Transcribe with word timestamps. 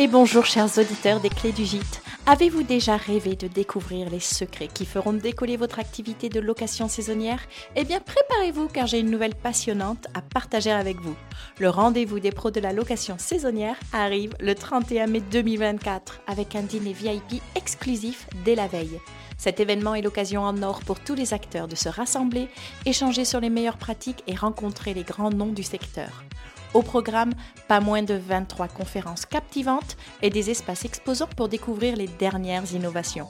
et 0.00 0.08
bonjour 0.08 0.46
chers 0.46 0.78
auditeurs 0.78 1.20
des 1.20 1.28
clés 1.28 1.52
du 1.52 1.66
gîte. 1.66 2.00
Avez-vous 2.24 2.62
déjà 2.62 2.96
rêvé 2.96 3.36
de 3.36 3.48
découvrir 3.48 4.08
les 4.08 4.18
secrets 4.18 4.68
qui 4.72 4.86
feront 4.86 5.12
décoller 5.12 5.58
votre 5.58 5.78
activité 5.78 6.30
de 6.30 6.40
location 6.40 6.88
saisonnière? 6.88 7.42
Eh 7.76 7.84
bien 7.84 8.00
préparez-vous 8.00 8.68
car 8.68 8.86
j'ai 8.86 9.00
une 9.00 9.10
nouvelle 9.10 9.34
passionnante 9.34 10.06
à 10.14 10.22
partager 10.22 10.70
avec 10.70 10.98
vous. 11.02 11.14
Le 11.58 11.68
rendez-vous 11.68 12.18
des 12.18 12.30
pros 12.30 12.50
de 12.50 12.60
la 12.60 12.72
location 12.72 13.16
saisonnière 13.18 13.76
arrive 13.92 14.32
le 14.40 14.54
31 14.54 15.06
mai 15.06 15.20
2024 15.20 16.22
avec 16.26 16.56
un 16.56 16.62
dîner 16.62 16.94
VIP 16.94 17.42
exclusif 17.54 18.26
dès 18.42 18.54
la 18.54 18.68
veille. 18.68 18.98
Cet 19.36 19.60
événement 19.60 19.94
est 19.94 20.02
l'occasion 20.02 20.44
en 20.44 20.62
or 20.62 20.80
pour 20.80 20.98
tous 21.00 21.14
les 21.14 21.34
acteurs 21.34 21.68
de 21.68 21.76
se 21.76 21.90
rassembler, 21.90 22.48
échanger 22.86 23.26
sur 23.26 23.40
les 23.40 23.50
meilleures 23.50 23.76
pratiques 23.76 24.24
et 24.26 24.34
rencontrer 24.34 24.94
les 24.94 25.04
grands 25.04 25.30
noms 25.30 25.52
du 25.52 25.62
secteur. 25.62 26.24
Au 26.72 26.82
programme, 26.82 27.32
pas 27.68 27.80
moins 27.80 28.02
de 28.02 28.14
23 28.14 28.68
conférences 28.68 29.26
captivantes 29.26 29.96
et 30.22 30.30
des 30.30 30.50
espaces 30.50 30.84
exposants 30.84 31.28
pour 31.36 31.48
découvrir 31.48 31.96
les 31.96 32.06
dernières 32.06 32.72
innovations. 32.72 33.28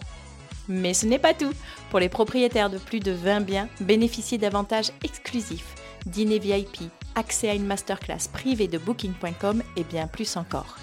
Mais 0.68 0.94
ce 0.94 1.06
n'est 1.06 1.18
pas 1.18 1.34
tout. 1.34 1.52
Pour 1.90 2.00
les 2.00 2.08
propriétaires 2.08 2.70
de 2.70 2.78
plus 2.78 3.00
de 3.00 3.12
20 3.12 3.40
biens, 3.40 3.68
bénéficiez 3.80 4.38
d'avantages 4.38 4.92
exclusifs, 5.02 5.74
dîner 6.06 6.38
VIP, 6.38 6.90
accès 7.14 7.48
à 7.48 7.54
une 7.54 7.66
masterclass 7.66 8.28
privée 8.32 8.68
de 8.68 8.78
booking.com 8.78 9.62
et 9.76 9.84
bien 9.84 10.06
plus 10.06 10.36
encore. 10.36 10.76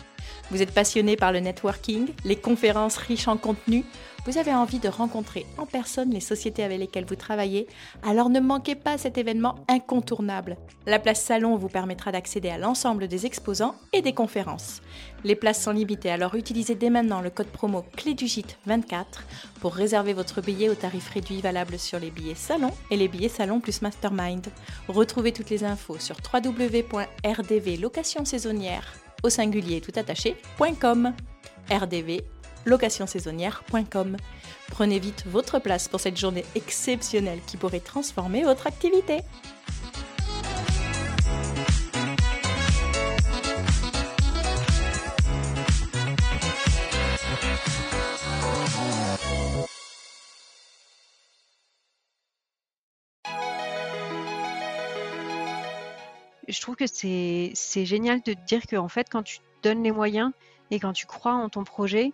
Vous 0.51 0.61
êtes 0.61 0.73
passionné 0.73 1.15
par 1.15 1.31
le 1.31 1.39
networking, 1.39 2.09
les 2.23 2.35
conférences 2.35 2.97
riches 2.97 3.27
en 3.27 3.37
contenu 3.37 3.83
vous 4.27 4.37
avez 4.37 4.53
envie 4.53 4.79
de 4.79 4.89
rencontrer 4.89 5.45
en 5.57 5.65
personne 5.65 6.11
les 6.11 6.19
sociétés 6.19 6.61
avec 6.61 6.79
lesquelles 6.79 7.05
vous 7.05 7.15
travaillez, 7.15 7.65
alors 8.03 8.29
ne 8.29 8.41
manquez 8.41 8.75
pas 8.75 8.97
cet 8.97 9.17
événement 9.17 9.55
incontournable. 9.69 10.57
La 10.85 10.99
place 10.99 11.21
salon 11.21 11.55
vous 11.55 11.69
permettra 11.69 12.11
d'accéder 12.11 12.49
à 12.49 12.57
l'ensemble 12.57 13.07
des 13.07 13.25
exposants 13.25 13.75
et 13.93 14.01
des 14.01 14.11
conférences. 14.11 14.81
Les 15.23 15.37
places 15.37 15.63
sont 15.63 15.71
limitées, 15.71 16.11
alors 16.11 16.35
utilisez 16.35 16.75
dès 16.75 16.89
maintenant 16.89 17.21
le 17.21 17.29
code 17.29 17.47
promo 17.47 17.85
clé 17.95 18.15
du 18.15 18.27
24 18.65 19.23
pour 19.61 19.73
réserver 19.73 20.11
votre 20.11 20.41
billet 20.41 20.67
au 20.67 20.75
tarif 20.75 21.09
réduit 21.09 21.39
valable 21.39 21.79
sur 21.79 21.97
les 21.97 22.11
billets 22.11 22.35
salon 22.35 22.71
et 22.91 22.97
les 22.97 23.07
billets 23.07 23.29
salon 23.29 23.61
plus 23.61 23.81
mastermind. 23.81 24.47
Retrouvez 24.89 25.31
toutes 25.31 25.49
les 25.49 25.63
infos 25.63 25.99
sur 25.99 26.17
www.rdvlocationsaisonnière 26.33 29.06
au 29.23 29.29
singulier 29.29 29.81
tout 29.81 29.93
attaché.com. 29.95 31.13
RDV 31.69 32.23
locationsaisonnière.com. 32.65 34.17
Prenez 34.69 34.99
vite 34.99 35.23
votre 35.25 35.59
place 35.59 35.87
pour 35.87 35.99
cette 35.99 36.17
journée 36.17 36.45
exceptionnelle 36.55 37.39
qui 37.47 37.57
pourrait 37.57 37.79
transformer 37.79 38.43
votre 38.43 38.67
activité. 38.67 39.19
Je 56.47 56.61
trouve 56.61 56.75
que 56.75 56.85
c'est 56.87 57.85
génial 57.85 58.21
de 58.21 58.33
te 58.33 58.45
dire 58.45 58.65
que 58.67 58.75
en 58.77 58.87
fait, 58.87 59.07
quand 59.09 59.23
tu 59.23 59.39
donnes 59.63 59.83
les 59.83 59.91
moyens 59.91 60.31
et 60.71 60.79
quand 60.79 60.93
tu 60.93 61.05
crois 61.05 61.33
en 61.33 61.49
ton 61.49 61.63
projet, 61.63 62.05
et 62.05 62.13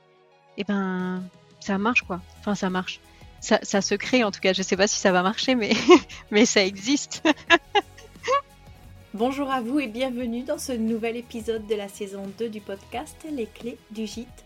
eh 0.57 0.63
ben 0.63 1.23
ça 1.59 1.77
marche 1.77 2.01
quoi. 2.03 2.21
Enfin 2.39 2.55
ça 2.55 2.69
marche. 2.69 2.99
Ça, 3.41 3.59
ça, 3.61 3.81
se 3.81 3.95
crée 3.95 4.23
en 4.23 4.31
tout 4.31 4.39
cas. 4.39 4.53
Je 4.53 4.61
sais 4.61 4.77
pas 4.77 4.87
si 4.87 4.97
ça 4.97 5.11
va 5.11 5.21
marcher, 5.21 5.53
mais, 5.53 5.73
mais 6.31 6.45
ça 6.45 6.63
existe. 6.63 7.23
Bonjour 9.13 9.51
à 9.51 9.61
vous 9.61 9.79
et 9.79 9.87
bienvenue 9.87 10.43
dans 10.43 10.57
ce 10.57 10.71
nouvel 10.71 11.17
épisode 11.17 11.67
de 11.67 11.75
la 11.75 11.87
saison 11.87 12.23
2 12.39 12.49
du 12.49 12.61
podcast 12.61 13.15
Les 13.29 13.45
clés 13.45 13.77
du 13.91 14.07
gîte. 14.07 14.45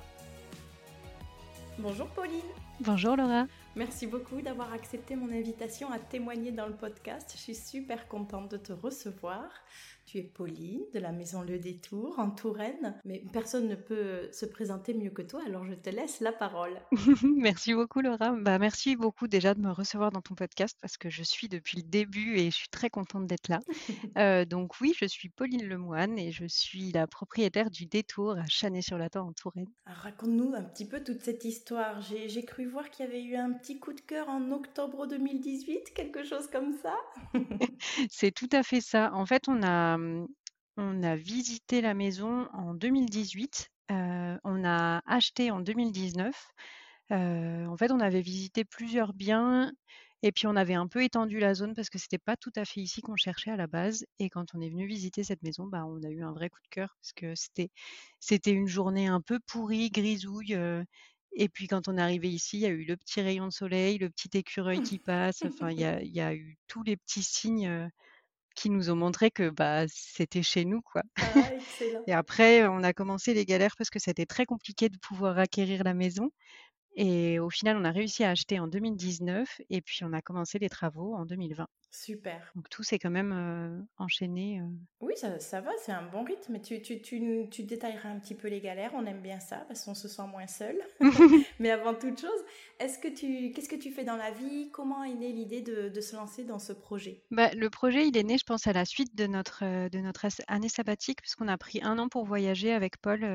Bonjour 1.79 2.07
Pauline. 2.07 2.41
Bonjour 2.81 3.15
Laura. 3.15 3.45
Merci 3.75 4.05
beaucoup 4.05 4.41
d'avoir 4.41 4.73
accepté 4.73 5.15
mon 5.15 5.31
invitation 5.31 5.91
à 5.91 5.99
témoigner 5.99 6.51
dans 6.51 6.67
le 6.67 6.73
podcast. 6.75 7.31
Je 7.33 7.39
suis 7.39 7.55
super 7.55 8.07
contente 8.07 8.51
de 8.51 8.57
te 8.57 8.73
recevoir. 8.73 9.45
Tu 10.11 10.17
es 10.17 10.23
Pauline 10.23 10.81
de 10.93 10.99
la 10.99 11.13
maison 11.13 11.41
Le 11.41 11.57
Détour 11.57 12.19
en 12.19 12.31
Touraine, 12.31 12.99
mais 13.05 13.23
personne 13.31 13.69
ne 13.69 13.75
peut 13.75 14.27
se 14.33 14.45
présenter 14.45 14.93
mieux 14.93 15.09
que 15.09 15.21
toi, 15.21 15.39
alors 15.47 15.63
je 15.63 15.73
te 15.73 15.89
laisse 15.89 16.19
la 16.19 16.33
parole. 16.33 16.81
merci 17.37 17.73
beaucoup 17.73 18.01
Laura. 18.01 18.33
Bah, 18.33 18.59
merci 18.59 18.97
beaucoup 18.97 19.29
déjà 19.29 19.53
de 19.53 19.61
me 19.61 19.71
recevoir 19.71 20.11
dans 20.11 20.19
ton 20.19 20.35
podcast 20.35 20.77
parce 20.81 20.97
que 20.97 21.09
je 21.09 21.23
suis 21.23 21.47
depuis 21.47 21.77
le 21.77 21.83
début 21.83 22.35
et 22.35 22.51
je 22.51 22.55
suis 22.57 22.67
très 22.67 22.89
contente 22.89 23.25
d'être 23.25 23.47
là. 23.47 23.59
Euh, 24.17 24.43
donc 24.43 24.81
oui, 24.81 24.93
je 24.99 25.05
suis 25.05 25.29
Pauline 25.29 25.65
Lemoine 25.65 26.19
et 26.19 26.31
je 26.31 26.45
suis 26.45 26.91
la 26.91 27.07
propriétaire 27.07 27.69
du 27.69 27.85
Détour 27.85 28.31
à 28.31 28.45
Chanay-sur-Latin 28.45 29.21
en 29.21 29.31
Touraine. 29.31 29.69
Raconte-nous 29.85 30.53
un 30.53 30.63
petit 30.63 30.85
peu 30.85 31.01
toute 31.01 31.21
cette 31.21 31.45
histoire. 31.45 32.01
J'ai 32.01 32.43
cru 32.43 32.65
voir 32.65 32.89
qu'il 32.89 33.05
y 33.05 33.07
avait 33.07 33.23
eu 33.23 33.35
un 33.37 33.53
petit 33.53 33.79
coup 33.79 33.93
de 33.93 34.01
cœur 34.01 34.27
en 34.27 34.51
octobre 34.51 35.07
2018, 35.07 35.93
quelque 35.93 36.25
chose 36.25 36.47
comme 36.51 36.73
ça. 36.73 36.95
C'est 38.09 38.31
tout 38.31 38.49
à 38.51 38.63
fait 38.63 38.81
ça. 38.81 39.11
En 39.13 39.25
fait, 39.25 39.47
on 39.47 39.63
a 39.63 39.97
on 40.77 41.03
a 41.03 41.15
visité 41.15 41.81
la 41.81 41.93
maison 41.93 42.47
en 42.53 42.73
2018, 42.73 43.69
on 43.89 44.63
a 44.65 45.01
acheté 45.05 45.51
en 45.51 45.59
2019. 45.59 46.35
en 47.11 47.77
fait, 47.77 47.91
on 47.91 47.99
avait 47.99 48.21
visité 48.21 48.63
plusieurs 48.65 49.13
biens 49.13 49.71
et 50.23 50.31
puis 50.31 50.45
on 50.47 50.55
avait 50.55 50.75
un 50.75 50.87
peu 50.87 51.03
étendu 51.03 51.39
la 51.39 51.53
zone 51.55 51.73
parce 51.73 51.89
que 51.89 51.97
c'était 51.97 52.19
pas 52.19 52.37
tout 52.37 52.51
à 52.55 52.63
fait 52.63 52.81
ici 52.81 53.01
qu'on 53.01 53.15
cherchait 53.15 53.51
à 53.51 53.55
la 53.55 53.67
base. 53.67 54.05
Et 54.19 54.29
quand 54.29 54.53
on 54.53 54.61
est 54.61 54.69
venu 54.69 54.85
visiter 54.85 55.23
cette 55.23 55.41
maison, 55.41 55.65
bah, 55.65 55.83
on 55.85 56.03
a 56.03 56.09
eu 56.09 56.23
un 56.23 56.31
vrai 56.31 56.49
coup 56.49 56.61
de 56.63 56.69
cœur 56.69 56.95
parce 57.01 57.13
que 57.13 57.33
c'était 58.19 58.51
une 58.51 58.67
journée 58.67 59.07
un 59.07 59.21
peu 59.21 59.39
pourrie, 59.39 59.89
grisouille. 59.89 60.55
et 61.33 61.49
puis 61.49 61.67
quand 61.67 61.87
on 61.87 61.97
est 61.97 62.01
arrivé 62.01 62.29
ici, 62.29 62.57
il 62.57 62.61
y 62.61 62.65
a 62.67 62.69
eu 62.69 62.85
le 62.85 62.97
petit 62.97 63.21
rayon 63.21 63.47
de 63.47 63.53
soleil, 63.53 63.97
le 63.97 64.09
petit 64.09 64.29
écureuil 64.37 64.81
qui 64.83 64.99
passe. 64.99 65.43
Enfin, 65.43 65.71
il 65.71 65.79
y 65.79 66.21
a 66.21 66.35
eu 66.35 66.57
tous 66.67 66.83
les 66.83 66.97
petits 66.97 67.23
signes 67.23 67.89
qui 68.55 68.69
nous 68.69 68.89
ont 68.89 68.95
montré 68.95 69.31
que 69.31 69.49
bah, 69.49 69.85
c'était 69.87 70.43
chez 70.43 70.65
nous. 70.65 70.81
Quoi. 70.81 71.03
Ah, 71.17 71.21
et 72.07 72.13
après, 72.13 72.67
on 72.67 72.83
a 72.83 72.93
commencé 72.93 73.33
les 73.33 73.45
galères 73.45 73.75
parce 73.77 73.89
que 73.89 73.99
c'était 73.99 74.25
très 74.25 74.45
compliqué 74.45 74.89
de 74.89 74.97
pouvoir 74.97 75.37
acquérir 75.39 75.83
la 75.83 75.93
maison. 75.93 76.31
Et 76.95 77.39
au 77.39 77.49
final, 77.49 77.77
on 77.77 77.85
a 77.85 77.91
réussi 77.91 78.23
à 78.23 78.31
acheter 78.31 78.59
en 78.59 78.67
2019 78.67 79.61
et 79.69 79.81
puis 79.81 80.03
on 80.03 80.13
a 80.13 80.21
commencé 80.21 80.59
les 80.59 80.69
travaux 80.69 81.15
en 81.15 81.25
2020. 81.25 81.67
Super. 81.91 82.51
Donc 82.55 82.69
tout 82.69 82.83
s'est 82.83 82.99
quand 82.99 83.09
même 83.09 83.85
enchaîné. 83.97 84.61
Oui, 85.01 85.13
ça, 85.17 85.39
ça 85.39 85.59
va, 85.59 85.71
c'est 85.83 85.91
un 85.91 86.07
bon 86.09 86.23
rythme. 86.23 86.53
Mais 86.53 86.61
tu, 86.61 86.81
tu, 86.81 87.01
tu, 87.01 87.47
tu, 87.51 87.63
détailleras 87.63 88.09
un 88.09 88.19
petit 88.19 88.33
peu 88.33 88.47
les 88.47 88.61
galères. 88.61 88.91
On 88.95 89.05
aime 89.05 89.21
bien 89.21 89.41
ça 89.41 89.57
parce 89.67 89.83
qu'on 89.83 89.93
se 89.93 90.07
sent 90.07 90.25
moins 90.31 90.47
seul. 90.47 90.77
mais 91.59 91.69
avant 91.69 91.93
toute 91.93 92.19
chose, 92.19 92.29
est-ce 92.79 92.97
que 92.97 93.09
tu, 93.09 93.51
qu'est-ce 93.51 93.67
que 93.67 93.75
tu 93.75 93.91
fais 93.91 94.05
dans 94.05 94.15
la 94.15 94.31
vie? 94.31 94.69
Comment 94.71 95.03
est 95.03 95.13
née 95.13 95.33
l'idée 95.33 95.61
de, 95.61 95.89
de, 95.89 96.01
se 96.01 96.15
lancer 96.15 96.45
dans 96.45 96.59
ce 96.59 96.71
projet? 96.71 97.23
Bah, 97.29 97.53
Le 97.53 97.69
projet, 97.69 98.07
il 98.07 98.15
est 98.17 98.23
né, 98.23 98.37
je 98.37 98.45
pense, 98.45 98.67
à 98.67 98.73
la 98.73 98.85
suite 98.85 99.15
de 99.15 99.27
notre, 99.27 99.89
de 99.89 99.99
notre 99.99 100.25
année 100.47 100.69
sabbatique, 100.69 101.21
puisqu'on 101.21 101.49
a 101.49 101.57
pris 101.57 101.81
un 101.83 101.99
an 101.99 102.07
pour 102.07 102.25
voyager 102.25 102.71
avec 102.71 102.97
Paul 102.97 103.25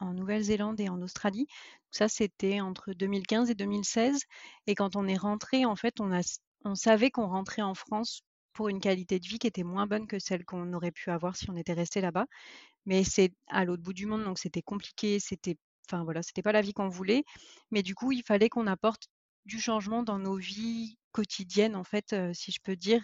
en 0.00 0.14
Nouvelle-Zélande 0.14 0.80
et 0.80 0.88
en 0.88 1.02
Australie. 1.02 1.46
Ça, 1.90 2.08
c'était 2.08 2.60
entre 2.60 2.92
2015 2.92 3.50
et 3.50 3.54
2016. 3.54 4.24
Et 4.66 4.74
quand 4.74 4.96
on 4.96 5.06
est 5.06 5.16
rentré, 5.16 5.64
en 5.64 5.76
fait, 5.76 6.00
on, 6.00 6.12
a, 6.12 6.20
on 6.66 6.74
savait 6.74 7.10
qu'on 7.10 7.28
rentrait 7.28 7.62
en 7.62 7.74
France 7.74 8.22
pour 8.52 8.68
une 8.68 8.80
qualité 8.80 9.20
de 9.20 9.26
vie 9.26 9.38
qui 9.38 9.46
était 9.46 9.62
moins 9.64 9.86
bonne 9.86 10.06
que 10.06 10.18
celle 10.18 10.44
qu'on 10.44 10.72
aurait 10.72 10.92
pu 10.92 11.10
avoir 11.10 11.36
si 11.36 11.50
on 11.50 11.56
était 11.56 11.74
resté 11.74 12.00
là-bas. 12.00 12.26
Mais 12.86 13.04
c'est 13.04 13.32
à 13.48 13.64
l'autre 13.64 13.82
bout 13.82 13.92
du 13.94 14.06
monde, 14.06 14.24
donc 14.24 14.38
c'était 14.38 14.62
compliqué, 14.62 15.20
c'était, 15.20 15.56
enfin 15.88 16.04
voilà, 16.04 16.22
c'était 16.22 16.42
pas 16.42 16.52
la 16.52 16.62
vie 16.62 16.72
qu'on 16.74 16.88
voulait. 16.88 17.24
Mais 17.70 17.82
du 17.82 17.94
coup, 17.94 18.12
il 18.12 18.22
fallait 18.24 18.48
qu'on 18.48 18.66
apporte 18.66 19.08
du 19.46 19.60
changement 19.60 20.02
dans 20.02 20.18
nos 20.18 20.36
vies 20.36 20.98
quotidiennes, 21.12 21.76
en 21.76 21.84
fait, 21.84 22.12
euh, 22.12 22.32
si 22.34 22.52
je 22.52 22.60
peux 22.62 22.76
dire, 22.76 23.02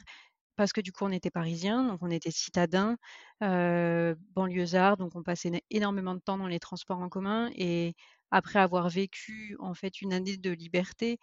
parce 0.57 0.73
que 0.73 0.81
du 0.81 0.93
coup, 0.93 1.05
on 1.05 1.13
était 1.13 1.31
parisiens, 1.31 1.85
donc 1.89 2.01
on 2.03 2.11
était 2.11 2.31
citadins, 2.31 2.97
euh, 3.43 4.15
donc 4.37 5.17
on 5.17 5.23
passait 5.23 5.63
énormément 5.71 6.15
de 6.15 6.21
temps 6.21 6.39
dans 6.39 6.47
les 6.49 6.61
transports 6.61 6.99
en 7.01 7.09
commun. 7.09 7.51
Et 7.57 7.95
après 8.31 8.59
avoir 8.61 8.89
vécu 8.89 9.57
en 9.61 9.75
fait 9.75 10.01
une 10.03 10.13
année 10.13 10.37
de 10.37 10.51
liberté, 10.51 11.19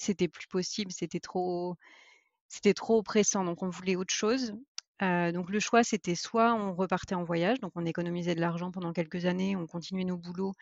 c'était 0.00 0.28
plus 0.28 0.46
possible, 0.48 0.92
c'était 0.92 1.20
trop, 1.20 1.76
c'était 2.48 2.74
trop 2.74 2.98
oppressant. 2.98 3.44
Donc 3.44 3.62
on 3.62 3.70
voulait 3.70 3.96
autre 3.96 4.14
chose. 4.14 4.54
Euh, 5.02 5.32
donc 5.32 5.50
le 5.50 5.60
choix, 5.60 5.84
c'était 5.84 6.14
soit 6.14 6.54
on 6.54 6.74
repartait 6.74 7.14
en 7.14 7.24
voyage, 7.24 7.60
donc 7.60 7.72
on 7.76 7.86
économisait 7.86 8.34
de 8.34 8.40
l'argent 8.40 8.70
pendant 8.70 8.92
quelques 8.92 9.26
années, 9.26 9.56
on 9.56 9.66
continuait 9.66 10.04
nos 10.04 10.18
boulots 10.18 10.54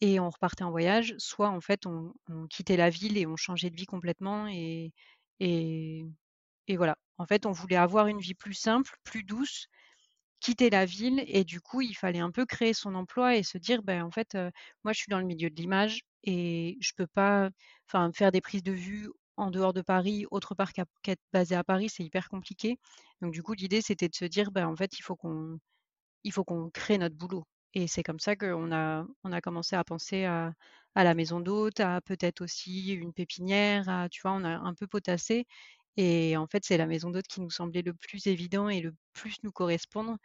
et 0.00 0.20
on 0.20 0.30
repartait 0.30 0.64
en 0.64 0.70
voyage, 0.70 1.14
soit 1.18 1.50
en 1.50 1.60
fait 1.60 1.86
on, 1.86 2.14
quittait 2.50 2.76
la 2.76 2.90
ville 2.90 3.18
et 3.18 3.26
on 3.26 3.36
changeait 3.36 3.70
de 3.70 3.76
vie 3.76 3.86
complètement 3.86 4.48
et, 4.48 4.92
et 5.40 6.76
voilà, 6.76 6.96
en 7.18 7.26
fait, 7.26 7.46
on 7.46 7.52
voulait 7.52 7.76
avoir 7.76 8.06
une 8.06 8.20
vie 8.20 8.34
plus 8.34 8.54
simple, 8.54 8.96
plus 9.04 9.22
douce, 9.24 9.68
quitter 10.40 10.70
la 10.70 10.86
ville 10.86 11.24
et 11.26 11.44
du 11.44 11.60
coup, 11.60 11.82
il 11.82 11.94
fallait 11.94 12.20
un 12.20 12.30
peu 12.30 12.46
créer 12.46 12.74
son 12.74 12.94
emploi 12.94 13.36
et 13.36 13.42
se 13.42 13.58
dire, 13.58 13.82
ben, 13.82 14.02
en 14.04 14.10
fait, 14.10 14.34
moi, 14.84 14.92
je 14.92 14.98
suis 15.00 15.10
dans 15.10 15.18
le 15.18 15.26
milieu 15.26 15.50
de 15.50 15.56
l'image 15.56 16.02
et 16.24 16.78
je 16.80 16.92
peux 16.96 17.06
pas, 17.06 17.50
enfin, 17.88 18.12
faire 18.12 18.32
des 18.32 18.40
prises 18.40 18.62
de 18.62 18.72
vue 18.72 19.08
en 19.36 19.50
dehors 19.50 19.72
de 19.72 19.82
Paris, 19.82 20.26
autre 20.30 20.54
part 20.54 20.72
qu'être 20.72 21.20
basé 21.32 21.54
à 21.56 21.64
Paris, 21.64 21.88
c'est 21.88 22.04
hyper 22.04 22.28
compliqué. 22.28 22.78
Donc 23.22 23.32
du 23.32 23.42
coup, 23.42 23.54
l'idée, 23.54 23.80
c'était 23.82 24.08
de 24.08 24.14
se 24.14 24.24
dire, 24.26 24.50
ben, 24.52 24.66
en 24.68 24.76
fait, 24.76 24.98
il 24.98 25.02
faut 25.02 25.16
qu'on 25.16 25.58
il 26.24 26.32
faut 26.32 26.44
qu'on 26.44 26.70
crée 26.70 26.98
notre 26.98 27.16
boulot. 27.16 27.44
Et 27.74 27.86
c'est 27.88 28.02
comme 28.02 28.20
ça 28.20 28.36
qu'on 28.36 28.72
a, 28.72 29.06
on 29.24 29.32
a 29.32 29.40
commencé 29.40 29.76
à 29.76 29.84
penser 29.84 30.24
à, 30.24 30.52
à 30.94 31.04
la 31.04 31.14
maison 31.14 31.40
d'hôte, 31.40 31.80
à 31.80 32.00
peut-être 32.02 32.42
aussi 32.42 32.92
une 32.92 33.12
pépinière, 33.14 34.08
tu 34.10 34.20
vois, 34.22 34.32
on 34.32 34.44
a 34.44 34.50
un 34.58 34.74
peu 34.74 34.86
potassé. 34.86 35.46
Et 35.96 36.36
en 36.36 36.46
fait, 36.46 36.64
c'est 36.64 36.76
la 36.78 36.86
maison 36.86 37.10
d'hôte 37.10 37.26
qui 37.28 37.40
nous 37.40 37.50
semblait 37.50 37.82
le 37.82 37.94
plus 37.94 38.26
évident 38.26 38.68
et 38.68 38.80
le 38.80 38.94
plus 39.12 39.36
nous 39.42 39.52
correspondre 39.52 40.16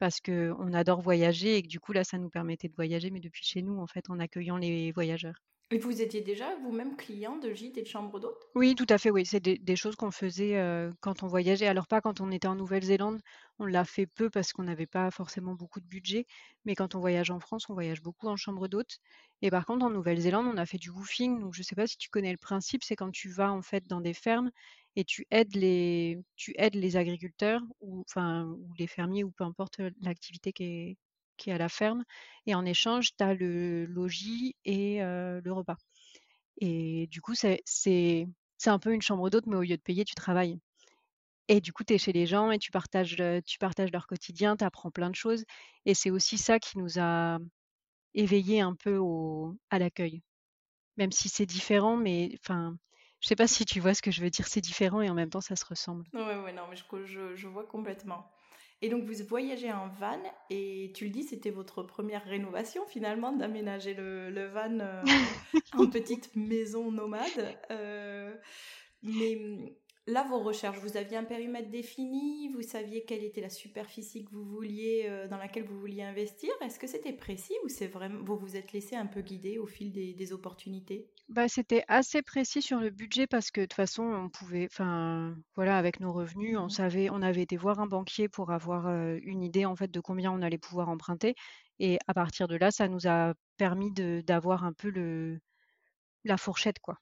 parce 0.00 0.20
qu'on 0.20 0.72
adore 0.72 1.02
voyager 1.02 1.56
et 1.56 1.62
que 1.62 1.68
du 1.68 1.78
coup, 1.78 1.92
là, 1.92 2.02
ça 2.02 2.18
nous 2.18 2.30
permettait 2.30 2.68
de 2.68 2.74
voyager, 2.74 3.10
mais 3.10 3.20
depuis 3.20 3.44
chez 3.44 3.62
nous, 3.62 3.78
en 3.78 3.86
fait, 3.86 4.10
en 4.10 4.18
accueillant 4.18 4.56
les 4.56 4.90
voyageurs. 4.90 5.36
Et 5.72 5.78
vous 5.78 6.02
étiez 6.02 6.20
déjà 6.20 6.56
vous-même 6.56 6.96
client 6.96 7.36
de 7.36 7.52
gîtes 7.52 7.78
et 7.78 7.82
de 7.82 7.86
chambres 7.86 8.18
d'hôtes? 8.18 8.48
Oui, 8.56 8.74
tout 8.74 8.86
à 8.88 8.98
fait, 8.98 9.10
oui. 9.10 9.24
C'est 9.24 9.38
des, 9.38 9.76
choses 9.76 9.94
qu'on 9.94 10.10
faisait 10.10 10.60
quand 11.00 11.22
on 11.22 11.28
voyageait. 11.28 11.68
Alors 11.68 11.86
pas 11.86 12.00
quand 12.00 12.20
on 12.20 12.32
était 12.32 12.48
en 12.48 12.56
Nouvelle-Zélande, 12.56 13.20
on 13.60 13.66
l'a 13.66 13.84
fait 13.84 14.06
peu 14.06 14.30
parce 14.30 14.52
qu'on 14.52 14.64
n'avait 14.64 14.88
pas 14.88 15.12
forcément 15.12 15.54
beaucoup 15.54 15.78
de 15.78 15.86
budget. 15.86 16.26
Mais 16.64 16.74
quand 16.74 16.96
on 16.96 16.98
voyage 16.98 17.30
en 17.30 17.38
France, 17.38 17.70
on 17.70 17.74
voyage 17.74 18.02
beaucoup 18.02 18.26
en 18.26 18.34
chambre 18.34 18.66
d'hôtes. 18.66 18.98
Et 19.42 19.50
par 19.50 19.64
contre, 19.64 19.86
en 19.86 19.90
Nouvelle-Zélande, 19.90 20.46
on 20.52 20.56
a 20.56 20.66
fait 20.66 20.78
du 20.78 20.90
woofing. 20.90 21.38
Donc 21.38 21.54
je 21.54 21.60
ne 21.60 21.64
sais 21.64 21.76
pas 21.76 21.86
si 21.86 21.96
tu 21.98 22.10
connais 22.10 22.32
le 22.32 22.38
principe, 22.38 22.82
c'est 22.82 22.96
quand 22.96 23.12
tu 23.12 23.28
vas 23.28 23.52
en 23.52 23.62
fait 23.62 23.86
dans 23.86 24.00
des 24.00 24.14
fermes 24.14 24.50
et 24.96 25.04
tu 25.04 25.26
aides 25.30 25.54
les, 25.54 26.18
tu 26.36 26.52
aides 26.56 26.74
les 26.74 26.96
agriculteurs 26.96 27.62
ou, 27.80 28.04
enfin, 28.08 28.44
ou 28.44 28.72
les 28.78 28.86
fermiers 28.86 29.24
ou 29.24 29.30
peu 29.30 29.44
importe 29.44 29.80
l'activité 30.00 30.52
qui 30.52 30.64
est, 30.64 30.96
qui 31.36 31.50
est 31.50 31.52
à 31.54 31.58
la 31.58 31.68
ferme. 31.68 32.04
Et 32.46 32.54
en 32.54 32.64
échange, 32.64 33.10
tu 33.16 33.24
as 33.24 33.34
le 33.34 33.86
logis 33.86 34.56
et 34.64 34.98
le 35.00 35.52
repas. 35.52 35.76
Et 36.60 37.06
du 37.08 37.20
coup, 37.20 37.34
c'est, 37.34 37.62
un 38.66 38.78
peu 38.78 38.92
une 38.94 39.02
chambre 39.02 39.30
d'hôte, 39.30 39.46
mais 39.46 39.56
au 39.56 39.62
lieu 39.62 39.76
de 39.76 39.82
payer, 39.82 40.04
tu 40.04 40.14
travailles. 40.14 40.58
Et 41.48 41.60
du 41.60 41.72
coup, 41.72 41.84
tu 41.84 41.94
es 41.94 41.98
chez 41.98 42.12
les 42.12 42.26
gens 42.26 42.50
et 42.52 42.58
tu 42.58 42.70
partages, 42.70 43.16
tu 43.46 43.58
partages 43.58 43.92
leur 43.92 44.06
quotidien, 44.06 44.56
tu 44.56 44.64
apprends 44.64 44.90
plein 44.90 45.10
de 45.10 45.16
choses. 45.16 45.44
Et 45.86 45.94
c'est 45.94 46.10
aussi 46.10 46.38
ça 46.38 46.58
qui 46.58 46.78
nous 46.78 46.98
a 47.00 47.38
éveillés 48.14 48.60
un 48.60 48.74
peu 48.74 48.96
au, 48.96 49.56
à 49.70 49.78
l'accueil. 49.78 50.22
Même 50.96 51.12
si 51.12 51.28
c'est 51.28 51.46
différent, 51.46 51.96
mais 51.96 52.38
enfin, 52.42 52.76
je 53.20 53.28
sais 53.28 53.36
pas 53.36 53.46
si 53.46 53.64
tu 53.64 53.80
vois 53.80 53.94
ce 53.94 54.02
que 54.02 54.10
je 54.10 54.22
veux 54.22 54.30
dire, 54.30 54.46
c'est 54.46 54.60
différent 54.60 55.00
et 55.02 55.10
en 55.10 55.14
même 55.14 55.30
temps 55.30 55.40
ça 55.40 55.56
se 55.56 55.64
ressemble. 55.64 56.04
Oui, 56.14 56.20
ouais, 56.20 56.52
non, 56.52 56.62
mais 56.70 56.76
je, 56.76 57.36
je, 57.36 57.46
vois 57.46 57.66
complètement. 57.66 58.30
Et 58.82 58.88
donc 58.88 59.04
vous 59.04 59.24
voyagez 59.28 59.70
en 59.70 59.88
van 59.88 60.20
et 60.48 60.90
tu 60.94 61.04
le 61.04 61.10
dis, 61.10 61.24
c'était 61.24 61.50
votre 61.50 61.82
première 61.82 62.24
rénovation 62.24 62.86
finalement 62.86 63.32
d'aménager 63.32 63.92
le, 63.92 64.30
le, 64.30 64.46
van 64.46 64.80
euh, 64.80 65.02
en 65.74 65.86
petite 65.86 66.34
maison 66.34 66.90
nomade. 66.90 67.58
Euh, 67.70 68.34
mais 69.02 69.76
Là, 70.10 70.26
vos 70.28 70.40
recherches, 70.40 70.78
vous 70.78 70.96
aviez 70.96 71.16
un 71.16 71.22
périmètre 71.22 71.70
défini, 71.70 72.48
vous 72.48 72.62
saviez 72.62 73.04
quelle 73.04 73.22
était 73.22 73.40
la 73.40 73.48
superficie 73.48 74.24
que 74.24 74.30
vous 74.32 74.44
vouliez, 74.44 75.04
euh, 75.06 75.28
dans 75.28 75.36
laquelle 75.36 75.62
vous 75.62 75.78
vouliez 75.78 76.02
investir. 76.02 76.50
Est-ce 76.62 76.80
que 76.80 76.88
c'était 76.88 77.12
précis 77.12 77.54
ou 77.64 77.68
c'est 77.68 77.86
vraiment 77.86 78.20
vous 78.24 78.36
vous 78.36 78.56
êtes 78.56 78.72
laissé 78.72 78.96
un 78.96 79.06
peu 79.06 79.20
guider 79.20 79.58
au 79.58 79.66
fil 79.66 79.92
des, 79.92 80.32
opportunités? 80.32 81.06
Bah, 81.28 81.46
c'était 81.46 81.84
assez 81.86 82.22
précis 82.22 82.60
sur 82.60 82.80
le 82.80 82.90
budget 82.90 83.28
parce 83.28 83.52
que 83.52 83.60
de 83.60 83.66
toute 83.66 83.74
façon, 83.74 84.02
on 84.02 84.28
pouvait, 84.28 84.66
enfin, 84.68 85.36
voilà, 85.54 85.78
avec 85.78 86.00
nos 86.00 86.12
revenus, 86.12 86.58
on 86.58 86.66
mmh 86.66 86.70
savait, 86.70 87.10
on 87.10 87.22
avait 87.22 87.42
été 87.42 87.56
voir 87.56 87.78
un 87.78 87.86
banquier 87.86 88.28
pour 88.28 88.50
avoir 88.50 88.88
euh, 88.88 89.16
une 89.22 89.44
idée 89.44 89.64
en 89.64 89.76
fait 89.76 89.92
de 89.92 90.00
combien 90.00 90.32
on 90.32 90.42
allait 90.42 90.58
pouvoir 90.58 90.88
emprunter. 90.88 91.36
Et 91.78 91.98
à 92.08 92.14
partir 92.14 92.48
de 92.48 92.56
là, 92.56 92.72
ça 92.72 92.88
nous 92.88 93.06
a 93.06 93.34
permis 93.58 93.92
d'avoir 93.92 94.64
un 94.64 94.72
peu 94.72 94.90
le, 94.90 95.38
la 96.24 96.36
fourchette, 96.36 96.80
quoi. 96.80 96.96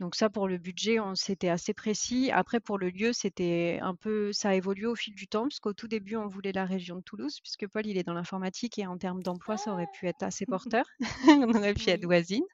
Donc 0.00 0.16
ça, 0.16 0.28
pour 0.28 0.48
le 0.48 0.58
budget, 0.58 0.98
c'était 1.14 1.48
assez 1.48 1.72
précis. 1.72 2.30
Après, 2.32 2.58
pour 2.60 2.78
le 2.78 2.90
lieu, 2.90 3.12
c'était 3.12 3.78
un 3.80 3.94
peu, 3.94 4.32
ça 4.32 4.50
a 4.50 4.54
évolué 4.54 4.86
au 4.86 4.96
fil 4.96 5.14
du 5.14 5.28
temps, 5.28 5.42
parce 5.44 5.60
qu'au 5.60 5.72
tout 5.72 5.86
début, 5.86 6.16
on 6.16 6.26
voulait 6.28 6.52
la 6.52 6.64
région 6.64 6.96
de 6.96 7.00
Toulouse, 7.02 7.38
puisque 7.40 7.68
Paul, 7.68 7.86
il 7.86 7.96
est 7.96 8.02
dans 8.02 8.12
l'informatique 8.14 8.78
et 8.78 8.86
en 8.86 8.98
termes 8.98 9.22
d'emploi, 9.22 9.56
ça 9.56 9.72
aurait 9.72 9.86
pu 9.92 10.08
être 10.08 10.22
assez 10.24 10.46
ah! 10.48 10.50
porteur. 10.50 10.84
on 11.28 11.54
aurait 11.54 11.74
pu 11.74 11.90
être 11.90 12.04
voisine. 12.04 12.44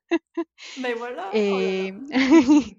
Mais 0.76 0.94
voilà. 0.94 1.30
Oh 1.32 1.36
et... 1.38 1.94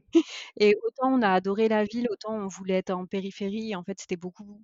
et 0.58 0.76
autant 0.86 1.14
on 1.14 1.22
a 1.22 1.30
adoré 1.30 1.68
la 1.70 1.84
ville, 1.86 2.08
autant 2.12 2.36
on 2.36 2.48
voulait 2.48 2.76
être 2.76 2.92
en 2.92 3.06
périphérie. 3.06 3.76
En 3.76 3.84
fait, 3.84 4.00
c'était 4.00 4.18
beaucoup 4.18 4.64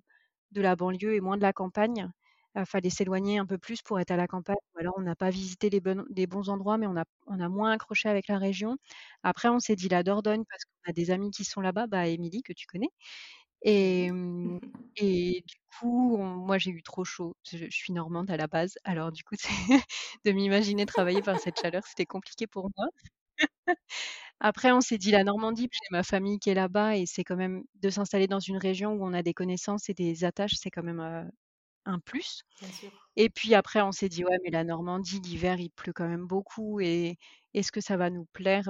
de 0.52 0.60
la 0.62 0.76
banlieue 0.76 1.14
et 1.14 1.20
moins 1.20 1.36
de 1.36 1.42
la 1.42 1.52
campagne. 1.52 2.10
Il 2.56 2.66
fallait 2.66 2.90
s'éloigner 2.90 3.38
un 3.38 3.46
peu 3.46 3.58
plus 3.58 3.82
pour 3.82 4.00
être 4.00 4.10
à 4.10 4.16
la 4.16 4.26
campagne. 4.26 4.56
alors, 4.78 4.94
on 4.96 5.02
n'a 5.02 5.14
pas 5.16 5.30
visité 5.30 5.70
les, 5.70 5.80
les, 6.14 6.26
bons 6.26 6.48
endroits, 6.48 6.78
mais 6.78 6.86
on 6.86 6.96
a, 6.96 7.04
on 7.26 7.40
a 7.40 7.48
moins 7.48 7.72
accroché 7.72 8.08
avec 8.08 8.28
la 8.28 8.38
région. 8.38 8.76
Après, 9.22 9.48
on 9.48 9.60
s'est 9.60 9.76
dit 9.76 9.88
la 9.88 10.02
Dordogne 10.02 10.44
parce 10.48 10.64
qu'on 10.64 10.90
a 10.90 10.92
des 10.92 11.10
amis 11.10 11.30
qui 11.30 11.44
sont 11.44 11.60
là-bas, 11.60 11.86
bah, 11.86 12.08
Émilie, 12.08 12.42
que 12.42 12.52
tu 12.52 12.66
connais. 12.66 12.90
Et, 13.62 14.10
mmh, 14.12 14.60
et 14.96 15.42
du 15.46 15.56
coup, 15.78 16.16
moi, 16.18 16.58
j'ai 16.58 16.70
eu 16.70 16.82
trop 16.82 17.04
chaud. 17.04 17.36
Je, 17.50 17.66
suis 17.70 17.92
normande 17.92 18.30
à 18.30 18.36
la 18.36 18.46
base. 18.46 18.74
Alors, 18.84 19.12
du 19.12 19.24
coup, 19.24 19.36
de 20.24 20.32
m'imaginer 20.32 20.86
travailler 20.86 21.22
par 21.22 21.40
cette 21.40 21.60
chaleur, 21.60 21.84
c'était 21.86 22.06
compliqué 22.06 22.46
pour 22.46 22.70
moi. 22.76 22.86
Après, 24.40 24.72
on 24.72 24.80
s'est 24.80 24.98
dit 24.98 25.10
la 25.10 25.24
Normandie, 25.24 25.68
j'ai 25.72 25.88
ma 25.90 26.02
famille 26.02 26.38
qui 26.38 26.50
est 26.50 26.54
là-bas 26.54 26.96
et 26.96 27.06
c'est 27.06 27.24
quand 27.24 27.36
même 27.36 27.64
de 27.82 27.90
s'installer 27.90 28.26
dans 28.28 28.40
une 28.40 28.56
région 28.56 28.92
où 28.92 29.04
on 29.04 29.12
a 29.12 29.22
des 29.22 29.34
connaissances 29.34 29.88
et 29.88 29.94
des 29.94 30.24
attaches, 30.24 30.54
c'est 30.56 30.70
quand 30.70 30.82
même 30.84 31.30
un 31.88 31.98
plus. 32.00 32.44
Et 33.16 33.30
puis 33.30 33.54
après, 33.54 33.82
on 33.82 33.92
s'est 33.92 34.08
dit, 34.08 34.24
ouais, 34.24 34.38
mais 34.44 34.50
la 34.50 34.64
Normandie, 34.64 35.20
l'hiver, 35.20 35.58
il 35.60 35.70
pleut 35.70 35.92
quand 35.92 36.08
même 36.08 36.26
beaucoup. 36.26 36.80
Et 36.80 37.18
est-ce 37.54 37.72
que 37.72 37.80
ça 37.80 37.96
va 37.96 38.10
nous 38.10 38.26
plaire 38.32 38.68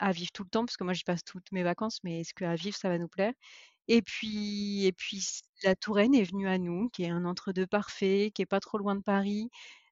à 0.00 0.12
vivre 0.12 0.32
tout 0.32 0.44
le 0.44 0.50
temps 0.50 0.64
Parce 0.66 0.76
que 0.76 0.84
moi, 0.84 0.94
j'y 0.94 1.04
passe 1.04 1.24
toutes 1.24 1.52
mes 1.52 1.62
vacances, 1.62 2.00
mais 2.04 2.20
est-ce 2.20 2.34
qu'à 2.34 2.54
vivre, 2.56 2.76
ça 2.76 2.88
va 2.88 2.98
nous 2.98 3.08
plaire? 3.08 3.32
Et 3.88 4.02
puis, 4.02 4.86
et 4.86 4.92
puis, 4.92 5.24
la 5.64 5.74
Touraine 5.76 6.14
est 6.14 6.24
venue 6.24 6.48
à 6.48 6.58
nous, 6.58 6.88
qui 6.90 7.04
est 7.04 7.10
un 7.10 7.24
entre-deux 7.24 7.66
parfait, 7.66 8.30
qui 8.34 8.42
est 8.42 8.46
pas 8.46 8.60
trop 8.60 8.78
loin 8.78 8.96
de 8.96 9.02
Paris, 9.02 9.50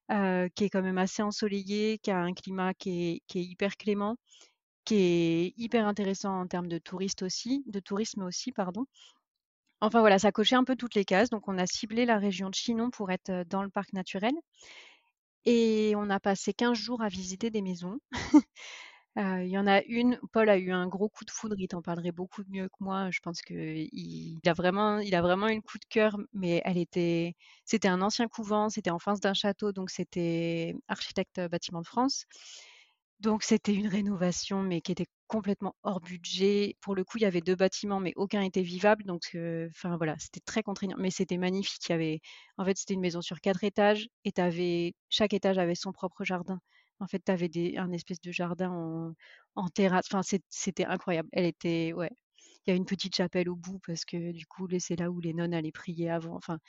qui 0.09 0.63
est 0.65 0.69
quand 0.71 0.81
même 0.81 0.97
assez 0.97 1.21
ensoleillé, 1.23 1.99
qui 1.99 2.11
a 2.11 2.19
un 2.19 2.33
climat 2.33 2.73
qui 2.73 3.09
est, 3.11 3.21
qui 3.27 3.39
est 3.39 3.43
hyper 3.43 3.77
clément, 3.77 4.17
qui 4.85 4.95
est 4.95 5.53
hyper 5.57 5.87
intéressant 5.87 6.41
en 6.41 6.47
termes 6.47 6.67
de 6.67 6.79
touristes 6.79 7.23
aussi, 7.23 7.63
de 7.67 7.79
tourisme 7.79 8.23
aussi, 8.23 8.51
pardon. 8.51 8.85
Enfin 9.81 9.99
voilà, 10.01 10.19
ça 10.19 10.31
cochait 10.31 10.55
un 10.55 10.63
peu 10.63 10.75
toutes 10.75 10.95
les 10.95 11.05
cases. 11.05 11.29
Donc 11.29 11.47
on 11.47 11.57
a 11.57 11.65
ciblé 11.65 12.05
la 12.05 12.17
région 12.17 12.49
de 12.49 12.55
Chinon 12.55 12.89
pour 12.91 13.11
être 13.11 13.43
dans 13.49 13.63
le 13.63 13.69
parc 13.69 13.93
naturel. 13.93 14.33
Et 15.45 15.93
on 15.97 16.09
a 16.09 16.19
passé 16.19 16.53
15 16.53 16.77
jours 16.77 17.01
à 17.01 17.07
visiter 17.09 17.49
des 17.49 17.61
maisons. 17.61 17.99
Il 19.17 19.47
y 19.49 19.57
en 19.57 19.67
a 19.67 19.81
une, 19.83 20.19
Paul 20.31 20.49
a 20.49 20.57
eu 20.57 20.71
un 20.71 20.87
gros 20.87 21.09
coup 21.09 21.25
de 21.25 21.31
foudre, 21.31 21.55
il 21.59 21.67
t'en 21.67 21.81
parlerait 21.81 22.13
beaucoup 22.13 22.43
mieux 22.47 22.69
que 22.69 22.75
moi. 22.79 23.09
Je 23.11 23.19
pense 23.19 23.41
qu'il 23.41 24.39
a 24.45 24.53
vraiment, 24.53 24.99
il 24.99 25.13
a 25.15 25.21
vraiment 25.21 25.49
eu 25.49 25.55
le 25.55 25.61
coup 25.61 25.77
de 25.77 25.85
cœur, 25.89 26.17
mais 26.33 26.61
elle 26.63 26.77
était, 26.77 27.35
c'était 27.65 27.89
un 27.89 28.01
ancien 28.01 28.27
couvent, 28.29 28.69
c'était 28.69 28.91
en 28.91 28.99
face 28.99 29.19
d'un 29.19 29.33
château, 29.33 29.73
donc 29.73 29.89
c'était 29.89 30.75
architecte 30.87 31.41
bâtiment 31.49 31.81
de 31.81 31.87
France. 31.87 32.25
Donc 33.19 33.43
c'était 33.43 33.73
une 33.73 33.87
rénovation, 33.87 34.63
mais 34.63 34.81
qui 34.81 34.93
était 34.93 35.07
complètement 35.29 35.75
hors 35.83 36.01
budget. 36.01 36.75
Pour 36.81 36.95
le 36.95 37.03
coup, 37.05 37.17
il 37.19 37.21
y 37.21 37.25
avait 37.25 37.41
deux 37.41 37.55
bâtiments, 37.55 38.01
mais 38.01 38.13
aucun 38.17 38.41
était 38.41 38.61
vivable. 38.63 39.05
Donc, 39.05 39.37
enfin 39.69 39.97
c'était 40.19 40.41
très 40.41 40.63
contraignant, 40.63 40.97
mais 40.99 41.11
c'était 41.11 41.37
magnifique. 41.37 41.87
Il 41.89 41.93
avait, 41.93 42.21
en 42.57 42.65
fait, 42.65 42.77
c'était 42.77 42.95
une 42.95 42.99
maison 43.01 43.21
sur 43.21 43.39
quatre 43.41 43.63
étages 43.63 44.09
et 44.25 44.33
avais, 44.37 44.93
chaque 45.09 45.33
étage 45.33 45.57
avait 45.59 45.75
son 45.75 45.93
propre 45.93 46.25
jardin. 46.25 46.59
En 46.99 47.07
fait, 47.07 47.21
tu 47.25 47.31
avais 47.31 47.47
des 47.49 47.77
un 47.77 47.91
espèce 47.93 48.19
de 48.21 48.31
jardin 48.31 48.71
en 48.71 49.13
en 49.55 49.69
terrasse. 49.69 50.07
C'était 50.49 50.85
incroyable. 50.85 51.29
Elle 51.31 51.45
était 51.45 51.93
ouais. 51.93 52.11
Il 52.67 52.71
y 52.71 52.73
a 52.73 52.75
une 52.75 52.85
petite 52.85 53.15
chapelle 53.15 53.49
au 53.49 53.55
bout 53.55 53.79
parce 53.87 54.05
que 54.05 54.31
du 54.31 54.45
coup, 54.45 54.67
c'est 54.79 54.95
là 54.97 55.09
où 55.11 55.19
les 55.21 55.33
nonnes 55.33 55.53
allaient 55.53 55.71
prier 55.71 56.09
avant. 56.09 56.35
Enfin, 56.35 56.59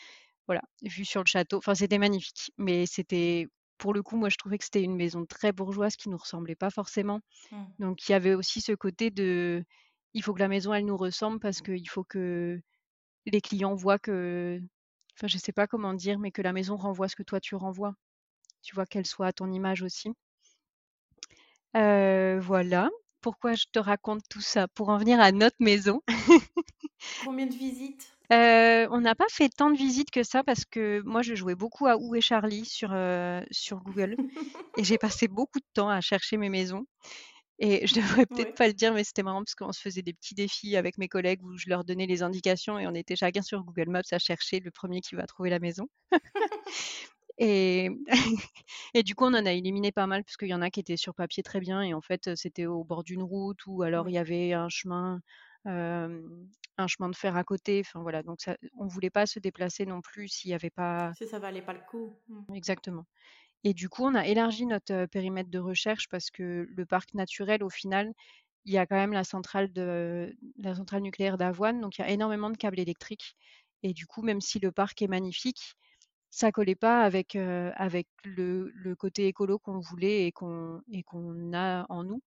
voilà, 0.47 0.63
sur 1.05 1.23
le 1.23 1.27
château. 1.27 1.61
C'était 1.75 1.99
magnifique. 1.99 2.53
Mais 2.59 2.87
c'était 2.87 3.49
pour 3.81 3.95
le 3.95 4.03
coup, 4.03 4.17
moi, 4.17 4.29
je 4.29 4.37
trouvais 4.37 4.59
que 4.59 4.65
c'était 4.65 4.83
une 4.83 4.95
maison 4.95 5.25
très 5.25 5.53
bourgeoise 5.53 5.97
qui 5.97 6.11
nous 6.11 6.19
ressemblait 6.19 6.55
pas 6.55 6.71
forcément. 6.71 7.21
Mmh. 7.51 7.57
Donc 7.81 8.09
il 8.09 8.13
y 8.13 8.15
avait 8.15 8.35
aussi 8.35 8.61
ce 8.61 8.73
côté 8.73 9.11
de 9.11 9.65
il 10.13 10.23
faut 10.23 10.35
que 10.35 10.39
la 10.41 10.49
maison, 10.49 10.75
elle 10.75 10.85
nous 10.85 10.97
ressemble 10.97 11.41
parce 11.41 11.63
qu'il 11.63 11.89
faut 11.89 12.05
que 12.05 12.61
les 13.27 13.41
clients 13.41 13.75
voient 13.75 13.99
que 13.99 14.61
enfin, 15.17 15.29
je 15.29 15.39
sais 15.39 15.53
pas 15.53 15.67
comment 15.67 15.95
dire, 15.95 16.19
mais 16.19 16.31
que 16.31 16.43
la 16.43 16.53
maison 16.53 16.77
renvoie 16.77 17.09
ce 17.09 17.17
que 17.17 17.23
toi 17.23 17.41
tu 17.41 17.55
renvoies. 17.55 17.95
Tu 18.63 18.75
vois 18.75 18.87
qu'elle 18.87 19.07
soit 19.07 19.29
à 19.29 19.33
ton 19.33 19.51
image 19.51 19.83
aussi. 19.83 20.11
Heu, 21.75 22.39
voilà. 22.41 22.91
Pourquoi 23.23 23.55
je 23.55 23.65
te 23.73 23.79
raconte 23.79 24.23
tout 24.29 24.41
ça? 24.43 24.69
Pour 24.69 24.91
en 24.91 24.99
venir 24.99 25.21
à 25.21 25.33
notre 25.33 25.57
maison. 25.61 26.03
Combien 27.25 27.47
de 27.47 27.55
visites? 27.55 28.15
Heu, 28.33 28.87
on 28.91 29.01
n'a 29.01 29.15
pas 29.15 29.27
fait 29.31 29.49
tant 29.49 29.71
de 29.71 29.77
visites 29.77 30.11
que 30.11 30.23
ça 30.23 30.43
parce 30.45 30.65
que 30.65 31.01
moi 31.05 31.23
je 31.23 31.35
jouais 31.35 31.55
beaucoup 31.57 31.87
à 31.87 31.97
Où 31.99 32.15
est 32.15 32.21
Charlie? 32.21 32.65
sur, 32.65 32.91
sur 33.51 33.81
Google 33.81 34.17
et 34.77 34.85
j'ai 34.85 34.99
passé 34.99 35.29
beaucoup 35.29 35.61
de 35.61 35.67
temps 35.75 35.89
à 35.91 36.01
chercher 36.01 36.37
mes 36.39 36.49
maisons 36.51 36.87
et 37.61 37.87
je 37.87 37.95
devrais 37.95 38.27
peut-être 38.35 38.51
Ouais. 38.51 38.57
pas 38.57 38.69
le 38.69 38.75
dire, 38.75 38.95
mais 38.95 39.05
c'était 39.05 39.23
marrant 39.25 39.41
parce 39.45 39.55
qu'on 39.57 39.73
se 39.73 39.81
faisait 39.83 40.03
des 40.03 40.15
petits 40.15 40.35
défis 40.35 40.77
avec 40.77 40.99
mes 40.99 41.09
collègues 41.09 41.45
où 41.45 41.57
je 41.59 41.69
leur 41.71 41.85
donnais 41.85 42.07
les 42.07 42.23
indications 42.23 42.79
et 42.79 42.87
on 42.89 42.95
était 42.95 43.17
chacun 43.17 43.43
sur 43.43 43.63
Google 43.65 43.91
Maps 43.91 44.03
à 44.13 44.19
chercher 44.19 44.61
le 44.61 44.71
premier 44.73 45.01
qui 45.03 45.15
va 45.17 45.27
trouver 45.27 45.51
la 45.51 45.61
maison. 45.61 45.89
Et 47.39 47.91
et 48.95 49.03
du 49.03 49.15
coup, 49.15 49.25
on 49.25 49.35
en 49.35 49.47
a 49.47 49.53
éliminé 49.53 49.93
pas 49.93 50.07
mal 50.07 50.25
parce 50.25 50.37
qu'il 50.37 50.49
y 50.49 50.55
en 50.55 50.63
a 50.63 50.71
qui 50.71 50.81
étaient 50.81 50.97
sur 50.97 51.15
papier 51.15 51.43
très 51.43 51.61
bien 51.61 51.83
et 51.83 51.95
en 51.95 52.01
fait, 52.03 52.35
c'était 52.37 52.67
au 52.67 52.85
bord 52.85 53.05
d'une 53.05 53.23
route 53.23 53.67
ou 53.67 53.83
alors 53.83 54.09
il 54.09 54.15
y 54.15 54.19
avait 54.19 54.53
un 54.53 54.69
chemin, 54.69 55.17
hem, 55.17 55.21
un 55.65 56.87
chemin 56.87 57.09
de 57.09 57.17
fer 57.17 57.37
à 57.37 57.45
côté. 57.45 57.83
Enfin 57.85 58.01
voilà, 58.01 58.23
donc 58.23 58.41
ça 58.41 58.57
on 58.79 58.87
voulait 58.87 59.11
pas 59.11 59.27
se 59.27 59.39
déplacer 59.39 59.87
non 59.87 60.01
plus 60.01 60.29
s'il 60.29 60.51
y 60.51 60.55
avait 60.55 60.71
pas 60.71 61.13
Si 61.17 61.27
ça 61.27 61.39
valait 61.39 61.63
pas 61.63 61.75
le 61.75 61.81
coup. 61.91 62.15
Mmh. 62.29 62.55
exactement. 62.55 63.07
Et 63.65 63.75
du 63.75 63.89
coup, 63.89 64.05
on 64.05 64.15
a 64.15 64.27
élargi 64.27 64.65
notre, 64.67 65.07
périmètre 65.07 65.51
de 65.51 65.59
recherche 65.59 66.09
parce 66.09 66.31
que 66.31 66.67
le 66.71 66.87
parc 66.87 67.13
naturel, 67.15 67.63
au 67.63 67.69
final, 67.69 68.13
il 68.65 68.73
y 68.73 68.79
a 68.79 68.87
quand 68.87 68.97
même 68.97 69.13
la 69.13 69.25
centrale 69.25 69.73
de 69.73 70.35
la 70.59 70.75
centrale 70.75 71.03
nucléaire 71.03 71.37
d'Avoine, 71.39 71.81
donc 71.81 71.99
il 71.99 72.03
y 72.03 72.05
a 72.05 72.11
énormément 72.11 72.51
de 72.51 72.57
câbles 72.57 72.81
électriques 72.81 73.37
et 73.83 73.93
du 73.95 74.07
coup, 74.07 74.23
même 74.23 74.41
si 74.41 74.59
le 74.59 74.73
parc 74.73 75.03
est 75.03 75.09
magnifique, 75.09 75.75
ça 76.31 76.53
collait 76.53 76.75
pas 76.75 77.03
avec, 77.03 77.37
avec 77.37 78.07
le 78.25 78.71
le 78.75 78.95
côté 78.95 79.27
écolo 79.27 79.59
qu'on 79.59 79.81
voulait 79.81 80.27
et 80.27 80.33
qu'on 80.33 80.81
et 80.93 81.03
qu'on 81.03 81.53
a 81.55 81.87
en 81.89 82.05
nous. 82.05 82.23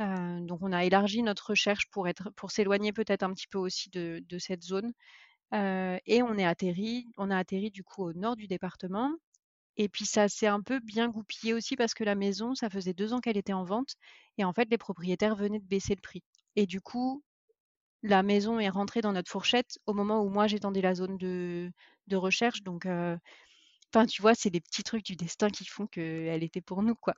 Donc 0.00 0.60
on 0.62 0.72
a 0.72 0.84
élargi 0.84 1.22
notre 1.22 1.50
recherche 1.50 1.88
pour 1.90 2.08
être 2.08 2.30
pour 2.36 2.50
s'éloigner 2.50 2.92
peut-être 2.92 3.22
un 3.22 3.32
petit 3.34 3.46
peu 3.46 3.58
aussi 3.58 3.90
de 3.90 4.38
cette 4.38 4.62
zone, 4.62 4.92
et 5.52 6.22
on 6.22 6.38
est 6.38 6.44
atterri 6.46 7.06
on 7.18 7.30
a 7.30 7.36
atterri 7.36 7.70
du 7.70 7.84
coup 7.84 8.04
au 8.04 8.12
nord 8.12 8.36
du 8.36 8.46
département 8.46 9.10
et 9.76 9.88
puis 9.88 10.06
ça 10.06 10.28
s'est 10.28 10.46
un 10.46 10.60
peu 10.60 10.80
bien 10.80 11.08
goupillé 11.08 11.54
aussi 11.54 11.76
parce 11.76 11.94
que 11.94 12.04
la 12.04 12.14
maison, 12.14 12.54
ça 12.54 12.68
faisait 12.70 12.92
2 12.92 13.12
ans 13.14 13.20
qu'elle 13.20 13.36
était 13.38 13.52
en 13.52 13.64
vente 13.64 13.94
et 14.38 14.44
en 14.44 14.52
fait, 14.52 14.68
les 14.70 14.78
propriétaires 14.78 15.36
venaient 15.36 15.60
de 15.60 15.66
baisser 15.66 15.94
le 15.94 16.00
prix 16.00 16.22
et 16.56 16.66
du 16.66 16.80
coup, 16.80 17.22
la 18.02 18.22
maison 18.22 18.58
est 18.58 18.68
rentrée 18.68 19.00
dans 19.00 19.12
notre 19.12 19.30
fourchette 19.30 19.78
au 19.86 19.94
moment 19.94 20.22
où 20.22 20.28
moi 20.28 20.46
j'étendais 20.46 20.82
la 20.82 20.94
zone 20.94 21.18
de 21.18 21.72
recherche 22.12 22.62
donc 22.62 22.86
enfin, 23.92 24.06
tu 24.06 24.22
vois, 24.22 24.34
c'est 24.34 24.50
des 24.50 24.60
petits 24.60 24.82
trucs 24.82 25.04
du 25.04 25.16
destin 25.16 25.48
qui 25.50 25.64
font 25.64 25.86
qu'elle 25.86 26.42
était 26.42 26.60
pour 26.60 26.82
nous, 26.82 26.94
quoi. 26.94 27.14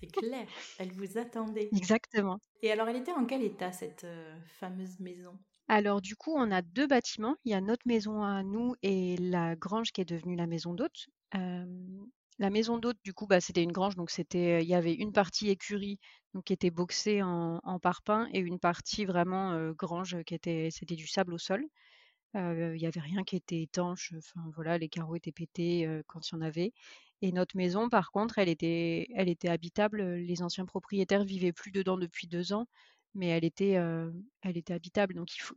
C'est 0.00 0.12
clair, 0.12 0.46
elle 0.78 0.92
vous 0.92 1.18
attendait. 1.18 1.68
Exactement. 1.76 2.38
Et 2.62 2.70
alors, 2.70 2.88
elle 2.88 2.96
était 2.96 3.12
en 3.12 3.26
quel 3.26 3.42
état 3.42 3.72
cette, 3.72 4.06
fameuse 4.58 5.00
maison? 5.00 5.38
Alors 5.68 6.02
du 6.02 6.16
coup, 6.16 6.32
on 6.36 6.50
a 6.50 6.60
2 6.60 6.86
bâtiments. 6.86 7.36
Il 7.44 7.52
y 7.52 7.54
a 7.54 7.60
notre 7.60 7.86
maison 7.86 8.22
à 8.22 8.42
nous 8.42 8.74
et 8.82 9.16
la 9.16 9.56
grange 9.56 9.92
qui 9.92 10.00
est 10.00 10.04
devenue 10.04 10.36
la 10.36 10.46
maison 10.46 10.74
d'hôte. 10.74 11.08
La 12.38 12.50
maison 12.50 12.78
d'hôte, 12.78 12.98
du 13.04 13.12
coup, 13.12 13.26
bah, 13.26 13.40
c'était 13.40 13.62
une 13.62 13.72
grange, 13.72 13.94
donc 13.94 14.10
c'était, 14.10 14.62
il 14.62 14.68
y 14.68 14.74
avait 14.74 14.94
une 14.94 15.12
partie 15.12 15.50
écurie, 15.50 15.98
donc 16.34 16.44
qui 16.44 16.52
était 16.52 16.70
boxée 16.70 17.22
en 17.22 17.60
en 17.62 17.78
parpaing 17.78 18.28
et 18.32 18.40
une 18.40 18.58
partie 18.58 19.04
vraiment, 19.04 19.70
grange 19.72 20.16
qui 20.24 20.34
était 20.34 20.68
c'était 20.70 20.96
du 20.96 21.06
sable 21.06 21.34
au 21.34 21.38
sol. 21.38 21.64
Il 22.34 22.76
y 22.78 22.86
avait 22.86 23.00
rien 23.00 23.24
qui 23.24 23.36
était 23.36 23.62
étanche, 23.62 24.14
voilà, 24.54 24.78
les 24.78 24.88
carreaux 24.88 25.16
étaient 25.16 25.32
pétés, 25.32 25.86
quand 26.06 26.28
il 26.30 26.34
y 26.34 26.38
en 26.38 26.40
avait 26.42 26.72
et 27.24 27.30
notre 27.32 27.56
maison, 27.56 27.88
par 27.88 28.10
contre, 28.10 28.38
elle 28.38 28.48
était 28.48 29.06
elle 29.14 29.28
était 29.28 29.48
habitable, 29.48 30.02
les 30.02 30.42
anciens 30.42 30.66
propriétaires 30.66 31.24
vivaient 31.24 31.52
plus 31.52 31.70
dedans 31.70 31.96
depuis 31.98 32.26
2 32.26 32.52
ans, 32.52 32.66
mais 33.14 33.28
elle 33.28 33.44
était, 33.44 33.72
elle 34.42 34.56
était 34.56 34.74
habitable 34.74 35.14
donc 35.14 35.36
il 35.36 35.40
faut 35.40 35.54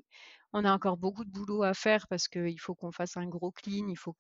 on 0.54 0.64
a 0.66 0.74
encore 0.74 0.98
beaucoup 0.98 1.26
de 1.26 1.32
boulot 1.32 1.64
à 1.64 1.74
faire 1.74 2.08
parce 2.08 2.28
qu'il 2.28 2.60
faut 2.60 2.76
qu'on 2.76 2.92
fasse 2.92 3.18
un 3.18 3.28
gros 3.28 3.52
clean, 3.52 3.88
il 3.90 3.98
faut 3.98 4.16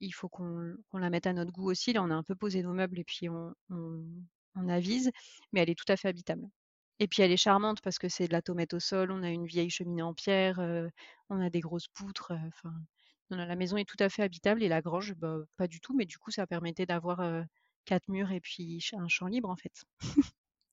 il 0.00 0.12
faut 0.12 0.28
qu'on 0.28 0.76
la 0.94 1.10
mette 1.10 1.26
à 1.26 1.32
notre 1.34 1.52
goût 1.52 1.70
aussi. 1.70 1.92
Là, 1.92 2.02
on 2.02 2.10
a 2.10 2.14
un 2.14 2.22
peu 2.22 2.34
posé 2.34 2.62
nos 2.62 2.72
meubles 2.74 2.98
et 2.98 3.04
puis 3.04 3.28
on 3.28 3.54
on 4.54 4.68
avise, 4.68 5.10
mais 5.52 5.60
elle 5.60 5.70
est 5.70 5.78
tout 5.78 5.90
à 5.92 5.96
fait 5.96 6.08
habitable 6.08 6.48
et 7.00 7.08
puis 7.08 7.22
elle 7.22 7.32
est 7.32 7.36
charmante 7.36 7.80
parce 7.82 7.98
que 7.98 8.08
c'est 8.08 8.28
de 8.28 8.32
la 8.32 8.42
tomate 8.42 8.74
au 8.74 8.80
sol, 8.80 9.10
on 9.12 9.22
a 9.22 9.30
une 9.30 9.46
vieille 9.46 9.70
cheminée 9.70 10.02
en 10.02 10.14
pierre, 10.14 10.60
on 11.30 11.40
a 11.40 11.50
des 11.50 11.60
grosses 11.60 11.88
poutres, 11.88 12.32
enfin, 12.48 12.72
la 13.30 13.56
maison 13.56 13.76
est 13.76 13.84
tout 13.88 13.96
à 14.00 14.08
fait 14.08 14.22
habitable 14.22 14.62
et 14.62 14.68
la 14.68 14.80
grange, 14.82 15.14
bah, 15.14 15.38
pas 15.56 15.66
du 15.68 15.80
tout, 15.80 15.94
mais 15.96 16.06
du 16.06 16.18
coup, 16.18 16.30
ça 16.30 16.46
permettait 16.46 16.86
d'avoir, 16.86 17.20
4 17.84 18.08
murs 18.08 18.32
et 18.32 18.40
puis 18.40 18.84
un 18.94 19.08
champ 19.08 19.26
libre, 19.26 19.48
en 19.50 19.56
fait. 19.56 19.84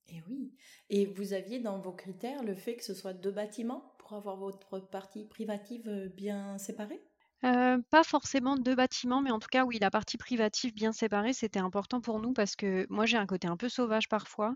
Et 0.08 0.20
oui. 0.28 0.52
Et 0.90 1.06
vous 1.06 1.32
aviez 1.32 1.60
dans 1.60 1.78
vos 1.78 1.92
critères 1.92 2.42
le 2.42 2.56
fait 2.56 2.74
que 2.76 2.82
ce 2.84 2.92
soit 2.92 3.12
2 3.12 3.30
bâtiments 3.30 3.94
pour 4.00 4.14
avoir 4.14 4.36
votre 4.36 4.80
partie 4.80 5.24
privative, 5.24 6.10
bien 6.16 6.58
séparée? 6.58 7.04
Pas 7.42 8.02
forcément 8.04 8.56
2 8.56 8.74
bâtiments, 8.74 9.22
mais 9.22 9.30
en 9.30 9.38
tout 9.38 9.48
cas, 9.50 9.64
oui, 9.64 9.78
la 9.78 9.90
partie 9.90 10.16
privative 10.18 10.74
bien 10.74 10.92
séparée, 10.92 11.32
c'était 11.32 11.58
important 11.60 12.00
pour 12.00 12.20
nous 12.20 12.32
parce 12.32 12.56
que 12.56 12.86
moi, 12.90 13.06
j'ai 13.06 13.16
un 13.18 13.26
côté 13.26 13.46
un 13.48 13.56
peu 13.56 13.68
sauvage 13.68 14.08
parfois 14.08 14.54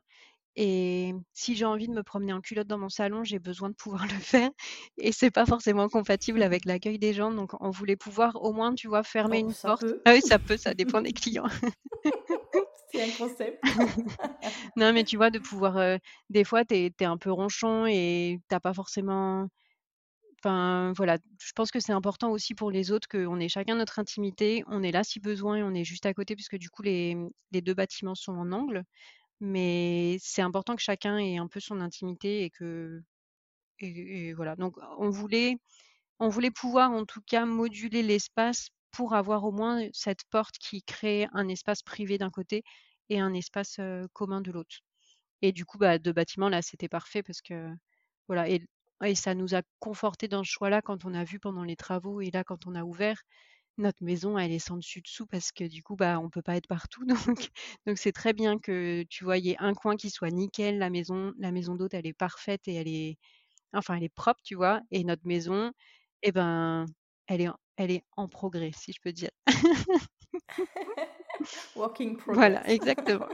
et 0.56 1.14
si 1.32 1.54
j'ai 1.54 1.64
envie 1.64 1.88
de 1.88 1.92
me 1.92 2.02
promener 2.02 2.32
en 2.32 2.40
culotte 2.40 2.66
dans 2.66 2.78
mon 2.78 2.88
salon, 2.88 3.24
j'ai 3.24 3.38
besoin 3.38 3.70
de 3.70 3.74
pouvoir 3.74 4.02
le 4.06 4.18
faire 4.18 4.50
et 4.98 5.12
c'est 5.12 5.30
pas 5.30 5.46
forcément 5.46 5.88
compatible 5.88 6.42
avec 6.42 6.64
l'accueil 6.64 6.98
des 6.98 7.12
gens, 7.12 7.30
donc 7.30 7.52
on 7.60 7.70
voulait 7.70 7.96
pouvoir 7.96 8.42
au 8.42 8.52
moins, 8.52 8.74
tu 8.74 8.88
vois, 8.88 9.02
fermer 9.02 9.38
une 9.40 9.54
porte. 9.54 9.82
peut. 9.82 10.02
Ah 10.04 10.12
oui, 10.12 10.20
ça 10.20 10.38
peut, 10.38 10.56
ça 10.56 10.74
dépend 10.74 11.02
des 11.02 11.12
clients. 11.12 11.48
C'est 12.92 13.04
un 13.04 13.10
concept. 13.16 13.62
Non, 14.76 14.92
mais 14.92 15.04
tu 15.04 15.16
vois, 15.16 15.30
de 15.30 15.38
pouvoir, 15.38 15.98
des 16.28 16.42
fois, 16.42 16.64
tu 16.64 16.74
es 16.74 17.04
un 17.04 17.16
peu 17.16 17.30
ronchon 17.30 17.86
et 17.86 18.40
tu 18.48 18.54
as 18.54 18.58
pas 18.58 18.74
forcément 18.74 19.46
enfin, 20.42 20.92
voilà, 20.96 21.18
je 21.38 21.52
pense 21.52 21.70
que 21.70 21.80
c'est 21.80 21.92
important 21.92 22.30
aussi 22.30 22.54
pour 22.54 22.70
les 22.70 22.90
autres 22.92 23.08
qu'on 23.08 23.38
ait 23.40 23.48
chacun 23.48 23.76
notre 23.76 23.98
intimité. 23.98 24.64
On 24.68 24.82
est 24.82 24.92
là 24.92 25.04
si 25.04 25.20
besoin 25.20 25.56
et 25.56 25.62
on 25.62 25.74
est 25.74 25.84
juste 25.84 26.06
à 26.06 26.14
côté 26.14 26.34
puisque 26.34 26.56
du 26.56 26.70
coup 26.70 26.82
les, 26.82 27.16
les 27.52 27.60
2 27.60 27.74
bâtiments 27.74 28.14
sont 28.14 28.32
en 28.32 28.52
angle, 28.52 28.84
mais 29.40 30.18
c'est 30.20 30.42
important 30.42 30.76
que 30.76 30.82
chacun 30.82 31.18
ait 31.18 31.38
un 31.38 31.48
peu 31.48 31.60
son 31.60 31.80
intimité 31.80 32.44
et 32.44 32.50
que 32.50 33.02
voilà. 34.36 34.56
Donc 34.56 34.76
on 34.98 35.10
voulait 35.10 35.56
on 36.20 36.28
voulait 36.30 36.50
pouvoir 36.52 36.92
en 36.92 37.04
tout 37.06 37.22
cas 37.26 37.46
moduler 37.46 38.02
l'espace 38.02 38.68
pour 38.92 39.14
avoir 39.14 39.44
au 39.44 39.52
moins 39.52 39.82
cette 39.92 40.24
porte 40.30 40.58
qui 40.58 40.82
crée 40.82 41.28
un 41.32 41.48
espace 41.48 41.82
privé 41.82 42.18
d'un 42.18 42.30
côté 42.30 42.64
et 43.10 43.20
un 43.20 43.34
espace, 43.34 43.80
commun 44.14 44.40
de 44.42 44.52
l'autre. 44.52 44.76
Et 45.42 45.52
du 45.52 45.64
coup, 45.66 45.78
bah, 45.78 45.98
2 45.98 46.12
bâtiments 46.12 46.48
là, 46.50 46.62
c'était 46.62 46.88
parfait 46.88 47.22
parce 47.22 47.42
que 47.42 47.70
voilà 48.28 48.48
et 48.50 48.62
et 49.04 49.14
ça 49.16 49.34
nous 49.34 49.54
a 49.54 49.62
confortés 49.80 50.28
dans 50.28 50.44
ce 50.44 50.50
choix-là 50.50 50.82
quand 50.82 51.04
on 51.06 51.14
a 51.14 51.24
vu 51.24 51.40
pendant 51.40 51.64
les 51.64 51.76
travaux 51.76 52.20
et 52.22 52.30
là, 52.32 52.44
quand 52.44 52.66
on 52.66 52.74
a 52.76 52.84
ouvert, 52.84 53.22
notre 53.80 54.02
maison, 54.04 54.38
elle 54.38 54.52
est 54.52 54.58
sans 54.58 54.76
dessus 54.76 55.00
dessous 55.02 55.26
parce 55.26 55.52
que 55.52 55.64
du 55.64 55.82
coup, 55.82 55.96
bah, 55.96 56.18
on 56.20 56.30
peut 56.30 56.42
pas 56.42 56.56
être 56.56 56.66
partout 56.68 57.04
donc 57.06 57.48
donc 57.86 57.98
c'est 57.98 58.12
très 58.12 58.32
bien 58.32 58.58
que, 58.58 59.04
tu 59.10 59.24
vois, 59.24 59.38
il 59.38 59.46
y 59.46 59.50
ait 59.52 59.56
un 59.60 59.74
coin 59.74 59.96
qui 59.96 60.10
soit 60.10 60.30
nickel, 60.30 60.78
la 60.78 60.90
maison 60.90 61.32
la 61.38 61.52
maison 61.52 61.74
d'hôte, 61.76 61.94
elle 61.94 62.06
est 62.06 62.12
parfaite 62.14 62.66
et 62.68 62.74
elle 62.74 62.88
est 62.88 63.16
enfin, 63.74 63.96
elle 63.96 64.04
est 64.04 64.08
propre, 64.10 64.40
tu 64.44 64.54
vois? 64.56 64.80
Et 64.92 65.04
notre 65.04 65.26
maison 65.26 65.72
et 66.22 66.32
ben, 66.32 66.86
elle 67.28 67.40
est 67.42 67.48
en 67.48 67.56
elle 67.78 67.90
est 67.92 68.04
en 68.16 68.28
progrès, 68.28 68.72
si 68.76 68.92
je 68.92 69.00
peux 69.02 69.12
dire. 69.12 69.30
Work 71.74 72.00
in 72.00 72.16
Voilà, 72.26 72.62
progress. 72.64 72.68
exactement. 72.68 73.28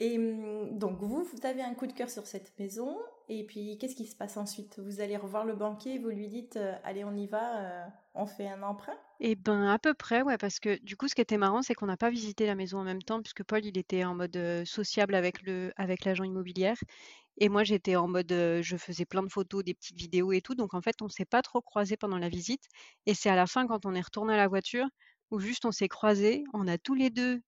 Et 0.00 0.18
mmh, 0.18 0.78
donc 0.78 1.00
vous, 1.02 1.24
vous 1.24 1.46
avez 1.46 1.62
un 1.62 1.74
coup 1.74 1.86
de 1.86 1.92
cœur 1.92 2.10
sur 2.10 2.26
cette 2.26 2.58
maison 2.58 2.98
et 3.28 3.44
puis 3.46 3.78
qu'est-ce 3.78 3.96
qui 3.96 4.06
se 4.06 4.16
passe 4.16 4.36
ensuite? 4.36 4.78
Vous 4.78 5.00
allez 5.00 5.16
revoir 5.16 5.44
le 5.44 5.54
banquier 5.54 5.94
et 5.94 5.98
vous 5.98 6.10
lui 6.10 6.28
dites, 6.28 6.56
heu: 6.56 6.72
«Allez, 6.84 7.04
on 7.04 7.14
y 7.16 7.26
va, 7.26 7.86
heu, 7.88 7.90
on 8.14 8.26
fait 8.26 8.48
un 8.48 8.62
emprunt?» 8.62 8.98
Et 9.18 9.34
ben, 9.34 9.62
à 9.68 9.78
peu 9.78 9.94
près, 9.94 10.20
ouais, 10.22 10.36
parce 10.36 10.60
que 10.60 10.78
du 10.82 10.94
coup, 10.96 11.08
ce 11.08 11.14
qui 11.14 11.22
était 11.22 11.38
marrant, 11.38 11.62
c'est 11.62 11.72
qu'on 11.74 11.86
n'a 11.86 11.96
pas 11.96 12.10
visité 12.10 12.44
la 12.46 12.54
maison 12.54 12.78
en 12.78 12.84
même 12.84 13.02
temps 13.02 13.22
puisque 13.22 13.44
Paul, 13.44 13.64
il 13.64 13.78
était 13.78 14.04
en 14.04 14.14
mode, 14.14 14.36
heu, 14.36 14.64
sociable 14.66 15.14
avec 15.14 15.40
le 15.42 15.72
avec 15.76 16.04
l'agent 16.04 16.24
immobilière 16.24 16.76
et 17.38 17.48
moi, 17.50 17.64
j'étais 17.64 17.96
en 17.96 18.08
mode, 18.08 18.32
je 18.62 18.76
faisais 18.78 19.06
plein 19.06 19.22
de 19.22 19.30
photos, 19.30 19.64
des 19.64 19.74
petites 19.74 19.98
vidéos 19.98 20.32
et 20.32 20.40
tout, 20.42 20.54
donc 20.56 20.74
en 20.74 20.82
fait, 20.82 21.02
on 21.02 21.08
s'est 21.10 21.26
pas 21.26 21.42
trop 21.42 21.62
croisés 21.62 21.96
pendant 21.98 22.18
la 22.18 22.30
visite 22.30 22.64
et 23.06 23.14
c'est 23.14 23.30
à 23.30 23.36
la 23.36 23.46
fin, 23.46 23.66
quand 23.68 23.86
on 23.86 23.94
est 23.94 24.00
retournés 24.02 24.34
à 24.34 24.38
la 24.38 24.48
voiture, 24.48 24.86
où 25.30 25.40
juste 25.40 25.66
on 25.66 25.72
s'est 25.72 25.88
croisés, 25.88 26.44
on 26.54 26.68
a 26.68 26.78
tous 26.78 26.94
les 26.94 27.10
2 27.10 27.42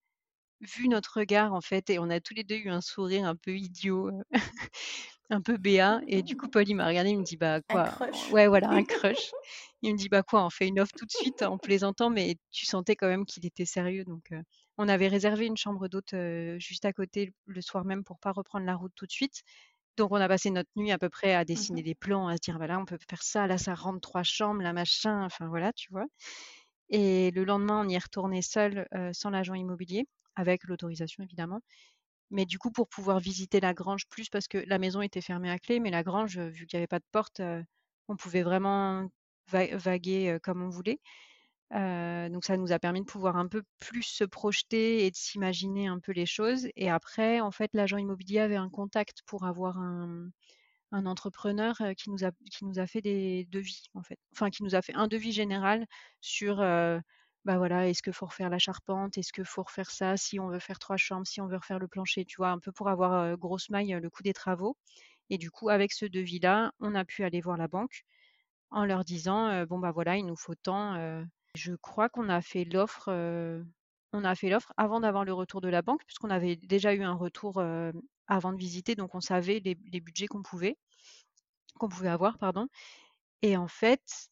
vu 0.60 0.88
notre 0.88 1.18
regard 1.20 1.52
en 1.54 1.60
fait 1.60 1.90
et 1.90 1.98
on 1.98 2.10
a 2.10 2.20
tous 2.20 2.34
les 2.34 2.44
deux 2.44 2.56
eu 2.56 2.70
un 2.70 2.80
sourire 2.80 3.26
un 3.26 3.36
peu 3.36 3.56
idiot, 3.56 4.10
un 5.30 5.40
peu 5.42 5.56
béat 5.58 6.00
et 6.06 6.22
du 6.22 6.36
coup 6.36 6.48
Paul 6.48 6.68
il 6.68 6.74
m'a 6.74 6.86
regardé, 6.86 7.10
il 7.10 7.18
me 7.18 7.24
dit: 7.24 7.36
«Bah 7.36 7.60
Un 7.70 7.80
quoi?» 7.80 7.92
crush. 7.92 8.28
ouais 8.28 8.48
voilà, 8.48 8.70
un 8.70 8.84
crush. 8.84 9.34
Il 9.82 9.92
me 9.94 9.98
dit: 9.98 10.08
«Bah 10.08 10.22
quoi, 10.22 10.44
on 10.44 10.50
fait 10.50 10.68
une 10.68 10.80
offre 10.80 10.92
tout 10.96 11.06
de 11.06 11.10
suite?» 11.12 11.42
en 11.42 11.58
plaisantant, 11.58 12.10
mais 12.10 12.36
tu 12.50 12.66
sentais 12.66 12.96
quand 12.96 13.08
même 13.08 13.26
qu'il 13.26 13.46
était 13.46 13.64
sérieux 13.66 14.04
donc 14.04 14.30
on 14.78 14.88
avait 14.88 15.08
réservé 15.08 15.46
une 15.46 15.56
chambre 15.56 15.88
d'hôte, 15.88 16.14
juste 16.58 16.84
à 16.84 16.92
côté 16.92 17.32
le 17.46 17.60
soir 17.62 17.84
même 17.84 18.04
pour 18.04 18.18
pas 18.20 18.32
reprendre 18.32 18.66
la 18.66 18.76
route 18.76 18.92
tout 18.94 19.06
de 19.06 19.12
suite. 19.12 19.42
Donc 19.98 20.12
on 20.12 20.16
a 20.16 20.28
passé 20.28 20.50
notre 20.50 20.70
nuit 20.76 20.92
à 20.92 20.98
peu 20.98 21.10
près 21.10 21.34
à 21.34 21.44
dessiner 21.44 21.82
Mmh 21.82 21.84
des 21.84 21.94
plans, 21.96 22.28
à 22.28 22.34
se 22.36 22.40
dire: 22.42 22.58
«Bah 22.58 22.66
là 22.68 22.78
on 22.80 22.86
peut 22.86 22.98
faire 23.10 23.22
ça, 23.22 23.46
là 23.48 23.58
ça 23.58 23.74
rentre 23.74 24.00
3 24.02 24.24
chambres, 24.24 24.62
là 24.62 24.72
machin», 24.74 25.24
enfin 25.24 25.48
voilà, 25.48 25.72
tu 25.74 25.88
vois? 25.92 26.06
Et 26.90 27.30
le 27.32 27.44
lendemain, 27.44 27.82
on 27.84 27.88
y 27.88 27.94
est 27.94 27.98
retourné 28.02 28.42
seul, 28.42 28.86
sans 29.12 29.30
l'agent 29.30 29.54
immobilier, 29.54 30.06
avec 30.38 30.64
l'autorisation 30.64 31.24
évidemment. 31.24 31.60
Mais 32.30 32.46
du 32.46 32.58
coup, 32.58 32.70
pour 32.72 32.88
pouvoir 32.88 33.20
visiter 33.20 33.60
la 33.60 33.74
grange 33.74 34.06
plus 34.08 34.28
parce 34.30 34.48
que 34.48 34.58
la 34.58 34.78
maison 34.78 35.02
était 35.02 35.20
fermée 35.22 35.50
à 35.50 35.58
clé, 35.58 35.80
mais 35.80 35.90
la 35.90 36.02
grange, 36.04 36.38
heu, 36.38 36.48
vu 36.48 36.66
qu'il 36.66 36.76
y 36.78 36.80
avait 36.80 36.86
pas 36.88 37.00
de 37.00 37.06
porte, 37.12 37.40
heu, 37.40 37.64
on 38.08 38.16
pouvait 38.16 38.42
vraiment 38.42 39.08
va 39.50 39.66
vaguer, 39.76 40.30
heu, 40.34 40.38
comme 40.40 40.62
on 40.62 40.70
voulait. 40.70 41.00
Donc 41.72 42.44
ça 42.44 42.56
nous 42.56 42.72
a 42.72 42.78
permis 42.78 43.00
de 43.00 43.06
pouvoir 43.06 43.36
un 43.36 43.48
peu 43.48 43.62
plus 43.80 44.02
se 44.02 44.24
projeter 44.24 45.06
et 45.06 45.10
de 45.10 45.16
s'imaginer 45.16 45.86
un 45.88 45.98
peu 46.00 46.12
les 46.12 46.26
choses 46.26 46.68
et 46.76 46.90
après, 46.90 47.40
en 47.40 47.50
fait, 47.50 47.70
l'agent 47.74 47.98
immobilier 47.98 48.40
avait 48.40 48.56
un 48.56 48.70
contact 48.70 49.22
pour 49.26 49.44
avoir 49.46 49.78
un 50.92 51.06
entrepreneur, 51.06 51.76
qui 51.96 52.10
nous 52.10 52.24
a 52.24 52.30
qui 52.50 52.64
nous 52.64 52.78
a 52.78 52.86
fait 52.86 53.02
des 53.02 53.46
devis, 53.50 53.84
en 53.94 54.02
fait. 54.02 54.18
Enfin, 54.32 54.50
qui 54.50 54.62
nous 54.62 54.74
a 54.74 54.82
fait 54.82 54.94
un 54.94 55.06
devis 55.08 55.32
général 55.32 55.86
sur, 56.20 56.60
bah, 57.48 57.58
voilà, 57.58 57.88
est-ce 57.88 58.02
qu'il 58.02 58.12
faut 58.12 58.26
refaire 58.26 58.50
la 58.50 58.58
charpente? 58.60 59.18
Est-ce 59.18 59.32
qu'il 59.32 59.44
faut 59.46 59.64
refaire 59.64 59.90
ça? 59.90 60.16
Si 60.18 60.38
on 60.40 60.48
veut 60.48 60.60
faire 60.60 60.78
3 60.78 60.98
chambres, 60.98 61.26
si 61.26 61.40
on 61.40 61.48
veut 61.48 61.56
refaire 61.56 61.80
le 61.80 61.88
plancher, 61.88 62.24
tu 62.26 62.36
vois? 62.36 62.50
Un 62.50 62.58
peu 62.60 62.72
pour 62.72 62.88
avoir, 62.90 63.36
grosse 63.38 63.70
maille, 63.70 63.98
le 64.00 64.10
coût 64.10 64.22
des 64.22 64.34
travaux 64.34 64.76
et 65.30 65.38
du 65.38 65.50
coup, 65.50 65.70
avec 65.70 65.92
ce 65.92 66.06
devis-là, 66.06 66.72
on 66.80 66.94
a 66.94 67.04
pu 67.06 67.24
aller 67.24 67.40
voir 67.40 67.56
la 67.58 67.68
banque 67.68 68.04
en 68.70 68.84
leur 68.86 69.04
disant, 69.04 69.64
«Bon, 69.66 69.78
bah, 69.78 69.92
voilà, 69.92 70.16
il 70.18 70.26
nous 70.26 70.36
faut 70.36 70.54
tant», 70.56 71.24
je 71.54 71.74
crois 71.74 72.08
qu'on 72.10 72.28
a 72.30 72.42
fait 72.42 72.64
l'offre, 72.64 73.10
on 74.12 74.24
a 74.24 74.34
fait 74.34 74.50
l'offre 74.50 74.72
avant 74.76 75.00
d'avoir 75.00 75.24
le 75.24 75.32
retour 75.34 75.60
de 75.62 75.68
la 75.68 75.82
banque 75.82 76.04
puisqu'on 76.06 76.30
avait 76.30 76.56
déjà 76.56 76.94
eu 76.94 77.02
un 77.02 77.14
retour, 77.14 77.62
avant 78.28 78.52
de 78.52 78.58
visiter, 78.58 78.94
donc 78.96 79.14
on 79.14 79.20
savait 79.20 79.60
les 79.64 79.78
les 79.92 80.00
budgets 80.00 80.26
qu'on 80.28 80.42
pouvait 80.42 80.76
qu'on 81.78 81.88
pouvait 81.88 82.08
avoir, 82.08 82.38
pardon. 82.38 82.68
Et 83.42 83.56
en 83.56 83.68
fait, 83.68 84.30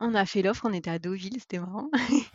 on 0.00 0.14
a 0.14 0.26
fait 0.26 0.42
l'offre, 0.42 0.66
on 0.68 0.72
était 0.72 0.90
à 0.90 0.98
Deauville, 0.98 1.40
c'était 1.40 1.58
marrant. 1.58 1.90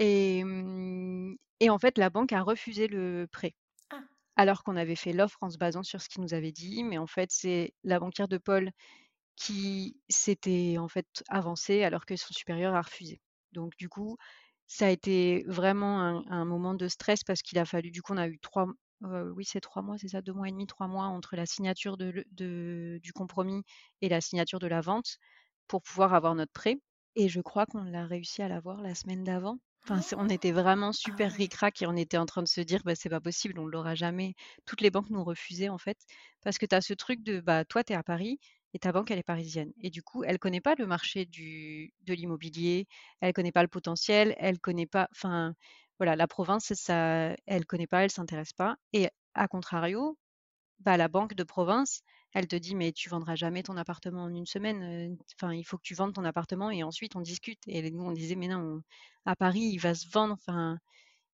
Et, 0.00 0.44
mmh, 0.44 1.36
et 1.60 1.70
en 1.70 1.78
fait, 1.78 1.98
la 1.98 2.10
banque 2.10 2.32
a 2.32 2.42
refusé 2.42 2.86
le 2.86 3.26
prêt. 3.30 3.54
Ah. 3.90 4.00
Alors 4.36 4.62
qu'on 4.62 4.76
avait 4.76 4.94
fait 4.96 5.12
l'offre 5.12 5.38
en 5.40 5.50
se 5.50 5.58
basant 5.58 5.82
sur 5.82 6.00
ce 6.00 6.08
qu'il 6.08 6.22
nous 6.22 6.34
avait 6.34 6.52
dit, 6.52 6.84
mais 6.84 6.98
en 6.98 7.06
fait, 7.06 7.30
c'est 7.32 7.74
la 7.84 7.98
banquière 7.98 8.28
de 8.28 8.38
Paul 8.38 8.70
qui 9.36 9.96
s'était 10.08 10.76
en 10.78 10.88
fait 10.88 11.06
avancée 11.28 11.84
alors 11.84 12.06
que 12.06 12.16
son 12.16 12.34
supérieur 12.34 12.74
a 12.74 12.82
refusé. 12.82 13.20
Donc 13.52 13.76
du 13.78 13.88
coup, 13.88 14.16
ça 14.66 14.86
a 14.86 14.90
été 14.90 15.44
vraiment 15.48 16.00
un, 16.02 16.24
un 16.30 16.44
moment 16.44 16.74
de 16.74 16.88
stress 16.88 17.24
parce 17.24 17.42
qu'il 17.42 17.58
a 17.58 17.64
fallu, 17.64 17.90
du 17.90 18.02
coup, 18.02 18.12
on 18.14 18.18
a 18.18 18.28
eu 18.28 18.38
trois, 18.40 18.66
euh, 19.04 19.30
oui, 19.32 19.44
c'est 19.44 19.60
trois 19.60 19.82
mois, 19.82 19.98
c'est 19.98 20.08
ça, 20.08 20.22
deux 20.22 20.32
mois 20.32 20.48
et 20.48 20.52
demi, 20.52 20.66
trois 20.66 20.88
mois 20.88 21.06
entre 21.06 21.36
la 21.36 21.46
signature 21.46 21.96
de, 21.96 22.06
le- 22.06 22.24
de- 22.32 23.00
du 23.02 23.12
compromis 23.12 23.62
et 24.02 24.08
la 24.08 24.20
signature 24.20 24.58
de 24.58 24.66
la 24.66 24.80
vente 24.80 25.18
pour 25.68 25.82
pouvoir 25.82 26.14
avoir 26.14 26.34
notre 26.34 26.52
prêt. 26.52 26.78
Et 27.16 27.28
je 27.28 27.40
crois 27.40 27.66
qu'on 27.66 27.82
l'a 27.82 28.06
réussi 28.06 28.42
à 28.42 28.48
l'avoir 28.48 28.80
la 28.80 28.94
semaine 28.94 29.24
d'avant. 29.24 29.58
Enfin, 29.84 30.00
c'est- 30.02 30.16
on 30.16 30.28
était 30.28 30.52
vraiment 30.52 30.92
Ah 31.04 31.12
super 31.12 31.32
ric-rac 31.32 31.80
et 31.82 31.86
on 31.86 31.96
était 31.96 32.16
en 32.18 32.26
train 32.26 32.42
de 32.42 32.48
se 32.48 32.60
dire, 32.60 32.80
bah, 32.84 32.94
c'est 32.94 33.08
pas 33.08 33.20
possible, 33.20 33.58
on 33.58 33.64
ne 33.66 33.70
l'aura 33.70 33.94
jamais. 33.94 34.34
Toutes 34.66 34.80
les 34.82 34.90
banques 34.90 35.10
nous 35.10 35.24
refusaient 35.24 35.68
en 35.68 35.78
fait, 35.78 35.98
parce 36.42 36.58
que 36.58 36.66
tu 36.66 36.74
as 36.74 36.80
ce 36.82 36.94
truc 36.94 37.22
de, 37.22 37.40
bah, 37.40 37.64
toi, 37.64 37.84
tu 37.84 37.92
es 37.92 37.96
à 37.96 38.02
Paris, 38.02 38.38
et 38.74 38.78
ta 38.78 38.92
banque, 38.92 39.10
elle 39.10 39.18
est 39.18 39.22
parisienne. 39.22 39.72
Et 39.80 39.90
du 39.90 40.02
coup, 40.02 40.24
elle 40.24 40.38
connaît 40.38 40.60
pas 40.60 40.74
le 40.78 40.86
marché 40.86 41.24
du, 41.26 41.92
de 42.02 42.12
l'immobilier, 42.14 42.86
elle 43.20 43.32
connaît 43.32 43.52
pas 43.52 43.62
le 43.62 43.68
potentiel, 43.68 44.34
elle 44.38 44.58
connaît 44.60 44.86
pas, 44.86 45.08
enfin, 45.12 45.54
voilà, 45.98 46.16
la 46.16 46.26
province, 46.28 46.72
ça, 46.74 47.34
elle 47.46 47.64
connaît 47.66 47.86
pas, 47.86 48.04
elle 48.04 48.10
s'intéresse 48.10 48.52
pas. 48.52 48.76
Et 48.92 49.08
à 49.34 49.48
contrario, 49.48 50.18
bah, 50.80 50.96
la 50.96 51.08
banque 51.08 51.34
de 51.34 51.44
province, 51.44 52.02
elle 52.34 52.46
te 52.48 52.56
dit, 52.56 52.74
mais 52.74 52.92
tu 52.92 53.08
vendras 53.08 53.34
jamais 53.36 53.62
ton 53.62 53.76
appartement 53.76 54.24
en 54.24 54.34
une 54.34 54.46
semaine. 54.46 54.82
euh, 55.12 55.16
Enfin, 55.40 55.54
il 55.54 55.64
faut 55.64 55.76
que 55.78 55.82
tu 55.82 55.94
vendes 55.94 56.14
ton 56.14 56.24
appartement 56.24 56.70
et 56.70 56.82
ensuite 56.84 57.16
on 57.16 57.20
discute. 57.20 57.60
Et 57.66 57.90
nous, 57.90 58.02
on 58.04 58.12
disait, 58.12 58.34
mais 58.36 58.48
non, 58.48 58.58
on- 58.60 58.82
à 59.30 59.36
Paris, 59.36 59.60
il 59.72 59.78
va 59.78 59.94
se 59.94 60.06
vendre. 60.10 60.34
Enfin, 60.34 60.78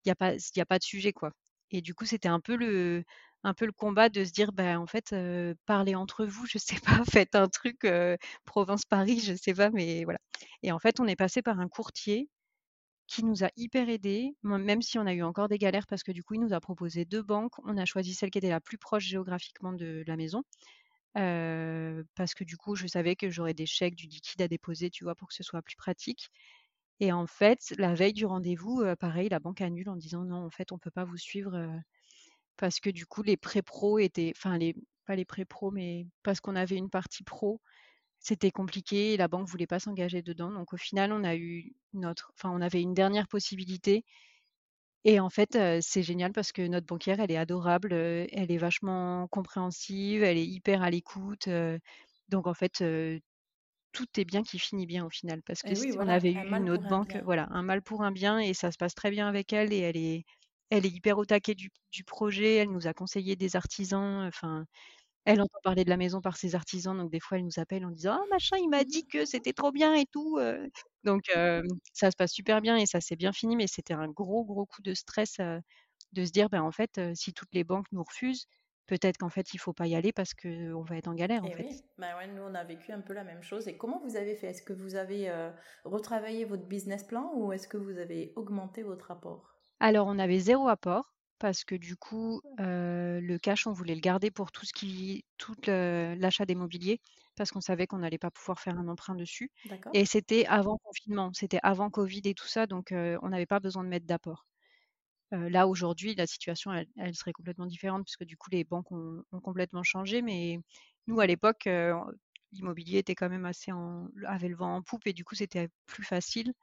il 0.04 0.08
y 0.08 0.12
a 0.12 0.14
pas 0.16 0.34
il 0.34 0.60
a 0.60 0.66
pas 0.66 0.78
de 0.78 0.84
sujet, 0.84 1.12
quoi. 1.12 1.30
Et 1.70 1.80
du 1.82 1.94
coup, 1.94 2.04
c'était 2.06 2.28
un 2.28 2.40
peu 2.40 2.56
le 2.56 3.04
un 3.44 3.54
peu 3.54 3.66
le 3.66 3.72
combat 3.72 4.08
de 4.08 4.24
se 4.24 4.32
dire: 4.32 4.52
«Bah, 4.52 4.80
en 4.80 4.86
fait, 4.86 5.14
parlez 5.66 5.94
entre 5.94 6.24
vous, 6.26 6.46
je 6.46 6.58
sais 6.58 6.76
pas, 7.02 7.04
faites 7.10 7.34
un 7.34 7.48
truc, 7.48 7.84
heu, 7.84 8.16
province-Paris, 8.46 9.20
je 9.20 9.34
sais 9.34 9.54
pas», 9.54 9.70
mais 9.70 10.04
voilà. 10.04 10.18
Et 10.62 10.72
en 10.72 10.78
fait, 10.78 11.00
on 11.00 11.06
est 11.06 11.16
passé 11.16 11.42
par 11.42 11.60
un 11.60 11.68
courtier 11.68 12.28
qui 13.06 13.24
nous 13.24 13.44
a 13.44 13.50
hyper 13.56 13.88
aidés, 13.88 14.34
même 14.42 14.82
si 14.82 14.98
on 14.98 15.06
a 15.06 15.14
eu 15.14 15.22
encore 15.22 15.48
des 15.48 15.58
galères 15.58 15.86
parce 15.86 16.02
que 16.02 16.12
du 16.12 16.22
coup, 16.24 16.34
il 16.34 16.40
nous 16.40 16.54
a 16.54 16.60
proposé 16.60 17.04
2 17.04 17.22
banques. 17.22 17.54
On 17.64 17.76
a 17.78 17.84
choisi 17.84 18.14
celle 18.14 18.30
qui 18.30 18.38
était 18.38 18.48
la 18.50 18.60
plus 18.60 18.78
proche 18.78 19.04
géographiquement 19.04 19.72
de 19.74 20.04
la 20.06 20.16
maison, 20.16 20.42
parce 21.14 22.34
que 22.34 22.44
du 22.44 22.56
coup, 22.56 22.74
je 22.76 22.86
savais 22.86 23.16
que 23.16 23.30
j'aurais 23.30 23.54
des 23.54 23.66
chèques, 23.66 23.96
du 23.96 24.06
liquide 24.06 24.42
à 24.42 24.48
déposer, 24.48 24.90
tu 24.90 25.04
vois? 25.04 25.14
Pour 25.14 25.28
que 25.28 25.34
ce 25.34 25.42
soit 25.44 25.62
plus 25.62 25.76
pratique. 25.76 26.30
Et 27.00 27.12
en 27.12 27.26
fait, 27.26 27.74
la 27.78 27.94
veille 27.94 28.12
du 28.14 28.26
rendez-vous, 28.26 28.84
pareil, 29.00 29.28
la 29.30 29.40
banque 29.40 29.60
annule 29.62 29.88
en 29.90 29.96
disant: 29.96 30.24
«Non, 30.24 30.44
en 30.46 30.50
fait, 30.50 30.72
on 30.72 30.78
peut 30.78 30.90
pas 30.92 31.04
vous 31.04 31.18
suivre, 31.18 31.56
parce 32.56 32.80
que 32.80 32.90
du 32.90 33.06
coup, 33.06 33.22
les 33.22 33.36
pré-pros 33.36 33.98
étaient» 33.98 34.32
enfin 34.36 34.58
les 34.58 34.74
pas 35.06 35.16
les 35.16 35.24
pré-pros, 35.26 35.70
mais 35.70 36.06
parce 36.22 36.40
qu'on 36.40 36.56
avait 36.56 36.76
une 36.76 36.88
partie 36.90 37.24
pro, 37.24 37.60
c'était 38.20 38.50
compliqué 38.52 39.14
et 39.14 39.18
la 39.18 39.28
banque 39.28 39.48
voulait 39.48 39.66
pas 39.68 39.80
s'engager 39.80 40.22
dedans. 40.22 40.50
Donc 40.52 40.72
au 40.74 40.78
final, 40.78 41.12
on 41.12 41.24
a 41.24 41.36
eu 41.36 41.74
notre 41.94 42.32
enfin, 42.38 42.50
on 42.52 42.62
avait 42.62 42.82
une 42.82 42.94
dernière 42.94 43.28
possibilité 43.28 44.04
et 45.04 45.20
en 45.20 45.30
fait, 45.30 45.56
heu, 45.56 45.80
c'est 45.82 46.02
génial 46.02 46.32
parce 46.32 46.52
que 46.52 46.62
notre 46.66 46.86
banquière, 46.86 47.20
elle 47.20 47.30
est 47.30 47.36
adorable, 47.36 47.92
heu, 47.92 48.26
elle 48.32 48.50
est 48.52 48.58
vachement 48.58 49.28
compréhensive, 49.28 50.22
elle 50.22 50.38
est 50.38 50.46
hyper 50.46 50.82
à 50.82 50.90
l'écoute, 50.90 51.48
heu, 51.48 51.78
donc 52.28 52.46
en 52.46 52.54
fait, 52.54 52.80
heu, 52.82 53.20
tout 53.92 54.06
est 54.18 54.24
bien 54.24 54.42
qui 54.42 54.58
finit 54.58 54.86
bien 54.86 55.04
au 55.06 55.10
final 55.10 55.42
parce 55.44 55.62
que 55.62 55.74
Et 55.74 55.76
si 55.76 55.86
oui, 55.86 55.92
on 55.98 56.08
voilà, 56.08 56.12
avait 56.12 56.32
un 56.34 56.44
eu 56.44 56.48
mal 56.48 56.62
une 56.62 56.70
pour 56.70 56.70
autre 56.70 56.86
un 56.86 56.96
banque, 56.96 57.16
bien. 57.16 57.22
voilà, 57.24 57.48
un 57.50 57.62
mal 57.62 57.82
pour 57.82 58.02
un 58.04 58.12
bien 58.12 58.38
et 58.40 58.54
ça 58.54 58.72
se 58.72 58.78
passe 58.78 58.94
très 58.94 59.10
bien 59.10 59.28
avec 59.28 59.52
elle 59.52 59.72
et 59.72 59.78
elle 59.80 59.96
est 59.96 60.24
elle 60.70 60.86
est 60.86 60.90
hyper 60.90 61.18
au 61.18 61.24
taquet 61.26 61.54
du 61.54 61.70
du 61.92 62.04
projet, 62.04 62.56
elle 62.56 62.70
nous 62.70 62.86
a 62.88 62.94
conseillé 62.94 63.36
des 63.36 63.56
artisans, 63.56 64.26
enfin, 64.26 64.66
elle 65.24 65.40
entend 65.40 65.58
parler 65.62 65.84
de 65.84 65.90
la 65.90 65.96
maison 65.96 66.20
par 66.20 66.36
ses 66.36 66.54
artisans, 66.54 66.96
donc 66.96 67.10
des 67.10 67.20
fois 67.20 67.38
elle 67.38 67.44
nous 67.44 67.58
appelle 67.58 67.84
en 67.86 67.90
disant: 67.90 68.18
«Ah 68.22 68.26
machin, 68.30 68.56
il 68.58 68.68
m'a 68.68 68.84
dit 68.84 69.06
que 69.06 69.24
c'était 69.24 69.52
trop 69.54 69.72
bien 69.72 69.94
et 69.94 70.06
tout», 70.06 70.38
donc 71.04 71.22
ça 71.92 72.10
se 72.10 72.16
passe 72.16 72.32
super 72.32 72.60
bien 72.60 72.76
et 72.76 72.86
ça 72.86 73.00
s'est 73.00 73.16
bien 73.16 73.32
fini, 73.32 73.56
mais 73.56 73.66
c'était 73.66 73.94
un 73.94 74.08
gros, 74.08 74.44
gros 74.44 74.66
coup 74.66 74.82
de 74.82 74.94
stress, 74.94 75.38
de 76.12 76.24
se 76.24 76.30
dire: 76.32 76.48
«Ben, 76.50 76.62
en 76.62 76.72
fait, 76.72 77.00
si 77.14 77.32
toutes 77.34 77.54
les 77.54 77.64
banques 77.64 77.88
nous 77.92 78.04
refusent, 78.04 78.46
peut-être 78.86 79.18
qu'en 79.18 79.30
fait 79.30 79.54
il 79.54 79.58
faut 79.58 79.72
pas 79.74 79.86
y 79.86 79.94
aller 79.96 80.12
parce 80.12 80.34
qu'on 80.34 80.82
va 80.82 80.96
être 80.98 81.08
en 81.08 81.14
galère, 81.14 81.44
en 81.44 81.50
Et 81.50 81.54
fait». 81.56 81.66
oui, 81.66 81.84
bah 81.96 82.16
ouais, 82.16 82.26
nous 82.26 82.42
on 82.42 82.54
a 82.56 82.64
vécu 82.64 82.90
un 82.90 83.00
peu 83.00 83.12
la 83.12 83.22
même 83.22 83.42
chose. 83.44 83.68
Et 83.68 83.76
comment 83.76 84.00
vous 84.00 84.16
avez 84.16 84.34
fait? 84.34 84.48
Est-ce 84.48 84.62
que 84.62 84.72
vous 84.72 84.96
avez 84.96 85.28
euh, 85.30 85.52
retravaillé 85.84 86.44
votre 86.44 86.66
business 86.66 87.04
plan 87.04 87.30
ou 87.36 87.52
est-ce 87.52 87.68
que 87.68 87.76
vous 87.76 87.98
avez 87.98 88.32
augmenté 88.36 88.82
votre 88.82 89.10
apport? 89.12 89.60
Alors, 89.78 90.08
on 90.08 90.18
avait 90.18 90.40
zéro 90.40 90.66
apport 90.66 91.14
parce 91.44 91.62
que 91.64 91.74
du 91.74 91.94
coup, 91.94 92.40
le 92.58 93.36
cash, 93.36 93.66
on 93.66 93.72
voulait 93.74 93.94
le 93.94 94.00
garder 94.00 94.30
pour 94.30 94.50
tout 94.50 94.64
ce 94.64 94.72
qui 94.72 95.26
tout 95.36 95.54
l'achat 95.66 96.46
des 96.46 96.54
mobiliers 96.54 97.00
parce 97.36 97.50
qu'on 97.50 97.60
savait 97.60 97.86
qu'on 97.86 97.98
n'allait 97.98 98.16
pas 98.18 98.30
pouvoir 98.30 98.60
faire 98.60 98.78
un 98.78 98.88
emprunt 98.88 99.14
dessus 99.14 99.50
et 99.92 100.06
c'était 100.06 100.46
avant 100.46 100.78
confinement, 100.78 101.32
c'était 101.34 101.60
avant 101.62 101.90
covid 101.90 102.22
et 102.24 102.32
tout 102.34 102.46
ça 102.48 102.66
donc 102.66 102.92
on 102.92 103.28
n'avait 103.28 103.44
pas 103.46 103.60
besoin 103.60 103.84
de 103.84 103.90
mettre 103.90 104.06
d'apport. 104.06 104.46
Là, 105.32 105.68
aujourd'hui, 105.68 106.14
la 106.14 106.26
situation, 106.26 106.72
elle 106.72 106.86
elle 106.96 107.14
serait 107.14 107.32
complètement 107.32 107.66
différente 107.66 108.04
puisque 108.04 108.24
du 108.24 108.36
coup, 108.38 108.48
les 108.50 108.64
banques 108.64 108.90
ont 108.92 109.22
ont 109.32 109.40
complètement 109.40 109.82
changé 109.82 110.22
mais 110.22 110.60
nous, 111.08 111.20
à 111.20 111.26
l'époque, 111.26 111.68
l'immobilier 112.52 112.98
était 112.98 113.14
quand 113.14 113.28
même 113.28 113.44
assez 113.44 113.70
en 113.72 114.08
avait 114.26 114.48
le 114.48 114.56
vent 114.56 114.76
en 114.76 114.82
poupe 114.82 115.06
et 115.06 115.12
du 115.12 115.24
coup, 115.24 115.34
c'était 115.34 115.68
plus 115.86 116.04
facile 116.04 116.54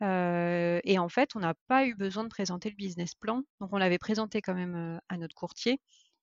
Et 0.00 0.98
en 0.98 1.08
fait, 1.08 1.36
on 1.36 1.40
n'a 1.40 1.54
pas 1.68 1.86
eu 1.86 1.94
besoin 1.94 2.24
de 2.24 2.28
présenter 2.28 2.70
le 2.70 2.76
business 2.76 3.14
plan. 3.14 3.42
Donc 3.60 3.70
on 3.72 3.78
l'avait 3.78 3.98
présenté 3.98 4.40
quand 4.42 4.54
même, 4.54 5.00
à 5.08 5.16
notre 5.18 5.34
courtier, 5.34 5.80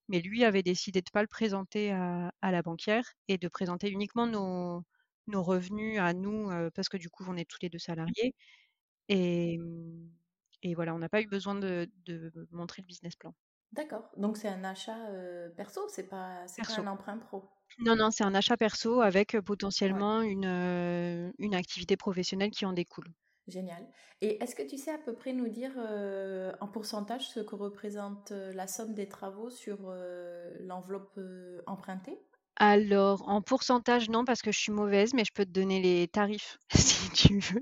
mais 0.10 0.22
lui 0.22 0.44
avait 0.46 0.64
décidé 0.64 1.02
de 1.02 1.10
pas 1.12 1.22
le 1.22 1.28
présenter 1.28 1.92
à 1.92 2.32
à 2.42 2.52
la 2.52 2.62
banquière 2.62 3.06
et 3.28 3.38
de 3.38 3.48
présenter 3.50 3.90
uniquement 3.92 4.28
nos 4.28 4.84
nos 5.28 5.44
revenus 5.44 6.00
à 6.00 6.14
nous, 6.14 6.50
parce 6.76 6.90
que 6.90 6.98
du 6.98 7.10
coup, 7.10 7.26
on 7.28 7.38
est 7.38 7.50
tous 7.50 7.60
les 7.62 7.70
2 7.70 7.80
salariés 7.80 8.36
et 9.10 9.58
mmh 9.60 10.12
et 10.64 10.76
voilà, 10.76 10.96
on 10.96 11.00
n'a 11.00 11.10
pas 11.10 11.22
eu 11.22 11.28
besoin 11.28 11.56
de 11.56 11.90
de 12.06 12.32
montrer 12.52 12.82
le 12.84 12.88
business 12.88 13.16
plan. 13.18 13.34
D'accord. 13.74 14.10
Donc 14.16 14.38
c'est 14.38 14.48
un 14.48 14.64
achat 14.64 15.10
euh, 15.10 15.50
perso, 15.50 15.90
c'est 15.90 16.08
pas, 16.08 16.46
pas 16.66 16.74
un 16.76 16.88
emprunt 16.88 17.18
pro? 17.18 17.50
Non, 17.78 17.96
non, 17.96 18.10
c'est 18.10 18.24
un 18.24 18.34
achat 18.34 18.58
perso 18.58 19.02
avec, 19.02 19.40
Ouais. 19.88 20.04
potentiellement 20.06 20.22
une 20.24 21.54
activité 21.56 21.98
professionnelle 21.98 22.50
qui 22.52 22.66
en 22.66 22.74
découle. 22.74 23.14
Génial. 23.48 23.86
Et 24.22 24.42
est-ce 24.42 24.56
que 24.56 24.64
tu 24.64 24.78
sais 24.78 24.92
à 24.92 24.98
peu 24.98 25.14
près 25.14 25.34
nous 25.34 25.50
dire 25.50 25.74
euh, 25.78 26.54
en 26.62 26.68
pourcentage 26.68 27.28
ce 27.28 27.42
que 27.42 27.56
représente 27.56 28.32
euh, 28.32 28.54
la 28.54 28.68
somme 28.68 28.94
des 28.94 29.08
travaux 29.10 29.50
sur 29.50 29.80
euh, 29.90 30.56
l'enveloppe 30.62 31.20
empruntée? 31.68 32.20
Alors, 32.56 33.28
en 33.30 33.42
pourcentage, 33.44 34.10
non, 34.10 34.26
parce 34.26 34.42
que 34.42 34.52
je 34.52 34.58
suis 34.60 34.72
mauvaise, 34.72 35.14
mais 35.14 35.24
je 35.26 35.32
peux 35.34 35.46
te 35.46 35.52
donner 35.52 35.82
les 35.82 36.08
tarifs 36.08 36.58
si 36.74 37.12
tu 37.12 37.38
veux. 37.40 37.62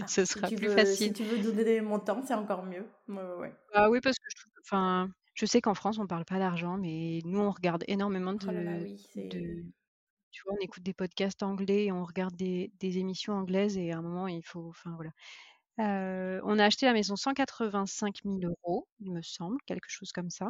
Ah, 0.00 0.06
Ce 0.06 0.24
sera 0.24 0.52
plus 0.52 0.68
veux, 0.68 0.94
si 0.94 1.12
facile. 1.12 1.12
tu 1.12 1.24
veux 1.24 1.38
donner 1.38 1.64
des 1.64 1.80
montants, 1.80 2.22
c'est 2.24 2.34
encore 2.34 2.64
mieux. 2.64 2.86
Ouais, 3.08 3.16
ouais, 3.16 3.34
ouais. 3.40 3.54
Ah 3.72 3.90
oui, 3.90 4.00
parce 4.00 4.18
que 4.18 4.24
je 4.36 4.44
enfin, 4.62 5.10
je 5.34 5.46
sais 5.46 5.60
qu'en 5.60 5.74
France, 5.74 5.98
on 5.98 6.06
parle 6.06 6.24
pas 6.24 6.38
d'argent, 6.38 6.76
mais 6.78 7.20
nous, 7.24 7.40
on 7.40 7.50
regarde 7.50 7.84
énormément 7.88 8.32
Oh 8.46 8.50
là 8.52 8.62
là, 8.62 8.78
de, 8.78 8.82
oui, 8.82 8.96
c'est... 9.12 9.22
de, 9.30 9.64
on 10.46 10.56
écoute 10.60 10.82
des 10.82 10.94
podcasts 10.94 11.42
anglais, 11.42 11.90
on 11.92 12.04
regarde 12.04 12.34
des, 12.36 12.70
émissions 12.98 13.34
anglaises, 13.34 13.76
et 13.78 13.92
à 13.92 13.98
un 13.98 14.02
moment, 14.02 14.28
il 14.28 14.44
faut, 14.44 14.68
enfin 14.68 14.92
voilà. 14.96 15.10
Euh, 15.80 16.40
on 16.44 16.58
a 16.58 16.64
acheté 16.66 16.86
la 16.86 16.92
maison 16.92 17.16
185 17.16 18.20
000 18.24 18.38
euros, 18.42 18.88
il 19.00 19.12
me 19.12 19.22
semble, 19.22 19.58
quelque 19.66 19.88
chose 19.88 20.12
comme 20.12 20.30
ça. 20.30 20.48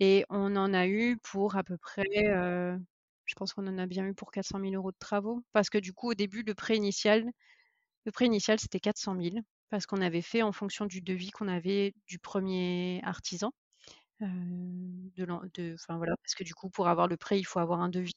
Et 0.00 0.24
on 0.30 0.56
en 0.56 0.74
a 0.74 0.86
eu 0.88 1.18
pour 1.18 1.56
à 1.56 1.64
peu 1.64 1.78
près, 1.78 2.04
euh, 2.28 2.76
je 3.26 3.34
pense 3.34 3.52
qu'on 3.52 3.66
en 3.68 3.78
a 3.78 3.86
bien 3.86 4.06
eu 4.06 4.14
pour 4.14 4.30
400 4.32 4.60
000 4.60 4.72
euros 4.74 4.92
de 4.92 4.96
travaux. 4.98 5.42
Parce 5.52 5.70
que 5.70 5.78
du 5.78 5.92
coup, 5.92 6.10
au 6.10 6.14
début, 6.14 6.42
le 6.44 6.54
prêt 6.54 6.76
initial, 6.76 7.24
c'était 8.58 8.80
400 8.80 9.16
000. 9.20 9.36
Parce 9.70 9.86
qu'on 9.86 10.00
avait 10.00 10.22
fait 10.22 10.42
en 10.42 10.52
fonction 10.52 10.86
du 10.86 11.00
devis 11.02 11.30
qu'on 11.30 11.48
avait 11.48 11.94
du 12.06 12.18
premier 12.18 13.00
artisan. 13.04 13.52
Euh, 14.22 14.26
voilà, 15.88 16.16
parce 16.22 16.34
que 16.34 16.44
du 16.44 16.54
coup, 16.54 16.70
pour 16.70 16.88
avoir 16.88 17.08
le 17.08 17.16
prêt, 17.16 17.38
il 17.38 17.44
faut 17.44 17.58
avoir 17.60 17.80
un 17.80 17.88
devis. 17.88 18.14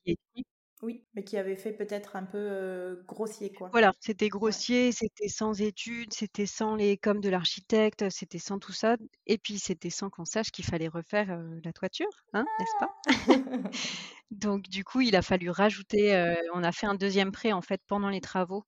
Oui, 0.82 1.08
mais 1.14 1.24
qui 1.24 1.38
avait 1.38 1.56
fait 1.56 1.74
peut-être 1.74 2.16
un 2.16 2.24
peu 2.26 2.38
euh, 2.38 3.04
grossier, 3.04 3.54
quoi. 3.54 3.74
Voilà, 3.74 3.94
c'était 4.02 4.30
Ouais. 4.46 4.58
grossier, 4.60 4.92
c'était 4.92 5.28
sans 5.30 5.62
études, 5.62 6.14
c'était 6.14 6.46
sans 6.46 6.76
les 6.76 6.98
coms 6.98 7.20
de 7.22 7.30
l'architecte, 7.30 8.10
c'était 8.10 8.40
sans 8.40 8.60
tout 8.60 8.72
ça. 8.74 8.98
Et 9.26 9.38
puis, 9.38 9.60
c'était 9.60 9.90
sans 9.90 10.10
qu'on 10.10 10.26
sache 10.26 10.52
qu'il 10.52 10.66
fallait 10.66 10.88
refaire 10.90 11.32
euh, 11.32 11.60
la 11.64 11.72
toiture, 11.74 12.26
hein, 12.34 12.48
n'est-ce 12.60 12.76
pas? 12.76 12.90
Donc, 14.32 14.64
du 14.70 14.84
coup, 14.84 15.02
il 15.02 15.16
a 15.16 15.22
fallu 15.22 15.50
rajouter. 15.50 16.16
euh, 16.16 16.36
on 16.54 16.64
a 16.64 16.72
fait 16.72 16.88
un 16.88 16.96
deuxième 16.96 17.32
prêt 17.32 17.52
en 17.52 17.62
fait 17.62 17.82
pendant 17.88 18.10
les 18.10 18.22
travaux. 18.22 18.66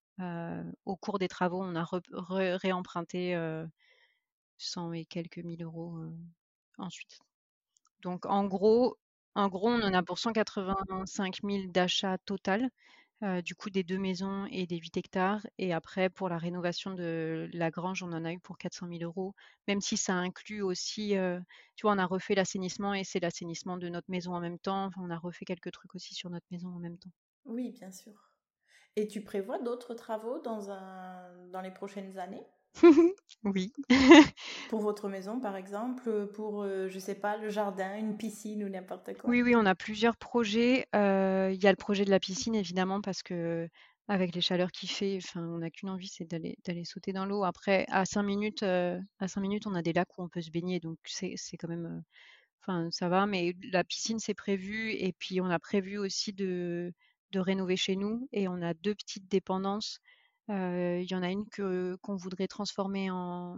Au 0.86 0.96
cours 0.96 1.20
des 1.20 1.28
travaux, 1.28 1.62
on 1.62 1.76
a 1.76 1.86
réemprunté 2.58 3.36
euh, 3.36 3.66
100 4.58 4.94
et 4.94 5.06
quelques 5.06 5.40
mille 5.40 5.64
euros 5.64 5.98
ensuite. 6.78 7.20
Donc, 8.02 8.26
en 8.28 8.46
gros, 8.46 8.98
en 9.36 9.48
gros, 9.50 9.70
on 9.70 9.82
en 9.82 9.94
a 9.94 10.04
pour 10.04 10.20
185 10.20 11.42
000 11.44 11.72
d'achat 11.72 12.18
total, 12.20 12.70
euh, 13.24 13.42
du 13.42 13.56
coup 13.56 13.70
des 13.72 13.84
deux 13.84 13.98
maisons 14.00 14.48
et 14.52 14.68
des 14.68 14.78
8 14.78 14.98
hectares. 14.98 15.46
Et 15.60 15.74
après, 15.74 16.10
pour 16.10 16.30
la 16.30 16.38
rénovation 16.40 16.94
de 16.94 17.50
la 17.54 17.72
grange, 17.72 18.04
on 18.04 18.14
en 18.14 18.26
a 18.26 18.34
eu 18.34 18.40
pour 18.40 18.58
400 18.58 18.88
000 18.88 19.04
euros, 19.04 19.34
même 19.68 19.82
si 19.82 19.98
ça 19.98 20.14
inclut 20.16 20.62
aussi, 20.64 21.18
euh, 21.18 21.40
tu 21.76 21.84
vois, 21.84 21.94
on 21.94 22.00
a 22.00 22.06
refait 22.08 22.36
l'assainissement 22.36 22.94
et 22.96 23.04
c'est 23.04 23.20
l'assainissement 23.22 23.78
de 23.78 23.90
notre 23.90 24.10
maison 24.12 24.34
en 24.36 24.42
même 24.42 24.60
temps. 24.60 24.86
Enfin, 24.86 25.02
on 25.04 25.10
a 25.12 25.18
refait 25.20 25.46
quelques 25.46 25.72
trucs 25.72 25.96
aussi 25.96 26.16
sur 26.16 26.30
notre 26.32 26.48
maison 26.52 26.70
en 26.70 26.80
même 26.80 26.98
temps. 27.00 27.12
Oui, 27.46 27.72
bien 27.72 27.90
sûr. 27.92 28.34
Et 28.98 29.08
tu 29.08 29.24
prévois 29.24 29.60
d'autres 29.60 29.94
travaux 29.96 30.40
dans 30.42 31.62
les 31.64 31.72
prochaines 31.72 32.18
années? 32.20 32.46
Oui. 33.44 33.74
Pour 34.68 34.82
votre 34.82 35.08
maison, 35.08 35.40
par 35.40 35.56
exemple, 35.56 36.28
pour, 36.34 36.64
euh, 36.64 36.90
je 36.90 37.00
sais 37.00 37.16
pas, 37.16 37.38
le 37.38 37.50
jardin, 37.50 37.96
une 37.98 38.18
piscine 38.18 38.64
ou 38.66 38.70
n'importe 38.70 39.18
quoi? 39.18 39.38
Oui, 39.38 39.42
oui, 39.42 39.56
on 39.56 39.66
a 39.66 39.76
plusieurs 39.76 40.18
projets. 40.18 40.86
Euh, 40.96 41.50
Il 41.54 41.64
y 41.64 41.68
a 41.68 41.72
le 41.72 41.78
projet 41.78 42.04
de 42.06 42.10
la 42.10 42.20
piscine, 42.20 42.56
évidemment, 42.56 43.00
parce 43.02 43.24
que 43.24 43.70
avec 44.10 44.36
les 44.36 44.42
chaleurs 44.42 44.72
qu'il 44.72 44.90
fait, 44.90 45.18
enfin, 45.18 45.42
on 45.48 45.60
n'a 45.60 45.70
qu'une 45.72 45.90
envie, 45.90 46.10
c'est 46.10 46.26
d'aller 46.26 46.58
d'aller 46.66 46.84
sauter 46.84 47.14
dans 47.14 47.26
l'eau. 47.26 47.44
Après, 47.46 47.86
à 47.90 48.04
cinq 48.06 48.24
minutes, 48.24 48.64
euh, 48.64 49.00
à 49.20 49.30
cinq 49.30 49.40
minutes, 49.42 49.66
on 49.66 49.76
a 49.76 49.82
des 49.82 49.94
lacs 49.94 50.18
où 50.18 50.24
on 50.24 50.28
peut 50.30 50.42
se 50.42 50.52
baigner, 50.52 50.82
donc 50.82 50.98
c'est 51.06 51.36
c'est 51.38 51.56
quand 51.56 51.70
même, 51.70 52.04
enfin, 52.62 52.90
ça 52.92 53.10
va. 53.10 53.28
Mais 53.28 53.54
la 53.72 53.84
piscine, 53.86 54.20
c'est 54.20 54.34
prévu, 54.36 54.92
et 54.94 55.14
puis 55.14 55.42
on 55.42 55.48
a 55.50 55.60
prévu 55.60 55.98
aussi 56.00 56.34
de 56.34 56.94
de 57.32 57.40
rénover 57.40 57.78
chez 57.78 57.96
nous, 57.98 58.28
et 58.34 58.48
on 58.50 58.62
a 58.62 58.74
deux 58.76 58.96
petites 58.96 59.30
dépendances. 59.30 60.00
Il 60.50 61.08
y 61.10 61.16
en 61.16 61.24
a 61.24 61.30
une 61.30 61.48
que 61.50 61.98
qu'on 62.02 62.16
voudrait 62.16 62.48
transformer 62.48 63.10
en, 63.10 63.58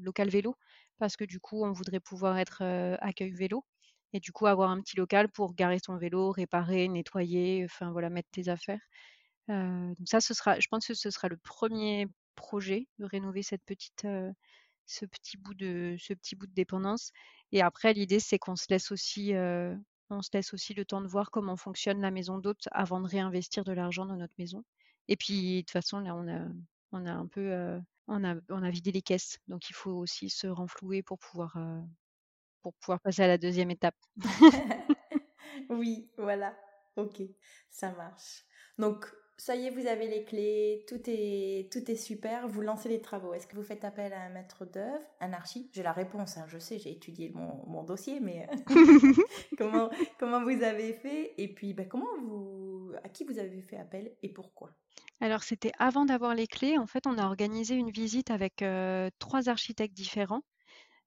local 0.00 0.28
vélo, 0.28 0.56
parce 0.98 1.16
que 1.16 1.24
du 1.24 1.40
coup, 1.40 1.64
on 1.64 1.72
voudrait 1.72 2.00
pouvoir 2.00 2.38
être 2.38 2.62
accueil 3.00 3.32
vélo 3.32 3.64
et 4.12 4.20
du 4.20 4.32
coup 4.32 4.46
avoir 4.46 4.70
un 4.70 4.80
petit 4.80 4.96
local 4.96 5.28
pour 5.28 5.54
garer 5.54 5.78
son 5.84 5.96
vélo, 5.96 6.30
réparer, 6.30 6.88
nettoyer, 6.88 7.64
enfin 7.64 7.90
voilà, 7.90 8.08
mettre 8.10 8.30
tes 8.30 8.48
affaires. 8.48 8.80
Donc 9.48 10.08
ça, 10.08 10.18
je 10.20 10.68
pense 10.68 10.86
que 10.86 10.94
ce 10.94 11.10
sera 11.10 11.28
le 11.28 11.36
premier 11.36 12.08
projet 12.36 12.86
de 12.98 13.04
rénover 13.04 13.42
ce 13.42 13.56
petit 13.56 15.36
bout 15.38 15.54
de, 15.54 15.96
dépendance. 16.54 17.12
Et 17.52 17.62
après, 17.62 17.92
l'idée, 17.92 18.20
c'est 18.20 18.38
qu'on 18.38 18.56
se 18.56 18.66
laisse 18.70 18.90
aussi, 18.92 19.32
on 20.10 20.22
se 20.22 20.30
laisse 20.32 20.54
aussi 20.54 20.74
le 20.74 20.84
temps 20.84 21.00
de 21.00 21.08
voir 21.08 21.30
comment 21.30 21.56
fonctionne 21.56 22.00
la 22.00 22.10
maison 22.10 22.38
d'hôte 22.38 22.68
avant 22.72 23.00
de 23.00 23.08
réinvestir 23.08 23.64
de 23.64 23.72
l'argent 23.72 24.06
dans 24.06 24.16
notre 24.16 24.34
maison. 24.38 24.64
Et 25.08 25.16
puis, 25.16 25.56
de 25.56 25.60
toute 25.62 25.70
façon, 25.70 26.00
là, 26.00 26.14
on 26.14 26.28
a, 26.28 26.40
on 26.92 27.06
a 27.06 27.12
un 27.12 27.26
peu, 27.26 27.52
euh, 27.52 27.80
on 28.08 28.24
a, 28.24 28.36
on 28.50 28.62
a 28.62 28.70
vidé 28.70 28.92
les 28.92 29.02
caisses, 29.02 29.38
donc 29.48 29.70
il 29.70 29.74
faut 29.74 29.92
aussi 29.92 30.30
se 30.30 30.46
renflouer 30.46 31.02
pour 31.02 31.18
pouvoir, 31.18 31.56
euh, 31.56 31.80
pour 32.62 32.74
pouvoir 32.74 33.00
passer 33.00 33.22
à 33.22 33.28
la 33.28 33.38
deuxième 33.38 33.70
étape. 33.70 33.96
Oui, 35.70 36.10
voilà. 36.18 36.56
Ok, 36.96 37.22
ça 37.70 37.92
marche. 37.92 38.44
Donc, 38.78 39.06
ça 39.38 39.54
y 39.56 39.66
est, 39.66 39.70
vous 39.70 39.86
avez 39.86 40.08
les 40.08 40.24
clés, 40.24 40.84
tout 40.88 41.00
est, 41.06 41.70
tout 41.72 41.90
est 41.90 41.96
super, 41.96 42.48
vous 42.48 42.62
lancez 42.62 42.88
les 42.88 43.00
travaux. 43.02 43.34
Est-ce 43.34 43.46
que 43.46 43.56
vous 43.56 43.62
faites 43.62 43.84
appel 43.84 44.12
à 44.12 44.22
un 44.22 44.28
maître 44.30 44.64
d'œuvre, 44.64 45.04
un 45.20 45.32
archi? 45.32 45.70
J'ai 45.72 45.82
la 45.82 45.92
réponse, 45.92 46.36
hein, 46.38 46.46
je 46.48 46.58
sais, 46.58 46.78
j'ai 46.78 46.92
étudié 46.92 47.30
mon, 47.34 47.64
mon 47.66 47.82
dossier, 47.84 48.20
mais 48.20 48.48
comment, 49.58 49.90
comment 50.18 50.42
vous 50.42 50.62
avez 50.62 50.92
fait? 50.94 51.34
Et 51.38 51.48
puis, 51.52 51.74
ben, 51.74 51.86
comment 51.88 52.06
vous, 52.22 52.92
à 53.04 53.08
qui 53.08 53.24
vous 53.24 53.38
avez 53.38 53.60
fait 53.62 53.76
appel 53.76 54.16
et 54.22 54.28
pourquoi? 54.30 54.74
Alors, 55.20 55.42
c'était 55.42 55.72
avant 55.78 56.04
d'avoir 56.04 56.34
les 56.34 56.46
clés. 56.46 56.78
En 56.78 56.86
fait, 56.86 57.06
on 57.06 57.18
a 57.18 57.26
organisé 57.26 57.74
une 57.74 57.90
visite 57.90 58.30
avec 58.30 58.62
euh, 58.62 59.10
trois 59.18 59.48
architectes 59.48 59.94
différents. 59.94 60.42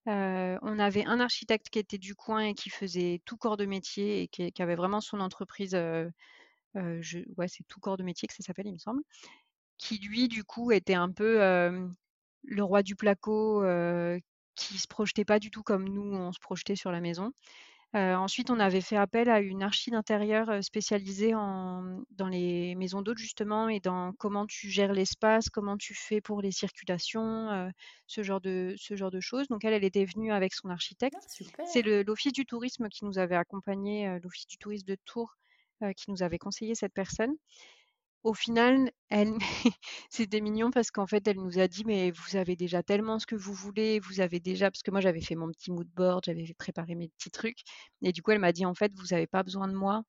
Euh, 0.08 0.58
on 0.64 0.80
avait 0.80 1.06
un 1.06 1.20
architecte 1.20 1.70
qui 1.70 1.80
était 1.80 1.98
du 2.00 2.16
coin 2.16 2.42
et 2.42 2.54
qui 2.56 2.70
faisait 2.70 3.22
tout 3.26 3.38
corps 3.38 3.58
de 3.58 3.66
métier 3.66 4.24
et 4.24 4.28
qui, 4.30 4.52
qui 4.52 4.62
avait 4.64 4.76
vraiment 4.76 5.02
son 5.02 5.20
entreprise. 5.22 5.76
euh, 5.76 6.06
euh, 6.06 6.10
je- 6.76 7.20
ouais, 7.38 7.48
c'est 7.48 7.64
tout 7.68 7.80
corps 7.80 7.98
de 7.98 8.04
métier 8.04 8.28
que 8.28 8.34
ça 8.34 8.44
s'appelle, 8.44 8.68
il 8.68 8.74
me 8.74 8.78
semble. 8.78 9.02
Qui 9.78 9.98
lui, 10.00 10.28
du 10.28 10.44
coup, 10.44 10.72
était 10.72 10.94
un 10.96 11.12
peu 11.12 11.40
le 12.44 12.64
roi 12.64 12.84
du 12.84 12.96
placo, 12.96 13.64
qui 14.56 14.78
se 14.78 14.88
projetait 14.88 15.26
pas 15.26 15.40
du 15.40 15.52
tout 15.52 15.64
comme 15.64 15.88
nous, 15.88 16.14
on 16.16 16.32
se 16.34 16.40
projetait 16.40 16.76
sur 16.76 16.92
la 16.92 17.00
maison. 17.02 17.32
Ensuite, 17.94 18.52
on 18.52 18.60
avait 18.60 18.82
fait 18.82 18.98
appel 18.98 19.30
à 19.30 19.40
une 19.40 19.64
archi 19.64 19.90
d'intérieur, 19.90 20.64
spécialisée 20.64 21.34
en 21.34 22.04
dans 22.12 22.28
les 22.28 22.76
maisons 22.76 23.02
d'hôtes 23.02 23.18
justement 23.18 23.68
et 23.68 23.80
dans 23.80 24.14
comment 24.14 24.46
tu 24.46 24.70
gères 24.70 24.94
l'espace, 24.94 25.50
comment 25.50 25.76
tu 25.76 25.96
fais 25.96 26.22
pour 26.22 26.42
les 26.42 26.52
circulations, 26.52 27.72
ce 28.06 28.22
genre 28.22 28.42
de 28.42 28.76
ce 28.78 28.96
genre 28.96 29.10
de 29.12 29.20
choses. 29.20 29.48
Donc 29.48 29.66
elle, 29.66 29.74
elle 29.74 29.84
était 29.86 30.06
venue 30.06 30.32
avec 30.32 30.54
son 30.54 30.70
Ah, 30.70 30.74
architecte. 30.74 31.18
C'est 31.66 31.82
l'office 31.82 32.34
du 32.34 32.46
tourisme 32.46 32.90
qui 32.90 33.06
nous 33.06 33.18
avait 33.18 33.36
accompagnés, 33.36 34.20
l'office 34.22 34.46
du 34.46 34.58
tourisme 34.58 34.86
de 34.86 34.98
Tours, 35.06 35.38
heu, 35.84 35.94
qui 35.94 36.12
nous 36.12 36.24
avait 36.24 36.38
conseillé 36.40 36.76
cette 36.76 36.94
personne. 36.94 37.36
Au 38.24 38.34
final, 38.34 38.92
elle 39.10 39.34
c'était 40.10 40.42
mignon 40.42 40.72
parce 40.72 40.92
qu'en 40.92 41.08
fait, 41.08 41.28
elle 41.28 41.38
nous 41.38 41.60
a 41.60 41.68
dit: 41.68 41.84
«Mais 41.86 42.12
vous 42.12 42.36
avez 42.36 42.56
déjà 42.58 42.84
tellement 42.84 43.18
ce 43.20 43.26
que 43.26 43.36
vous 43.36 43.54
voulez, 43.54 44.00
vous 44.02 44.20
avez 44.22 44.40
déjà» 44.42 44.70
parce 44.72 44.84
que 44.84 44.92
moi, 44.92 45.00
j'avais 45.02 45.22
fait 45.22 45.36
mon 45.36 45.50
petit 45.52 45.72
mood 45.72 45.88
board, 45.96 46.24
j'avais 46.26 46.54
préparé 46.58 46.96
mes 46.96 47.08
petits 47.10 47.32
trucs. 47.32 47.62
Et 48.02 48.12
du 48.12 48.22
coup, 48.22 48.32
elle 48.32 48.40
m'a 48.40 48.52
dit: 48.52 48.66
«En 48.66 48.74
fait, 48.76 48.92
vous 48.96 49.14
avez 49.14 49.28
pas 49.28 49.44
besoin 49.44 49.68
de 49.70 49.74
moi, 49.74 50.04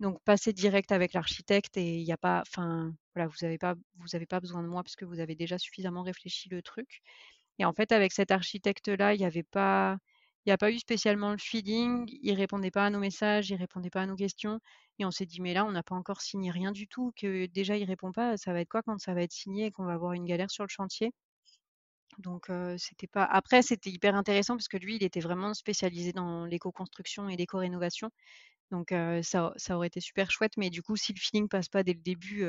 donc 0.00 0.18
passez 0.24 0.52
direct 0.52 0.92
avec 0.92 1.12
l'architecte 1.14 1.76
et 1.76 1.96
il 1.98 2.04
y 2.06 2.12
a 2.12 2.16
pas 2.18 2.42
enfin, 2.46 2.94
voilà, 3.14 3.28
vous 3.28 3.44
avez 3.44 3.58
pas 3.58 3.74
vous 3.96 4.14
avez 4.14 4.26
pas 4.26 4.40
besoin 4.40 4.62
de 4.62 4.68
moi 4.68 4.82
parce 4.84 4.94
que 4.96 5.04
vous 5.06 5.20
avez 5.20 5.34
déjà 5.34 5.58
suffisamment 5.58 6.02
réfléchi 6.02 6.48
le 6.50 6.62
truc» 6.62 7.00
et 7.58 7.64
en 7.64 7.72
fait, 7.72 7.92
avec 7.92 8.12
cet 8.12 8.30
architecte-là, 8.30 9.14
il 9.14 9.20
y 9.20 9.24
avait 9.24 9.42
pas 9.42 9.98
il 10.46 10.50
y 10.50 10.52
a 10.52 10.58
pas 10.58 10.70
eu 10.72 10.78
spécialement 10.78 11.32
le 11.32 11.38
feeling, 11.38 12.08
il 12.22 12.34
répondait 12.34 12.70
pas 12.70 12.86
à 12.86 12.90
nos 12.90 12.98
messages, 13.00 13.50
il 13.50 13.56
répondait 13.56 13.90
pas 13.90 14.02
à 14.02 14.06
nos 14.06 14.16
questions 14.16 14.60
et 14.98 15.04
on 15.04 15.10
s'est 15.10 15.26
dit: 15.26 15.40
«Mais 15.42 15.54
là, 15.54 15.64
on 15.66 15.72
n'a 15.72 15.82
pas 15.82 15.94
encore 15.96 16.22
signé 16.22 16.50
rien 16.50 16.72
du 16.72 16.88
tout, 16.88 17.12
que 17.16 17.46
déjà 17.46 17.76
il 17.76 17.84
répond 17.84 18.12
pas, 18.12 18.36
ça 18.38 18.52
va 18.54 18.60
être 18.60 18.68
quoi 18.70 18.82
quand 18.82 18.98
ça 19.00 19.14
va 19.14 19.22
être 19.22 19.32
signé 19.32 19.66
et 19.66 19.70
qu'on 19.72 19.84
va 19.84 19.92
avoir 19.94 20.12
une 20.14 20.24
galère 20.26 20.50
sur 20.50 20.64
le 20.64 20.68
chantier?» 20.70 21.12
donc 22.18 22.46
c'était 22.78 23.06
pas 23.06 23.24
après 23.24 23.62
c'était 23.62 23.90
hyper 23.90 24.14
intéressant 24.14 24.56
parce 24.56 24.68
que 24.68 24.76
lui, 24.78 24.96
il 24.96 25.04
était 25.04 25.20
vraiment 25.20 25.52
spécialisé 25.54 26.12
dans 26.12 26.44
l'éco-construction 26.46 27.28
et 27.28 27.36
l'éco-rénovation 27.36 28.10
donc 28.72 28.94
ça 29.22 29.52
aurait 29.76 29.88
été 29.88 30.00
super 30.00 30.30
chouette 30.30 30.54
mais 30.58 30.70
du 30.70 30.82
coup, 30.82 30.96
si 30.96 31.12
le 31.14 31.20
feeling 31.20 31.48
passe 31.48 31.68
pas 31.68 31.82
dès 31.84 31.94
le 31.94 32.00
début, 32.00 32.44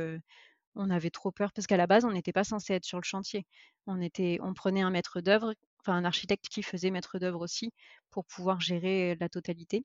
on 0.75 0.89
avait 0.91 1.09
trop 1.11 1.31
peur 1.31 1.53
parce 1.53 1.67
qu'à 1.67 1.77
la 1.77 1.87
base, 1.87 2.05
on 2.05 2.11
n'était 2.11 2.33
pas 2.33 2.43
censé 2.45 2.73
être 2.73 2.85
sur 2.85 2.99
le 2.99 3.03
chantier. 3.05 3.45
On 3.87 4.01
était 4.01 4.39
on 4.41 4.53
prenait 4.53 4.81
un 4.81 4.91
maître 4.91 5.21
d'œuvre, 5.21 5.53
un 5.91 6.05
architecte 6.05 6.47
qui 6.49 6.63
faisait 6.63 6.91
maître 6.91 7.19
d'œuvre 7.19 7.41
aussi 7.41 7.71
pour 8.11 8.25
pouvoir 8.25 8.59
gérer 8.61 9.15
la 9.19 9.29
totalité 9.29 9.83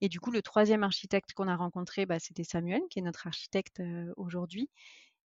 et 0.00 0.08
du 0.08 0.20
coup, 0.20 0.30
le 0.30 0.42
troisième 0.42 0.82
architecte 0.82 1.32
qu'on 1.34 1.48
a 1.48 1.56
rencontré, 1.56 2.06
bah, 2.06 2.18
c'était 2.18 2.44
Samuel 2.44 2.80
qui 2.90 2.98
est 3.00 3.02
notre 3.02 3.26
architecte, 3.26 3.82
aujourd'hui 4.16 4.68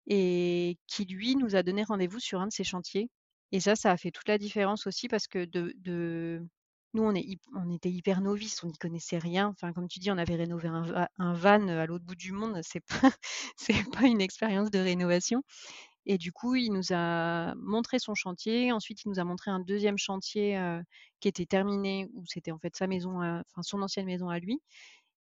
et 0.06 0.78
qui 0.86 1.04
lui 1.04 1.36
nous 1.36 1.56
a 1.56 1.62
donné 1.62 1.84
rendez-vous 1.84 2.20
sur 2.20 2.40
un 2.40 2.48
de 2.48 2.52
ses 2.52 2.64
chantiers. 2.64 3.10
Et 3.52 3.60
ça, 3.60 3.76
ça 3.76 3.90
a 3.90 3.96
fait 3.96 4.10
toute 4.10 4.28
la 4.28 4.38
différence 4.38 4.86
aussi 4.86 5.08
parce 5.08 5.26
que 5.26 5.44
de, 5.44 6.40
nous, 6.94 7.02
on, 7.02 7.14
est, 7.14 7.38
on 7.54 7.70
était 7.70 7.90
hyper 7.90 8.20
novices, 8.20 8.62
on 8.64 8.68
n'y 8.68 8.78
connaissait 8.78 9.18
rien. 9.18 9.48
Enfin, 9.48 9.72
comme 9.72 9.88
tu 9.88 9.98
dis, 9.98 10.10
on 10.10 10.18
avait 10.18 10.36
rénové 10.36 10.68
un, 10.68 11.34
van 11.34 11.68
à 11.68 11.86
l'autre 11.86 12.04
bout 12.04 12.14
du 12.16 12.32
monde. 12.32 12.60
C'est 12.62 12.84
pas, 12.84 13.10
pas 14.02 14.06
une 14.06 14.20
expérience 14.20 14.70
de 14.70 14.78
rénovation. 14.78 15.42
Et 16.10 16.18
du 16.18 16.32
coup, 16.32 16.56
il 16.56 16.72
nous 16.72 16.92
a 16.92 17.54
montré 17.54 18.00
son 18.00 18.16
chantier. 18.16 18.72
Ensuite, 18.72 19.04
il 19.04 19.10
nous 19.10 19.20
a 19.20 19.24
montré 19.24 19.52
un 19.52 19.60
deuxième 19.60 19.96
chantier 19.96 20.60
qui 21.20 21.28
était 21.28 21.46
terminé, 21.46 22.08
où 22.14 22.24
c'était 22.26 22.50
en 22.50 22.58
fait 22.58 22.74
sa 22.74 22.88
maison, 22.88 23.18
enfin 23.20 23.62
son 23.62 23.80
ancienne 23.80 24.06
maison 24.06 24.28
à 24.28 24.40
lui. 24.40 24.60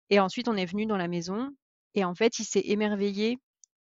Et 0.10 0.20
ensuite, 0.20 0.50
on 0.50 0.58
est 0.58 0.66
venu 0.66 0.86
dans 0.86 0.98
la 0.98 1.08
maison. 1.08 1.52
Et 1.96 2.04
en 2.04 2.14
fait, 2.16 2.38
il 2.40 2.44
s'est 2.44 2.64
émerveillé 2.66 3.38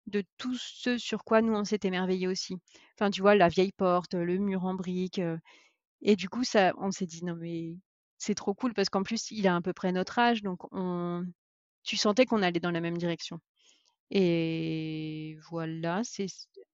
de 0.09 0.23
tout 0.37 0.55
ce 0.59 0.99
sur 0.99 1.25
quoi 1.25 1.41
nous, 1.41 1.55
on 1.55 1.65
s'est 1.65 1.81
émerveillé 1.85 2.29
aussi. 2.29 2.57
Enfin, 2.99 3.11
tu 3.11 3.23
vois, 3.23 3.35
la 3.35 3.49
vieille 3.49 3.73
porte, 3.73 4.13
le 4.13 4.37
mur 4.37 4.67
en 4.67 4.75
briques. 4.75 5.23
et 6.03 6.17
du 6.17 6.29
coup, 6.29 6.45
ça, 6.45 6.75
on 6.77 6.91
s'est 6.91 7.07
dit, 7.07 7.25
non, 7.25 7.37
mais 7.37 7.77
c'est 8.19 8.35
trop 8.35 8.53
cool 8.53 8.75
parce 8.75 8.91
qu'en 8.91 9.05
plus, 9.05 9.31
il 9.31 9.49
a 9.49 9.57
à 9.57 9.61
peu 9.63 9.73
près 9.73 9.93
notre 9.93 10.19
âge. 10.19 10.43
Donc, 10.43 10.61
on, 10.73 11.25
tu 11.83 11.97
sentais 11.97 12.27
qu'on 12.27 12.43
allait 12.43 12.61
dans 12.61 12.71
la 12.73 12.83
même 12.83 12.99
direction. 12.99 13.41
Et 14.11 15.37
voilà, 15.51 16.03
c'est 16.05 16.27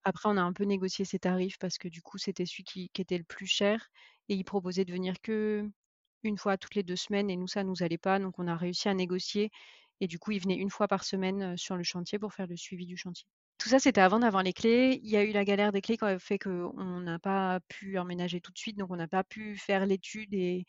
après 0.04 0.30
on 0.30 0.38
a 0.38 0.42
un 0.42 0.54
peu 0.54 0.64
négocié 0.64 1.04
ses 1.06 1.20
tarifs 1.20 1.58
parce 1.60 1.78
que 1.78 1.88
du 1.88 2.02
coup, 2.02 2.18
c'était 2.18 2.46
celui 2.46 2.64
qui, 2.64 2.92
était 2.98 3.18
le 3.18 3.24
plus 3.24 3.48
cher 3.48 3.90
et 4.30 4.36
il 4.36 4.44
proposait 4.44 4.86
de 4.86 4.94
venir 4.94 5.16
que 5.22 5.70
une 6.24 6.38
fois 6.38 6.58
toutes 6.58 6.76
les 6.76 6.84
deux 6.84 6.96
semaines 6.96 7.30
et 7.30 7.36
nous, 7.36 7.48
ça 7.48 7.64
nous 7.64 7.84
allait 7.84 7.98
pas. 7.98 8.20
Donc 8.20 8.40
on 8.40 8.48
a 8.48 8.56
réussi 8.56 8.90
à 8.90 8.94
négocier 8.94 9.52
et 10.02 10.08
du 10.08 10.20
coup, 10.20 10.32
il 10.32 10.42
venait 10.42 10.56
une 10.56 10.70
fois 10.70 10.88
par 10.88 11.04
semaine 11.04 11.58
sur 11.58 11.76
le 11.78 11.84
chantier 11.84 12.20
pour 12.20 12.34
faire 12.34 12.48
le 12.48 12.58
suivi 12.58 12.86
du 12.86 12.98
chantier. 12.98 13.26
Tout 13.58 13.70
ça, 13.70 13.80
c'était 13.80 14.02
avant 14.02 14.20
d'avoir 14.20 14.44
les 14.44 14.54
clés. 14.54 15.00
Il 15.04 15.10
y 15.10 15.18
a 15.18 15.24
eu 15.24 15.32
la 15.32 15.46
galère 15.46 15.72
des 15.72 15.82
clés 15.82 15.98
qui 15.98 16.06
a 16.06 16.20
fait 16.20 16.40
qu'on 16.40 17.00
n'a 17.02 17.20
pas 17.20 17.60
pu 17.68 17.98
emménager 17.98 18.42
tout 18.42 18.52
de 18.52 18.58
suite, 18.58 18.78
donc 18.78 18.92
on 18.92 18.98
n'a 18.98 19.08
pas 19.08 19.24
pu 19.24 19.58
faire 19.58 19.86
l'étude 19.86 20.34
et 20.34 20.66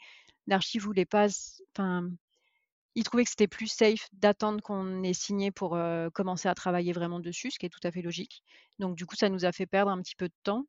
l'archive 0.47 0.83
voulait 0.83 1.05
pas. 1.05 1.27
Il 2.97 3.05
trouvait 3.05 3.25
que 3.25 3.31
c'était 3.31 3.47
plus 3.47 3.69
safe 3.69 4.09
d'attendre 4.15 4.63
qu'on 4.63 5.03
ait 5.03 5.13
signé 5.13 5.51
pour 5.51 5.79
commencer 6.15 6.49
à 6.49 6.55
travailler 6.55 6.93
vraiment 6.93 7.21
dessus, 7.21 7.51
ce 7.51 7.59
qui 7.59 7.67
est 7.67 7.71
tout 7.71 7.81
à 7.85 7.93
fait 7.93 8.03
logique. 8.03 8.43
Donc 8.79 8.97
du 8.97 9.07
coup, 9.07 9.17
ça 9.17 9.29
nous 9.29 9.45
a 9.45 9.53
fait 9.53 9.67
perdre 9.67 9.91
un 9.91 10.01
petit 10.01 10.17
peu 10.17 10.29
de 10.29 10.35
temps. 10.43 10.65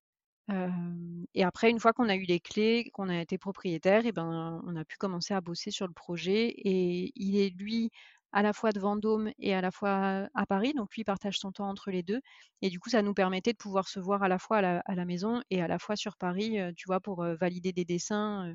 et 1.33 1.43
après, 1.43 1.69
une 1.71 1.79
fois 1.79 1.93
qu'on 1.93 2.09
a 2.09 2.15
eu 2.15 2.23
les 2.23 2.41
clés, 2.41 2.89
qu'on 2.93 3.09
a 3.09 3.21
été 3.21 3.37
propriétaire, 3.37 4.05
et 4.05 4.11
ben, 4.11 4.61
on 4.67 4.75
a 4.75 4.83
pu 4.85 4.97
commencer 4.97 5.33
à 5.33 5.41
bosser 5.41 5.71
sur 5.71 5.87
le 5.87 5.93
projet. 5.93 6.49
Et 6.49 7.13
il 7.15 7.37
est 7.37 7.49
lui 7.49 7.91
à 8.33 8.41
la 8.41 8.51
fois 8.51 8.71
de 8.71 8.79
Vendôme 8.79 9.31
et 9.39 9.53
à 9.55 9.61
la 9.61 9.71
fois 9.71 10.27
à 10.33 10.45
Paris. 10.45 10.73
Donc 10.73 10.93
lui 10.95 11.05
partage 11.05 11.39
son 11.39 11.53
temps 11.53 11.69
entre 11.69 11.91
les 11.91 12.03
deux. 12.03 12.19
Et 12.61 12.69
du 12.69 12.79
coup, 12.79 12.89
ça 12.89 13.01
nous 13.01 13.13
permettait 13.13 13.53
de 13.53 13.57
pouvoir 13.57 13.87
se 13.87 14.01
voir 14.01 14.21
à 14.23 14.27
la 14.27 14.37
fois 14.37 14.57
à 14.57 14.95
la, 14.95 15.05
maison 15.05 15.41
et 15.49 15.61
à 15.61 15.67
la 15.69 15.79
fois 15.79 15.95
sur 15.95 16.17
Paris, 16.17 16.57
tu 16.75 16.87
vois, 16.87 16.99
pour 16.99 17.23
valider 17.39 17.71
des 17.71 17.85
dessins. 17.85 18.53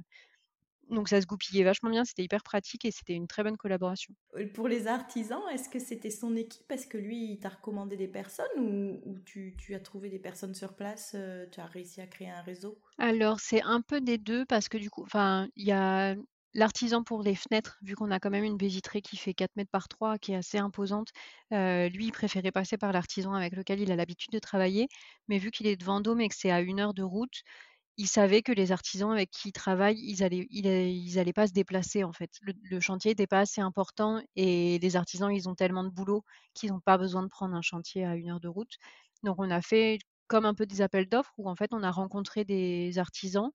Donc 0.93 1.09
ça 1.09 1.21
se 1.21 1.27
goupillait 1.27 1.65
vachement 1.65 1.91
bien, 1.91 2.05
c'était 2.05 2.23
hyper 2.23 2.43
pratique 2.43 2.85
et 2.85 2.91
c'était 2.91 3.15
une 3.15 3.27
très 3.27 3.43
bonne 3.43 3.57
collaboration. 3.57 4.15
Pour 4.55 4.69
les 4.69 4.87
artisans, 4.87 5.43
est-ce 5.53 5.69
que 5.69 5.79
c'était 5.79 6.11
son 6.11 6.37
équipe? 6.37 6.71
Est-ce 6.71 6.87
que 6.87 6.99
lui, 6.99 7.33
il 7.33 7.39
t'a 7.39 7.51
recommandé 7.51 7.97
des 7.97 8.09
personnes 8.09 9.01
ou, 9.05 9.19
tu, 9.25 9.55
tu, 9.59 9.75
as 9.75 9.81
trouvé 9.81 10.09
des 10.09 10.19
personnes 10.19 10.55
sur 10.55 10.75
place 10.75 11.17
Tu 11.51 11.61
as 11.61 11.67
réussi 11.67 12.01
à 12.01 12.07
créer 12.07 12.31
un 12.31 12.43
réseau? 12.43 12.79
Alors 12.99 13.41
c'est 13.41 13.63
un 13.63 13.81
peu 13.81 14.01
des 14.01 14.19
deux 14.19 14.45
parce 14.47 14.69
que 14.69 14.79
du 14.79 14.91
coup, 14.91 15.03
enfin, 15.03 15.49
il 15.57 15.67
y 15.67 15.73
a 15.73 16.15
L'artisan 16.55 17.03
pour 17.03 17.23
les 17.23 17.35
fenêtres, 17.35 17.79
vu 17.83 17.95
qu'on 17.95 18.11
a 18.11 18.21
quand 18.21 18.29
même 18.29 18.45
une 18.45 18.59
baie 18.59 18.67
vitrée 18.67 19.01
qui 19.01 19.17
fait 19.17 19.33
4 19.33 19.57
mètres 19.57 19.71
par 19.71 19.89
3, 19.89 20.19
qui 20.19 20.33
est 20.33 20.37
assez 20.37 20.59
imposante, 20.59 21.09
euh, 21.53 21.89
lui, 21.89 22.07
il 22.07 22.13
préférait 22.13 22.53
passer 22.53 22.77
par 22.77 22.93
l'artisan 22.93 23.33
avec 23.33 23.57
lequel 23.57 23.81
il 23.81 23.91
a 23.91 23.97
l'habitude 23.97 24.33
de 24.33 24.39
travailler. 24.39 24.89
Mais 25.29 25.39
vu 25.39 25.51
qu'il 25.51 25.67
est 25.67 25.77
de 25.77 25.85
Vendôme 25.85 26.21
et 26.21 26.29
que 26.29 26.35
c'est 26.37 26.51
à 26.51 26.61
une 26.61 26.79
heure 26.79 26.93
de 26.93 27.03
route, 27.03 27.43
il 27.97 28.09
savait 28.09 28.43
que 28.43 28.53
les 28.53 28.73
artisans 28.73 29.13
avec 29.13 29.31
qui 29.31 29.49
il 29.49 29.53
travaille, 29.53 29.99
ils 29.99 30.23
allaient, 30.23 30.47
ils, 30.51 31.19
allaient 31.19 31.33
pas 31.33 31.47
se 31.47 31.53
déplacer 31.53 32.05
en 32.05 32.13
fait. 32.13 32.31
Le, 32.43 32.81
chantier 32.81 33.11
n'était 33.11 33.27
pas 33.27 33.41
assez 33.41 33.61
important 33.61 34.21
et 34.37 34.79
les 34.79 34.97
artisans, 34.97 35.31
ils 35.31 35.49
ont 35.49 35.55
tellement 35.55 35.85
de 35.85 35.91
boulot 35.91 36.25
qu'ils 36.55 36.71
n'ont 36.71 36.81
pas 36.81 36.99
besoin 36.99 37.23
de 37.23 37.29
prendre 37.29 37.55
un 37.55 37.63
chantier 37.63 38.05
à 38.05 38.17
une 38.17 38.31
heure 38.31 38.41
de 38.41 38.49
route. 38.49 38.77
Donc 39.23 39.37
on 39.39 39.51
a 39.51 39.61
fait 39.63 39.99
comme 40.27 40.47
un 40.47 40.55
peu 40.55 40.67
des 40.67 40.81
appels 40.81 41.09
d'offres 41.09 41.35
où 41.39 41.49
en 41.49 41.57
fait 41.57 41.71
on 41.73 41.83
a 41.83 41.91
rencontré 41.91 42.45
des 42.45 42.99
artisans 42.99 43.51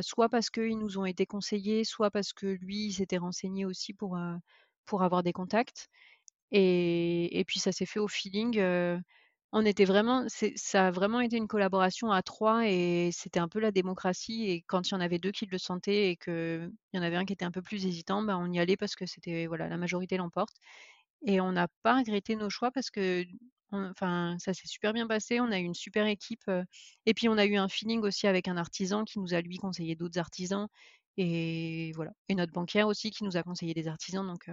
soit 0.00 0.28
parce 0.28 0.50
qu'ils 0.50 0.78
nous 0.78 0.98
ont 0.98 1.04
été 1.04 1.26
conseillés, 1.26 1.84
soit 1.84 2.10
parce 2.10 2.32
que 2.32 2.46
lui, 2.46 2.86
il 2.86 2.92
s'était 2.92 3.18
renseigné 3.18 3.64
aussi 3.66 3.92
pour, 3.92 4.18
pour 4.86 5.02
avoir 5.02 5.22
des 5.22 5.32
contacts. 5.32 5.88
Et, 6.52 7.38
et 7.38 7.44
puis 7.44 7.60
ça 7.60 7.72
s'est 7.72 7.86
fait 7.86 8.00
au 8.00 8.08
feeling. 8.08 8.58
On 9.56 9.64
était 9.64 9.84
vraiment, 9.84 10.26
ça 10.56 10.88
a 10.88 10.90
vraiment 10.90 11.20
été 11.20 11.36
une 11.36 11.46
collaboration 11.46 12.10
à 12.10 12.22
trois 12.22 12.68
et 12.68 13.10
c'était 13.12 13.38
un 13.38 13.46
peu 13.46 13.60
la 13.60 13.70
démocratie. 13.70 14.50
Et 14.50 14.62
quand 14.66 14.88
il 14.88 14.92
y 14.92 14.94
en 14.96 15.00
avait 15.00 15.20
deux 15.20 15.30
qui 15.30 15.46
le 15.46 15.58
sentaient 15.58 16.10
et 16.10 16.16
qu'il 16.16 16.72
y 16.92 16.98
en 16.98 17.02
avait 17.02 17.14
un 17.14 17.24
qui 17.24 17.34
était 17.34 17.44
un 17.44 17.52
peu 17.52 17.62
plus 17.62 17.86
hésitant, 17.86 18.20
ben 18.22 18.36
on 18.36 18.50
y 18.52 18.58
allait 18.58 18.76
parce 18.76 18.96
que 18.96 19.06
c'était 19.06 19.46
voilà 19.46 19.68
la 19.68 19.76
majorité 19.76 20.16
l'emporte. 20.16 20.56
Et 21.24 21.40
on 21.40 21.52
n'a 21.52 21.68
pas 21.84 21.98
regretté 21.98 22.34
nos 22.34 22.50
choix 22.50 22.72
parce 22.72 22.90
que 22.90 23.24
enfin, 23.70 24.36
ça 24.40 24.54
s'est 24.54 24.66
super 24.66 24.92
bien 24.92 25.06
passé. 25.06 25.38
On 25.38 25.52
a 25.52 25.60
eu 25.60 25.64
une 25.64 25.74
super 25.74 26.06
équipe. 26.06 26.50
et 27.06 27.14
puis, 27.14 27.28
on 27.28 27.38
a 27.38 27.46
eu 27.46 27.54
un 27.54 27.68
feeling 27.68 28.00
aussi 28.00 28.26
avec 28.26 28.48
un 28.48 28.56
artisan 28.56 29.04
qui 29.04 29.20
nous 29.20 29.34
a, 29.34 29.40
lui, 29.40 29.58
conseillé 29.58 29.94
d'autres 29.94 30.18
artisans. 30.18 30.66
Et 31.16 31.92
voilà. 31.94 32.12
Et 32.28 32.34
notre 32.34 32.52
banquière 32.52 32.88
aussi 32.88 33.12
qui 33.12 33.22
nous 33.22 33.36
a 33.36 33.44
conseillé 33.44 33.72
des 33.72 33.86
artisans. 33.86 34.26
Donc, 34.26 34.50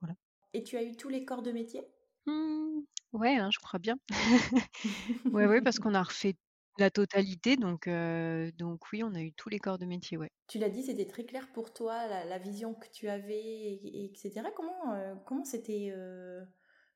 voilà. 0.00 0.14
Et 0.54 0.62
tu 0.62 0.76
as 0.76 0.84
eu 0.84 0.96
tous 0.96 1.08
les 1.08 1.24
corps 1.24 1.42
de 1.42 1.50
métier? 1.50 1.82
Mmh, 2.26 2.82
Ouais, 3.12 3.36
hein, 3.36 3.50
je 3.52 3.58
crois 3.58 3.78
bien. 3.78 3.96
ouais, 5.32 5.46
ouais, 5.46 5.60
parce 5.60 5.78
qu'on 5.78 5.94
a 5.94 6.02
refait 6.02 6.34
la 6.78 6.90
totalité. 6.90 7.56
Donc, 7.56 7.88
donc, 8.58 8.80
oui, 8.92 9.02
on 9.02 9.14
a 9.14 9.20
eu 9.20 9.32
tous 9.32 9.48
les 9.48 9.58
corps 9.58 9.78
de 9.78 9.84
métier. 9.84 10.16
Ouais. 10.16 10.30
Tu 10.48 10.58
l'as 10.58 10.70
dit, 10.70 10.82
c'était 10.82 11.06
très 11.06 11.24
clair 11.24 11.50
pour 11.52 11.72
toi, 11.72 12.06
la, 12.06 12.38
vision 12.38 12.74
que 12.74 12.86
tu 12.90 13.08
avais, 13.08 13.40
et, 13.40 14.04
etc. 14.06 14.42
Comment 14.56 15.18
comment 15.26 15.44
c'était. 15.44 15.92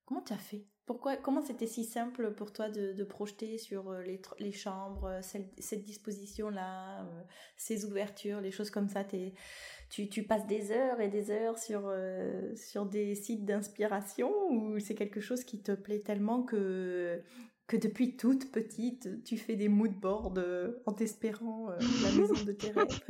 comment 0.07 0.23
tu 0.23 0.33
as 0.33 0.39
fait? 0.39 0.67
Pourquoi, 0.87 1.17
comment 1.17 1.43
c'était 1.43 1.67
si 1.67 1.85
simple 1.85 2.33
pour 2.33 2.53
toi 2.53 2.71
de, 2.71 3.05
projeter 3.05 3.59
sur 3.59 3.91
euh, 3.91 4.03
les, 4.39 4.53
chambres, 4.53 5.07
euh, 5.07 5.21
cette, 5.21 5.83
disposition-là, 5.83 7.03
euh, 7.03 7.23
ces 7.57 7.85
ouvertures, 7.85 8.41
les 8.41 8.53
choses 8.53 8.71
comme 8.71 8.89
ça 8.89 9.05
tu, 9.05 10.09
tu, 10.09 10.23
passes 10.23 10.47
des 10.47 10.71
heures 10.71 11.01
et 11.01 11.09
des 11.09 11.31
heures 11.33 11.59
sur, 11.59 11.93
sur 12.55 12.87
des 12.87 13.15
sites 13.15 13.45
d'inspiration 13.45 14.33
ou 14.51 14.79
c'est 14.79 14.95
quelque 14.95 15.21
chose 15.21 15.45
qui 15.45 15.61
te 15.61 15.73
plaît 15.73 16.01
tellement 16.01 16.43
que, 16.43 17.21
que 17.67 17.77
depuis 17.77 18.17
toute 18.17 18.53
petite, 18.53 19.25
tu 19.25 19.37
fais 19.37 19.57
des 19.57 19.69
mood 19.69 19.93
boards 19.93 20.35
en 20.87 20.93
t'espérant 20.93 21.71
la 21.71 22.13
maison 22.13 22.45
de 22.45 22.53
tes 22.53 22.71
rêves? 22.71 23.01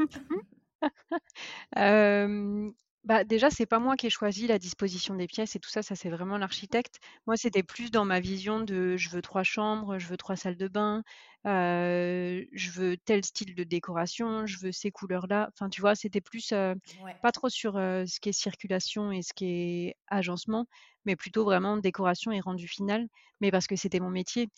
bah, 3.06 3.24
déjà, 3.24 3.50
c'est 3.50 3.66
pas 3.66 3.78
moi 3.78 3.96
qui 3.96 4.06
ai 4.06 4.10
choisi 4.10 4.46
la 4.48 4.58
disposition 4.58 5.14
des 5.14 5.28
pièces 5.28 5.56
et 5.56 5.60
tout 5.60 5.70
ça, 5.70 5.82
ça 5.82 5.94
c'est 5.94 6.10
vraiment 6.10 6.38
l'architecte. 6.38 6.98
Moi, 7.26 7.36
c'était 7.36 7.62
plus 7.62 7.90
dans 7.92 8.04
ma 8.04 8.20
vision 8.20 8.60
de 8.60 8.96
je 8.96 9.10
veux 9.10 9.22
trois 9.22 9.44
chambres, 9.44 9.98
je 9.98 10.06
veux 10.08 10.16
trois 10.16 10.36
salles 10.36 10.56
de 10.56 10.68
bain, 10.68 11.02
je 11.44 12.70
veux 12.70 12.96
tel 12.98 13.24
style 13.24 13.54
de 13.54 13.64
décoration, 13.64 14.44
je 14.46 14.58
veux 14.58 14.72
ces 14.72 14.90
couleurs-là. 14.90 15.50
Enfin, 15.54 15.68
tu 15.70 15.80
vois, 15.80 15.94
c'était 15.94 16.20
plus 16.20 16.52
pas 17.22 17.32
trop 17.32 17.48
sur 17.48 17.74
ce 17.74 18.20
qui 18.20 18.30
est 18.30 18.32
circulation 18.32 19.12
et 19.12 19.22
ce 19.22 19.32
qui 19.34 19.46
est 19.46 19.96
agencement, 20.08 20.66
mais 21.04 21.16
plutôt 21.16 21.44
vraiment 21.44 21.76
décoration 21.76 22.32
et 22.32 22.40
rendu 22.40 22.68
final. 22.68 23.06
Mais 23.40 23.50
parce 23.52 23.66
que 23.68 23.76
c'était 23.76 24.00
mon 24.00 24.10
métier, 24.10 24.48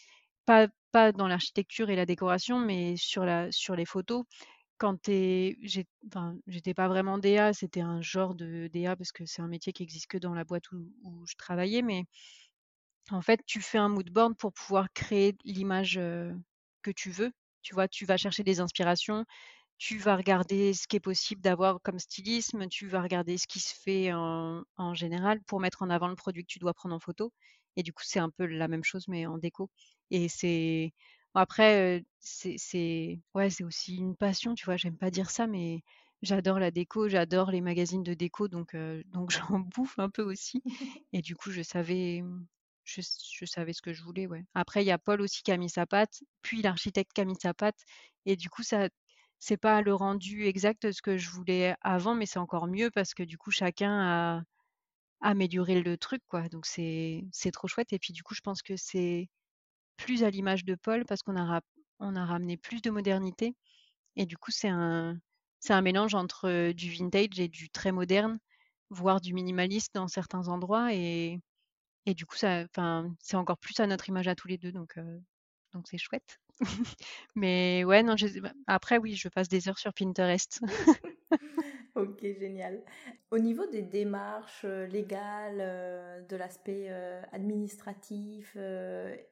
pas, 0.46 0.68
pas 0.92 1.12
dans 1.12 1.28
l'architecture 1.28 1.90
et 1.90 1.96
la 1.96 2.06
décoration, 2.06 2.58
mais 2.58 2.96
sur, 2.96 3.24
la, 3.24 3.52
sur 3.52 3.76
les 3.76 3.84
photos 3.84 4.24
quand 4.78 4.98
j'étais 5.06 6.74
pas 6.74 6.88
vraiment 6.88 7.18
DA, 7.18 7.52
c'était 7.52 7.80
un 7.80 8.00
genre 8.00 8.34
de 8.34 8.68
DA 8.72 8.96
parce 8.96 9.12
que 9.12 9.26
c'est 9.26 9.42
un 9.42 9.48
métier 9.48 9.72
qui 9.72 9.82
existe 9.82 10.06
que 10.06 10.18
dans 10.18 10.34
la 10.34 10.44
boîte 10.44 10.70
où, 10.72 11.26
je 11.26 11.34
travaillais, 11.36 11.82
mais 11.82 12.04
en 13.10 13.22
fait, 13.22 13.40
tu 13.46 13.60
fais 13.60 13.78
un 13.78 13.88
mood 13.88 14.10
board 14.10 14.36
pour 14.36 14.52
pouvoir 14.52 14.92
créer 14.94 15.36
l'image 15.44 16.00
que 16.82 16.90
tu 16.90 17.10
veux. 17.10 17.32
Tu 17.62 17.74
vois, 17.74 17.88
tu 17.88 18.06
vas 18.06 18.16
chercher 18.16 18.44
des 18.44 18.60
inspirations, 18.60 19.24
tu 19.78 19.98
vas 19.98 20.16
regarder 20.16 20.74
ce 20.74 20.88
qui 20.88 20.96
est 20.96 21.00
possible 21.00 21.40
d'avoir 21.42 21.80
comme 21.82 21.98
stylisme, 21.98 22.68
tu 22.68 22.88
vas 22.88 23.02
regarder 23.02 23.38
ce 23.38 23.46
qui 23.46 23.60
se 23.60 23.74
fait 23.74 24.12
en, 24.12 24.62
en, 24.76 24.94
général 24.94 25.40
pour 25.44 25.60
mettre 25.60 25.82
en 25.82 25.90
avant 25.90 26.08
le 26.08 26.16
produit 26.16 26.44
que 26.44 26.52
tu 26.52 26.58
dois 26.58 26.74
prendre 26.74 26.94
en 26.94 27.00
photo. 27.00 27.32
Et 27.76 27.82
du 27.82 27.92
coup, 27.92 28.02
c'est 28.04 28.18
un 28.20 28.30
peu 28.30 28.46
la 28.46 28.68
même 28.68 28.84
chose, 28.84 29.06
mais 29.08 29.26
en 29.26 29.38
déco. 29.38 29.70
Et 30.10 30.28
c'est 30.28 30.92
après, 31.38 32.04
c'est 32.20 33.20
ouais, 33.34 33.48
aussi 33.62 33.96
une 33.96 34.16
passion, 34.16 34.54
tu 34.54 34.64
vois? 34.64 34.76
J'aime 34.76 34.96
pas 34.96 35.10
dire 35.10 35.30
ça, 35.30 35.46
mais 35.46 35.82
j'adore 36.22 36.58
la 36.58 36.70
déco, 36.70 37.08
j'adore 37.08 37.50
les 37.50 37.60
magazines 37.60 38.02
de 38.02 38.14
déco, 38.14 38.48
donc 38.48 38.76
donc 39.06 39.30
j'en 39.56 39.60
bouffe 39.60 39.98
un 39.98 40.10
peu 40.10 40.22
aussi. 40.22 40.62
Et 41.12 41.22
du 41.22 41.36
coup, 41.36 41.50
je 41.50 41.62
savais, 41.62 42.22
mmh, 42.22 42.46
je, 42.84 43.44
savais 43.44 43.72
ce 43.72 43.82
que 43.82 43.92
je 43.92 44.02
voulais, 44.02 44.26
ouais. 44.26 44.44
Après, 44.54 44.82
il 44.82 44.86
y 44.86 44.90
a 44.90 44.98
Paul 44.98 45.20
aussi 45.20 45.42
qui 45.42 45.52
a 45.52 45.56
mis 45.56 45.70
sa 45.70 45.86
patte, 45.86 46.22
puis 46.42 46.62
l'architecte 46.62 47.12
qui 47.12 47.20
a 47.20 47.24
mis 47.24 47.36
sa 47.40 47.54
patte, 47.54 47.78
et 48.26 48.36
du 48.36 48.50
coup, 48.50 48.62
ça, 48.62 48.88
c'est 49.38 49.56
pas 49.56 49.82
le 49.82 49.94
rendu 49.94 50.44
exact 50.46 50.86
de 50.86 50.92
ce 50.92 51.02
que 51.02 51.16
je 51.16 51.30
voulais 51.30 51.74
avant, 51.82 52.14
mais 52.14 52.26
c'est 52.26 52.38
encore 52.38 52.66
mieux 52.66 52.90
parce 52.90 53.14
que 53.14 53.22
du 53.22 53.38
coup, 53.38 53.50
chacun 53.50 54.00
a 54.00 54.42
amélioré 55.20 55.80
le 55.82 55.96
truc, 55.98 56.22
quoi. 56.28 56.48
Donc 56.48 56.66
c'est 56.66 57.24
trop 57.52 57.68
chouette. 57.68 57.92
Et 57.92 57.98
puis 57.98 58.12
du 58.12 58.22
coup, 58.22 58.34
je 58.34 58.40
pense 58.40 58.62
que 58.62 58.76
c'est 58.76 59.28
plus 59.98 60.24
à 60.24 60.30
l'image 60.30 60.64
de 60.64 60.74
Paul 60.74 61.04
parce 61.04 61.22
qu'on 61.22 61.36
a, 61.36 61.60
ramené 62.00 62.56
plus 62.56 62.80
de 62.80 62.90
modernité. 62.90 63.54
Et 64.16 64.24
du 64.24 64.38
coup, 64.38 64.50
c'est 64.50 64.68
un, 64.68 65.20
mélange 65.82 66.14
entre 66.14 66.72
du 66.72 66.90
vintage 66.90 67.38
et 67.38 67.48
du 67.48 67.68
très 67.68 67.92
moderne, 67.92 68.38
voire 68.88 69.20
du 69.20 69.34
minimaliste 69.34 69.94
dans 69.94 70.08
certains 70.08 70.48
endroits. 70.48 70.94
Et, 70.94 71.40
du 72.06 72.24
coup, 72.24 72.36
c'est 72.36 73.34
encore 73.34 73.58
plus 73.58 73.78
à 73.80 73.86
notre 73.86 74.08
image 74.08 74.28
à 74.28 74.34
tous 74.34 74.48
les 74.48 74.56
deux. 74.56 74.72
Donc, 74.72 74.98
donc 75.72 75.86
c'est 75.88 75.98
chouette. 75.98 76.38
Mais 77.34 77.84
ouais, 77.84 78.02
non, 78.02 78.14
après, 78.66 78.98
oui, 78.98 79.14
je 79.14 79.28
passe 79.28 79.48
des 79.48 79.68
heures 79.68 79.78
sur 79.78 79.92
Pinterest. 79.92 80.60
ok, 81.94 82.20
génial. 82.20 82.82
Au 83.30 83.38
niveau 83.38 83.66
des 83.66 83.82
démarches 83.82 84.64
légales, 84.64 86.26
de 86.28 86.36
l'aspect 86.36 86.90
administratif 87.32 88.56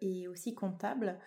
et 0.01 0.29
aussi 0.29 0.55
comptable, 0.55 1.19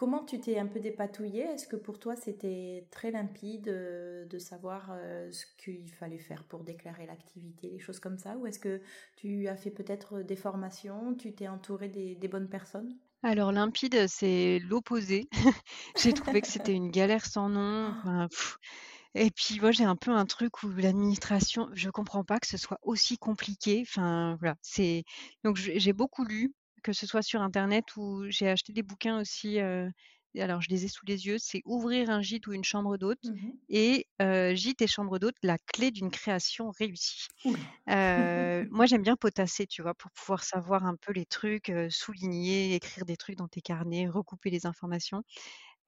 Comment 0.00 0.24
tu 0.24 0.40
t'es 0.40 0.58
un 0.58 0.66
peu 0.66 0.80
dépatouillé 0.80 1.42
Est-ce 1.42 1.66
que 1.66 1.76
pour 1.76 1.98
toi 1.98 2.16
c'était 2.16 2.88
très 2.90 3.10
limpide 3.10 3.68
euh, 3.68 4.24
de 4.24 4.38
savoir 4.38 4.88
euh, 4.92 5.30
ce 5.30 5.44
qu'il 5.58 5.92
fallait 5.92 6.16
faire 6.16 6.44
pour 6.44 6.64
déclarer 6.64 7.04
l'activité, 7.04 7.68
les 7.68 7.78
choses 7.78 8.00
comme 8.00 8.16
ça? 8.16 8.38
Ou 8.38 8.46
est-ce 8.46 8.58
que 8.58 8.80
tu 9.18 9.46
as 9.46 9.56
fait 9.56 9.70
peut-être 9.70 10.22
des 10.22 10.36
formations, 10.36 11.14
tu 11.14 11.34
t'es 11.34 11.48
entouré 11.48 11.90
des, 11.90 12.28
bonnes 12.28 12.48
personnes? 12.48 12.96
Alors 13.22 13.52
limpide, 13.52 14.06
c'est 14.08 14.60
l'opposé. 14.70 15.28
j'ai 15.98 16.14
trouvé 16.14 16.40
que 16.40 16.48
c'était 16.48 16.72
une 16.72 16.90
galère 16.90 17.26
sans 17.26 17.50
nom. 17.50 17.92
Et 19.14 19.30
puis 19.30 19.60
moi 19.60 19.72
j'ai 19.72 19.84
un 19.84 19.96
peu 19.96 20.10
un 20.12 20.26
truc 20.26 20.62
où 20.62 20.68
l'administration, 20.70 21.68
je 21.74 21.90
comprends 21.90 22.24
pas 22.24 22.38
que 22.40 22.46
ce 22.46 22.56
soit 22.58 22.78
aussi 22.82 23.18
compliqué. 23.18 23.82
Enfin 23.86 24.36
voilà, 24.40 24.56
c'est 24.62 25.04
donc 25.44 25.56
j'ai 25.56 25.92
beaucoup 25.92 26.24
lu 26.24 26.54
que 26.82 26.92
ce 26.92 27.06
soit 27.06 27.22
sur 27.22 27.42
internet 27.42 27.96
ou 27.96 28.24
j'ai 28.30 28.48
acheté 28.48 28.72
des 28.72 28.82
bouquins 28.82 29.20
aussi. 29.20 29.58
alors, 30.38 30.60
je 30.62 30.68
les 30.70 30.84
ai 30.84 30.88
sous 30.88 31.04
les 31.06 31.26
yeux. 31.26 31.38
C'est 31.38 31.62
Ouvrir 31.64 32.10
un 32.10 32.22
gîte 32.22 32.46
ou 32.46 32.52
une 32.52 32.64
chambre 32.64 32.96
d'hôte 32.98 33.22
mmh 33.22 33.60
et 33.68 34.06
Gîte 34.20 34.82
et 34.82 34.86
chambre 34.86 35.18
d'hôte, 35.18 35.36
la 35.42 35.58
clé 35.58 35.90
d'une 35.90 36.10
création 36.10 36.70
réussie. 36.70 37.28
moi, 38.70 38.86
j'aime 38.86 39.02
bien 39.02 39.16
potasser, 39.16 39.66
tu 39.66 39.82
vois, 39.82 39.94
pour 39.94 40.10
pouvoir 40.12 40.44
savoir 40.44 40.84
un 40.86 40.96
peu 40.96 41.12
les 41.12 41.26
trucs, 41.26 41.72
souligner, 41.90 42.74
écrire 42.74 43.04
des 43.04 43.16
trucs 43.16 43.36
dans 43.36 43.48
tes 43.48 43.60
carnets, 43.60 44.08
recouper 44.08 44.50
les 44.50 44.66
informations. 44.66 45.22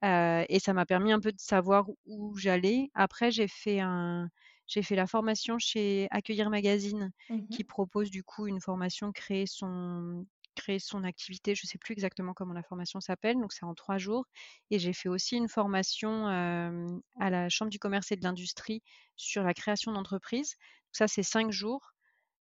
Et 0.03 0.59
ça 0.59 0.73
m'a 0.73 0.85
permis 0.85 1.11
un 1.11 1.19
peu 1.19 1.31
de 1.31 1.39
savoir 1.39 1.85
où 2.05 2.35
j'allais. 2.37 2.89
Après, 2.93 3.31
j'ai 3.31 3.47
fait 3.47 3.79
un, 3.79 4.29
j'ai 4.67 4.83
fait 4.83 4.95
la 4.95 5.07
formation 5.07 5.57
chez 5.59 6.07
Accueillir 6.11 6.49
Magazine, 6.49 7.11
mmh 7.29 7.47
qui 7.49 7.63
propose 7.63 8.09
du 8.11 8.23
coup 8.23 8.47
une 8.47 8.61
formation 8.61 9.11
créer 9.11 9.45
son 9.47 10.25
créer 10.55 10.77
son 10.79 11.03
activité. 11.03 11.55
Je 11.55 11.61
ne 11.65 11.67
sais 11.69 11.79
plus 11.79 11.93
exactement 11.93 12.33
comment 12.33 12.53
la 12.53 12.61
formation 12.63 12.99
s'appelle, 13.01 13.37
donc 13.39 13.53
c'est 13.53 13.65
en 13.65 13.73
trois 13.73 13.97
jours. 13.97 14.25
Et 14.69 14.77
j'ai 14.79 14.93
fait 14.93 15.09
aussi 15.09 15.35
une 15.35 15.49
formation 15.49 16.27
à 16.27 17.29
la 17.29 17.49
Chambre 17.49 17.71
du 17.71 17.79
commerce 17.79 18.11
et 18.11 18.15
de 18.17 18.23
l'industrie 18.23 18.81
sur 19.15 19.43
la 19.43 19.53
création 19.53 19.91
d'entreprise. 19.93 20.55
Ça, 20.91 21.07
c'est 21.07 21.23
cinq 21.23 21.51
jours. 21.51 21.93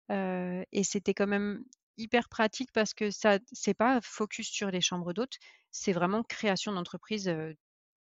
et 0.09 0.83
c'était 0.83 1.13
quand 1.13 1.27
même 1.27 1.63
hyper 1.97 2.29
pratique 2.29 2.71
parce 2.73 2.93
que 2.93 3.11
ça, 3.11 3.39
c'est 3.51 3.73
pas 3.73 3.99
focus 4.01 4.49
sur 4.49 4.71
les 4.71 4.81
chambres 4.81 5.13
d'hôtes, 5.13 5.37
c'est 5.71 5.93
vraiment 5.93 6.23
création 6.23 6.71
d'entreprise 6.71 7.33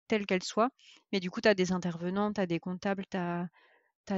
telle 0.07 0.25
qu'elle 0.25 0.43
soit. 0.43 0.69
Mais 1.11 1.19
du 1.19 1.31
coup, 1.31 1.41
tu 1.41 1.47
as 1.47 1.55
des 1.55 1.71
intervenants, 1.71 2.33
tu 2.33 2.41
as 2.41 2.47
des 2.47 2.59
comptables, 2.59 3.05
tu 3.09 3.17
as, 3.17 3.47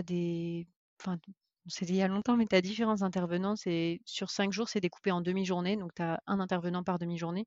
des. 0.03 0.67
Enfin, 0.99 1.19
c'était 1.67 1.93
il 1.93 1.97
y 1.97 2.01
a 2.01 2.07
longtemps, 2.07 2.35
mais 2.37 2.47
tu 2.47 2.55
as 2.55 2.61
différents 2.61 3.03
intervenants. 3.03 3.55
C'est, 3.55 4.01
sur 4.05 4.31
cinq 4.31 4.51
jours, 4.51 4.69
c'est 4.69 4.79
découpé 4.81 5.11
en 5.11 5.21
demi-journée. 5.21 5.77
Donc, 5.77 5.93
tu 5.95 6.01
as 6.01 6.19
un 6.25 6.39
intervenant 6.39 6.83
par 6.83 6.99
demi-journée. 6.99 7.45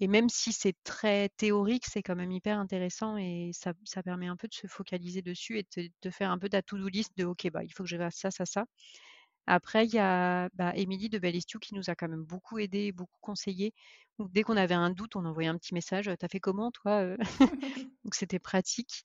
Et 0.00 0.08
même 0.08 0.28
si 0.28 0.52
c'est 0.52 0.76
très 0.84 1.30
théorique, 1.30 1.84
c'est 1.86 2.02
quand 2.02 2.16
même 2.16 2.32
hyper 2.32 2.58
intéressant 2.58 3.16
et 3.16 3.50
ça, 3.52 3.72
ça, 3.84 4.02
permet 4.02 4.26
un 4.26 4.36
peu 4.36 4.48
de 4.48 4.54
se 4.54 4.66
focaliser 4.66 5.22
dessus 5.22 5.58
et 5.58 5.66
de, 6.02 6.10
faire 6.10 6.30
un 6.30 6.38
peu 6.38 6.48
ta 6.48 6.62
to-do 6.62 6.88
list 6.88 7.16
de 7.16 7.24
OK, 7.24 7.48
bah, 7.52 7.62
il 7.64 7.72
faut 7.72 7.84
que 7.84 7.88
je 7.88 7.96
fasse 7.96 8.16
ça, 8.16 8.30
ça, 8.30 8.44
ça. 8.44 8.64
Après, 9.46 9.86
il 9.86 9.94
y 9.94 9.98
a 9.98 10.48
bah, 10.54 10.72
Émilie 10.76 11.08
de 11.08 11.18
Bellistiu 11.18 11.58
qui 11.58 11.74
nous 11.74 11.90
a 11.90 11.94
quand 11.94 12.08
même 12.08 12.24
beaucoup 12.24 12.58
aidé, 12.58 12.92
beaucoup 12.92 13.18
conseillé. 13.20 13.74
dès 14.18 14.42
qu'on 14.42 14.56
avait 14.56 14.74
un 14.74 14.90
doute, 14.90 15.16
on 15.16 15.24
envoyait 15.24 15.48
un 15.48 15.58
petit 15.58 15.74
message 15.74 16.10
T'as 16.18 16.28
fait 16.28 16.40
comment, 16.40 16.70
toi 16.70 17.16
Donc, 18.04 18.14
c'était 18.14 18.38
pratique. 18.38 19.04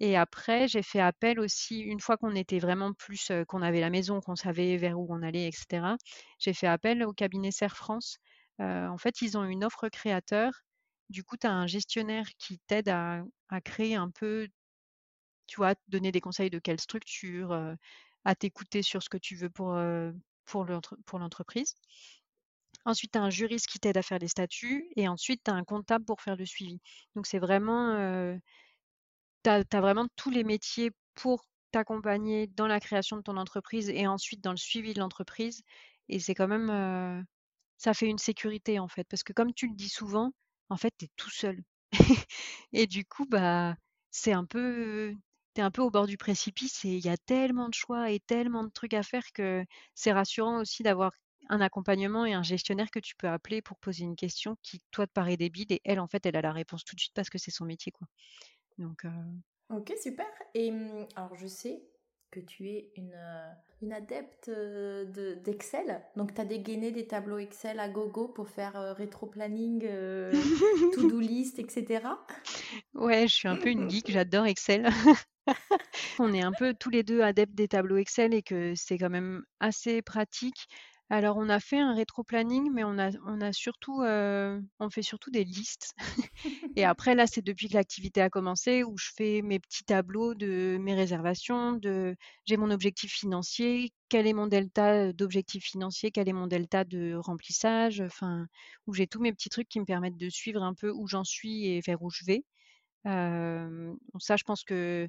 Et 0.00 0.16
après, 0.16 0.68
j'ai 0.68 0.82
fait 0.82 1.00
appel 1.00 1.40
aussi, 1.40 1.80
une 1.80 2.00
fois 2.00 2.16
qu'on 2.16 2.34
était 2.34 2.58
vraiment 2.60 2.92
plus, 2.92 3.32
qu'on 3.48 3.62
avait 3.62 3.80
la 3.80 3.90
maison, 3.90 4.20
qu'on 4.20 4.36
savait 4.36 4.76
vers 4.76 4.98
où 4.98 5.06
on 5.10 5.22
allait, 5.22 5.48
etc., 5.48 5.96
j'ai 6.38 6.54
fait 6.54 6.68
appel 6.68 7.02
au 7.02 7.12
cabinet 7.12 7.50
Serre 7.50 7.76
France. 7.76 8.18
en 8.60 8.98
fait, 8.98 9.22
ils 9.22 9.36
ont 9.38 9.44
une 9.44 9.64
offre 9.64 9.88
créateur. 9.88 10.52
Du 11.10 11.24
coup, 11.24 11.36
tu 11.36 11.46
as 11.46 11.52
un 11.52 11.66
gestionnaire 11.66 12.26
qui 12.38 12.58
t'aide 12.66 12.88
à, 12.90 13.24
créer 13.64 13.96
un 13.96 14.10
peu, 14.10 14.48
tu 15.46 15.56
vois, 15.56 15.74
donner 15.88 16.12
des 16.12 16.20
conseils 16.20 16.50
de 16.50 16.58
quelle 16.58 16.80
structure, 16.80 17.52
à 18.28 18.34
t'écouter 18.34 18.82
sur 18.82 19.02
ce 19.02 19.08
que 19.08 19.16
tu 19.16 19.36
veux 19.36 19.48
pour, 19.48 19.74
pour 20.44 21.18
l'entreprise. 21.18 21.74
Ensuite, 22.84 23.12
tu 23.12 23.18
as 23.18 23.22
un 23.22 23.30
juriste 23.30 23.66
qui 23.66 23.78
t'aide 23.80 23.96
à 23.96 24.02
faire 24.02 24.18
les 24.18 24.28
statuts 24.28 24.86
et 24.96 25.08
ensuite, 25.08 25.40
tu 25.44 25.50
as 25.50 25.54
un 25.54 25.64
comptable 25.64 26.04
pour 26.04 26.20
faire 26.20 26.36
le 26.36 26.44
suivi. 26.44 26.78
Donc, 27.16 27.26
c'est 27.26 27.38
vraiment 27.38 28.38
tu 29.44 29.50
as, 29.50 29.80
vraiment 29.80 30.06
tous 30.16 30.30
les 30.30 30.44
métiers 30.44 30.90
pour 31.14 31.42
t'accompagner 31.70 32.48
dans 32.48 32.66
la 32.66 32.80
création 32.80 33.16
de 33.16 33.22
ton 33.22 33.38
entreprise 33.38 33.88
et 33.88 34.06
ensuite 34.06 34.42
dans 34.42 34.50
le 34.50 34.58
suivi 34.58 34.92
de 34.92 35.00
l'entreprise. 35.00 35.62
Et 36.10 36.18
c'est 36.20 36.34
quand 36.34 36.48
même, 36.48 37.24
ça 37.78 37.94
fait 37.94 38.08
une 38.08 38.18
sécurité 38.18 38.78
en 38.78 38.88
fait, 38.88 39.04
parce 39.08 39.22
que 39.22 39.32
comme 39.32 39.54
tu 39.54 39.68
le 39.68 39.74
dis 39.74 39.88
souvent, 39.88 40.32
en 40.68 40.76
fait, 40.76 40.92
tu 40.98 41.06
es 41.06 41.08
tout 41.16 41.30
seul. 41.30 41.62
et 42.74 42.86
du 42.86 43.06
coup, 43.06 43.24
bah, 43.26 43.74
c'est 44.10 44.32
un 44.32 44.44
peu, 44.44 45.14
tu 45.58 45.62
es 45.62 45.64
un 45.64 45.72
peu 45.72 45.82
au 45.82 45.90
bord 45.90 46.06
du 46.06 46.16
précipice 46.16 46.84
et 46.84 46.90
il 46.90 47.04
y 47.04 47.08
a 47.08 47.16
tellement 47.16 47.68
de 47.68 47.74
choix 47.74 48.12
et 48.12 48.20
tellement 48.20 48.62
de 48.62 48.70
trucs 48.70 48.94
à 48.94 49.02
faire 49.02 49.24
que 49.32 49.64
c'est 49.92 50.12
rassurant 50.12 50.60
aussi 50.60 50.84
d'avoir 50.84 51.10
un 51.48 51.60
accompagnement 51.60 52.24
et 52.24 52.32
un 52.32 52.44
gestionnaire 52.44 52.92
que 52.92 53.00
tu 53.00 53.16
peux 53.16 53.26
appeler 53.26 53.60
pour 53.60 53.76
poser 53.78 54.04
une 54.04 54.14
question 54.14 54.56
qui, 54.62 54.80
toi, 54.92 55.08
te 55.08 55.12
paraît 55.12 55.36
débile 55.36 55.72
et 55.72 55.80
elle, 55.84 55.98
en 55.98 56.06
fait, 56.06 56.24
elle 56.26 56.36
a 56.36 56.42
la 56.42 56.52
réponse 56.52 56.84
tout 56.84 56.94
de 56.94 57.00
suite 57.00 57.14
parce 57.14 57.28
que 57.28 57.38
c'est 57.38 57.50
son 57.50 57.64
métier, 57.64 57.90
quoi. 57.90 58.06
Donc, 58.78 59.04
Ok, 59.70 59.92
super. 60.00 60.26
Et 60.54 60.70
mmh, 60.70 61.08
alors, 61.16 61.34
je 61.34 61.48
sais 61.48 61.82
que 62.30 62.38
tu 62.38 62.68
es 62.68 62.92
une, 62.94 63.18
une 63.82 63.92
adepte 63.92 64.48
d'Excel. 65.44 66.02
Donc, 66.14 66.34
tu 66.34 66.40
as 66.40 66.44
dégainé 66.44 66.92
des 66.92 67.08
tableaux 67.08 67.38
Excel 67.38 67.80
à 67.80 67.88
gogo 67.88 68.28
pour 68.28 68.48
faire 68.48 68.94
rétro-planning, 68.96 69.80
to-do 70.94 71.18
list, 71.18 71.58
etc. 71.58 72.04
Ouais, 72.94 73.26
je 73.26 73.34
suis 73.34 73.48
un 73.48 73.56
peu 73.56 73.70
une 73.70 73.90
geek, 73.90 74.08
j'adore 74.08 74.46
Excel. 74.46 74.88
on 76.18 76.32
est 76.32 76.42
un 76.42 76.52
peu 76.52 76.74
tous 76.74 76.90
les 76.90 77.02
deux 77.02 77.22
adeptes 77.22 77.54
des 77.54 77.68
tableaux 77.68 77.96
Excel 77.96 78.34
et 78.34 78.42
que 78.42 78.74
c'est 78.76 78.98
quand 78.98 79.10
même 79.10 79.42
assez 79.60 80.02
pratique. 80.02 80.68
Alors, 81.10 81.38
on 81.38 81.48
a 81.48 81.58
fait 81.58 81.78
un 81.78 81.94
rétro-planning, 81.94 82.70
mais 82.70 82.84
on 82.84 82.98
a, 82.98 83.10
on 83.26 83.40
a 83.40 83.50
surtout, 83.54 84.02
on 84.02 84.90
fait 84.90 85.02
surtout 85.02 85.30
des 85.30 85.44
listes. 85.44 85.94
Et 86.76 86.84
après, 86.84 87.14
là, 87.14 87.26
c'est 87.26 87.40
depuis 87.40 87.68
que 87.68 87.74
l'activité 87.74 88.20
a 88.20 88.28
commencé 88.28 88.84
où 88.84 88.96
je 88.98 89.08
fais 89.16 89.40
mes 89.40 89.58
petits 89.58 89.84
tableaux 89.84 90.34
de 90.34 90.76
mes 90.78 90.94
réservations, 90.94 91.72
de 91.72 92.14
j'ai 92.44 92.58
mon 92.58 92.70
objectif 92.70 93.10
financier, 93.10 93.90
quel 94.10 94.26
est 94.26 94.34
mon 94.34 94.48
delta 94.48 95.14
d'objectif 95.14 95.64
financier, 95.64 96.10
quel 96.10 96.28
est 96.28 96.34
mon 96.34 96.46
delta 96.46 96.84
de 96.84 97.14
remplissage, 97.14 98.02
enfin, 98.02 98.46
où 98.86 98.92
j'ai 98.92 99.06
tous 99.06 99.20
mes 99.20 99.32
petits 99.32 99.48
trucs 99.48 99.68
qui 99.68 99.80
me 99.80 99.86
permettent 99.86 100.18
de 100.18 100.28
suivre 100.28 100.62
un 100.62 100.74
peu 100.74 100.90
où 100.90 101.06
j'en 101.08 101.24
suis 101.24 101.68
et 101.68 101.80
vers 101.80 102.02
où 102.02 102.10
je 102.10 102.24
vais. 102.26 102.44
ça, 103.04 104.36
je 104.36 104.44
pense 104.44 104.62
que 104.62 105.08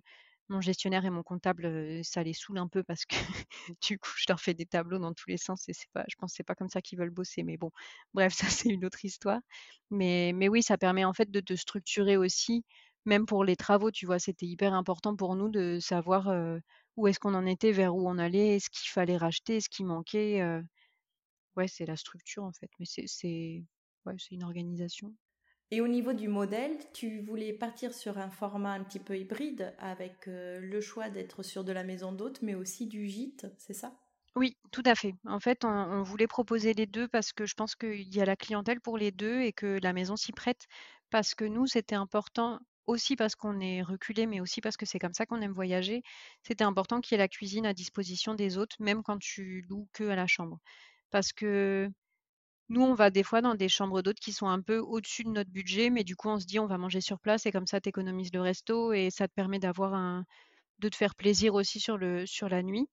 mon 0.49 0.61
gestionnaire 0.61 1.05
et 1.05 1.09
mon 1.09 1.23
comptable, 1.23 2.03
ça 2.03 2.23
les 2.23 2.33
saoule 2.33 2.57
un 2.59 2.67
peu 2.67 2.83
parce 2.83 3.05
que 3.05 3.15
du 3.81 3.99
coup, 3.99 4.11
je 4.17 4.25
leur 4.29 4.39
fais 4.41 4.53
des 4.53 4.65
tableaux 4.65 4.99
dans 4.99 5.13
tous 5.13 5.29
les 5.29 5.37
sens 5.37 5.67
et 5.69 5.73
c'est 5.73 5.89
pas, 5.93 6.05
je 6.09 6.15
pense 6.17 6.31
que 6.31 6.37
c'est 6.37 6.43
pas 6.43 6.55
comme 6.55 6.69
ça 6.69 6.81
qu'ils 6.81 6.99
veulent 6.99 7.09
bosser. 7.11 7.43
Mais 7.43 7.57
bon, 7.57 7.71
bref, 8.13 8.33
ça 8.47 8.49
c'est 8.49 8.69
une 8.69 8.85
autre 8.85 9.03
histoire. 9.05 9.39
Mais, 9.91 10.31
mais 10.35 10.49
oui, 10.49 10.63
ça 10.63 10.77
permet 10.77 11.05
en 11.05 11.13
fait 11.13 11.31
de 11.31 11.39
te 11.39 11.55
structurer 11.55 12.17
aussi, 12.17 12.63
même 13.05 13.25
pour 13.25 13.43
les 13.43 13.55
travaux, 13.55 13.91
tu 13.91 14.05
vois, 14.05 14.19
c'était 14.19 14.45
hyper 14.45 14.73
important 14.73 15.15
pour 15.15 15.35
nous 15.35 15.49
de 15.49 15.79
savoir 15.79 16.29
où 16.97 17.07
est-ce 17.07 17.19
qu'on 17.19 17.33
en 17.35 17.45
était, 17.45 17.71
vers 17.71 17.95
où 17.95 18.07
on 18.09 18.17
allait, 18.17 18.59
ce 18.59 18.69
qu'il 18.69 18.89
fallait 18.91 19.17
racheter, 19.17 19.61
ce 19.61 19.69
qui 19.69 19.83
manquait. 19.83 20.41
Ouais, 21.55 21.67
c'est 21.67 21.85
la 21.85 21.95
structure 21.95 22.43
en 22.43 22.51
fait, 22.53 22.69
mais 22.79 22.85
c'est 22.87 23.63
ouais, 24.05 24.15
une 24.31 24.43
organisation. 24.43 25.13
Et 25.71 25.81
au 25.81 25.87
niveau 25.87 26.13
du 26.13 26.27
modèle, 26.27 26.77
tu 26.93 27.19
voulais 27.19 27.53
partir 27.53 27.93
sur 27.93 28.17
un 28.17 28.29
format 28.29 28.73
un 28.73 28.83
petit 28.83 28.99
peu 28.99 29.17
hybride 29.17 29.73
avec 29.77 30.27
euh, 30.27 30.59
le 30.59 30.81
choix 30.81 31.09
d'être 31.09 31.43
sur 31.43 31.63
de 31.63 31.71
la 31.71 31.83
maison 31.83 32.11
d'hôte, 32.11 32.41
mais 32.41 32.55
aussi 32.55 32.87
du 32.87 33.07
gîte, 33.07 33.45
c'est 33.57 33.75
ça? 33.75 33.93
Oui, 34.35 34.57
tout 34.71 34.83
à 34.85 34.95
fait. 34.95 35.13
En 35.25 35.39
fait, 35.39 35.65
on, 35.65 36.01
voulait 36.01 36.27
proposer 36.27 36.73
les 36.73 36.85
deux 36.85 37.07
parce 37.07 37.33
que 37.33 37.45
je 37.45 37.53
pense 37.53 37.75
qu'il 37.75 38.13
y 38.13 38.21
a 38.21 38.25
la 38.25 38.35
clientèle 38.35 38.79
pour 38.79 38.97
les 38.97 39.11
deux 39.11 39.41
et 39.41 39.53
que 39.53 39.79
la 39.83 39.93
maison 39.93 40.15
s'y 40.15 40.31
prête. 40.31 40.67
Parce 41.11 41.35
que 41.35 41.45
nous, 41.45 41.67
c'était 41.67 41.95
important 41.95 42.59
aussi 42.87 43.15
parce 43.15 43.35
qu'on 43.35 43.59
est 43.59 43.81
reculé, 43.81 44.25
mais 44.25 44.39
aussi 44.39 44.61
parce 44.61 44.77
que 44.77 44.85
c'est 44.85 44.99
comme 44.99 45.13
ça 45.13 45.25
qu'on 45.25 45.41
aime 45.41 45.51
voyager. 45.53 46.01
C'était 46.43 46.63
important 46.63 47.01
qu'il 47.01 47.15
y 47.15 47.19
ait 47.19 47.23
la 47.23 47.27
cuisine 47.27 47.65
à 47.65 47.73
disposition 47.73 48.33
des 48.33 48.57
hôtes, 48.57 48.79
même 48.79 49.03
quand 49.03 49.19
tu 49.19 49.65
loues 49.69 49.87
que 49.93 50.07
à 50.09 50.15
la 50.15 50.27
chambre. 50.27 50.59
Parce 51.11 51.33
que 51.33 51.89
nous, 52.69 52.81
on 52.81 52.93
va 52.93 53.09
des 53.09 53.23
fois 53.23 53.41
dans 53.41 53.55
des 53.55 53.69
chambres 53.69 54.01
d'hôtes 54.01 54.19
qui 54.19 54.33
sont 54.33 54.47
un 54.47 54.61
peu 54.61 54.77
au-dessus 54.79 55.23
de 55.23 55.29
notre 55.29 55.49
budget, 55.51 55.89
mais 55.89 56.03
du 56.03 56.15
coup, 56.15 56.29
on 56.29 56.39
se 56.39 56.45
dit 56.45 56.59
on 56.59 56.67
va 56.67 56.77
manger 56.77 57.01
sur 57.01 57.19
place 57.19 57.45
et 57.45 57.51
comme 57.51 57.67
ça, 57.67 57.81
tu 57.81 57.89
économises 57.89 58.31
le 58.33 58.41
resto 58.41 58.93
et 58.93 59.09
ça 59.11 59.27
te 59.27 59.33
permet 59.33 59.59
d'avoir 59.59 59.93
un 59.95 60.25
de 60.79 60.89
te 60.89 60.95
faire 60.97 61.15
plaisir 61.15 61.55
aussi 61.55 61.79
sur 61.79 61.97
la 62.49 62.63
nuit. 62.63 62.87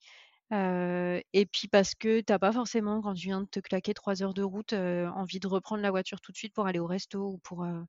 Euh, 0.53 1.21
et 1.33 1.47
puis 1.47 1.69
parce 1.69 1.95
que 1.95 2.21
tu 2.21 2.39
pas 2.39 2.53
forcément, 2.53 3.03
quand 3.03 3.15
tu 3.15 3.27
viens 3.29 3.43
de 3.43 3.47
te 3.49 3.61
claquer 3.61 3.95
trois 3.95 4.23
heures 4.23 4.35
de 4.35 4.43
route, 4.43 4.73
euh, 4.75 5.09
envie 5.11 5.41
de 5.41 5.49
reprendre 5.49 5.83
la 5.83 5.91
voiture 5.91 6.21
tout 6.21 6.33
de 6.33 6.37
suite 6.37 6.55
pour 6.55 6.67
aller 6.67 6.79
au 6.81 6.87
resto 6.87 7.21
ou 7.33 7.39
pour 7.39 7.65
euh, 7.65 7.83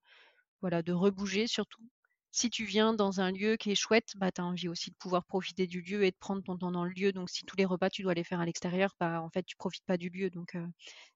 voilà, 0.61 0.83
de 0.83 0.93
rebouger 0.93 1.47
surtout. 1.47 1.83
Si 2.37 2.51
tu 2.51 2.65
viens 2.65 2.93
dans 2.93 3.19
un 3.19 3.31
lieu 3.31 3.55
qui 3.55 3.71
est 3.71 3.75
chouette, 3.75 4.11
bah, 4.15 4.31
tu 4.31 4.41
as 4.41 4.45
envie 4.45 4.67
aussi 4.67 4.91
de 4.91 4.95
pouvoir 4.95 5.25
profiter 5.25 5.65
du 5.65 5.81
lieu 5.81 6.03
et 6.03 6.11
de 6.11 6.15
prendre 6.19 6.43
ton 6.43 6.55
temps 6.55 6.71
dans 6.71 6.85
le 6.85 6.91
lieu. 6.91 7.11
Donc 7.11 7.31
si 7.31 7.45
tous 7.45 7.57
les 7.57 7.65
repas 7.65 7.89
tu 7.89 8.03
dois 8.03 8.13
les 8.13 8.23
faire 8.23 8.39
à 8.39 8.45
l'extérieur, 8.45 8.93
bah, 8.99 9.23
en 9.23 9.29
fait 9.31 9.41
tu 9.41 9.55
profites 9.55 9.85
pas 9.87 9.97
du 9.97 10.09
lieu. 10.11 10.29
Donc 10.29 10.55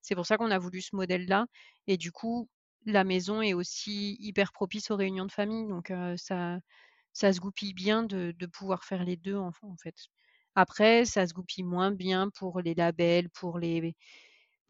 c'est 0.02 0.16
pour 0.16 0.26
ça 0.26 0.38
qu'on 0.38 0.50
a 0.50 0.58
voulu 0.58 0.82
ce 0.82 0.96
modèle-là. 0.96 1.46
Et 1.86 1.98
du 1.98 2.12
coup, 2.12 2.50
la 2.88 3.04
maison 3.04 3.40
est 3.44 3.54
aussi 3.54 4.18
hyper 4.20 4.52
propice 4.52 4.90
aux 4.90 4.96
réunions 4.96 5.28
de 5.28 5.32
famille. 5.32 5.68
Donc 5.68 5.94
ça, 6.18 6.58
ça 7.14 7.32
se 7.32 7.40
goupille 7.40 7.76
bien 7.76 8.02
de, 8.02 8.34
pouvoir 8.48 8.84
faire 8.84 9.04
les 9.04 9.16
deux 9.16 9.38
en 9.38 9.52
fait. 9.84 9.96
Après, 10.56 11.06
ça 11.06 11.28
se 11.28 11.34
goupille 11.36 11.64
moins 11.64 11.92
bien 11.92 12.32
pour 12.32 12.62
les 12.62 12.74
labels, 12.74 13.30
pour 13.30 13.60
les, 13.60 13.96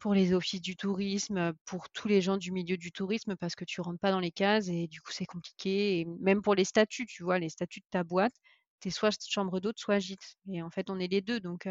pour 0.02 0.14
les 0.14 0.32
offices 0.32 0.60
du 0.60 0.74
tourisme, 0.74 1.52
pour 1.64 1.88
tous 1.88 2.08
les 2.08 2.20
gens 2.20 2.36
du 2.36 2.50
milieu 2.50 2.76
du 2.76 2.90
tourisme, 2.90 3.36
parce 3.36 3.54
que 3.54 3.64
tu 3.64 3.80
rentres 3.80 4.00
pas 4.00 4.10
dans 4.10 4.18
les 4.18 4.32
cases 4.32 4.66
et 4.66 4.88
du 4.88 5.00
coup 5.00 5.12
c'est 5.12 5.26
compliqué. 5.26 6.00
Et 6.00 6.04
même 6.18 6.42
pour 6.42 6.56
les 6.56 6.64
statuts, 6.64 7.06
tu 7.06 7.22
vois, 7.22 7.38
les 7.38 7.48
statuts 7.48 7.78
de 7.78 7.86
ta 7.88 8.02
boîte, 8.02 8.34
tu 8.80 8.88
es 8.88 8.90
soit 8.90 9.16
chambre 9.24 9.60
d'hôte, 9.60 9.78
soit 9.78 10.00
gîte. 10.00 10.34
Et 10.50 10.60
en 10.60 10.70
fait, 10.70 10.90
on 10.90 10.98
est 10.98 11.06
les 11.06 11.20
deux. 11.20 11.38
Donc, 11.38 11.68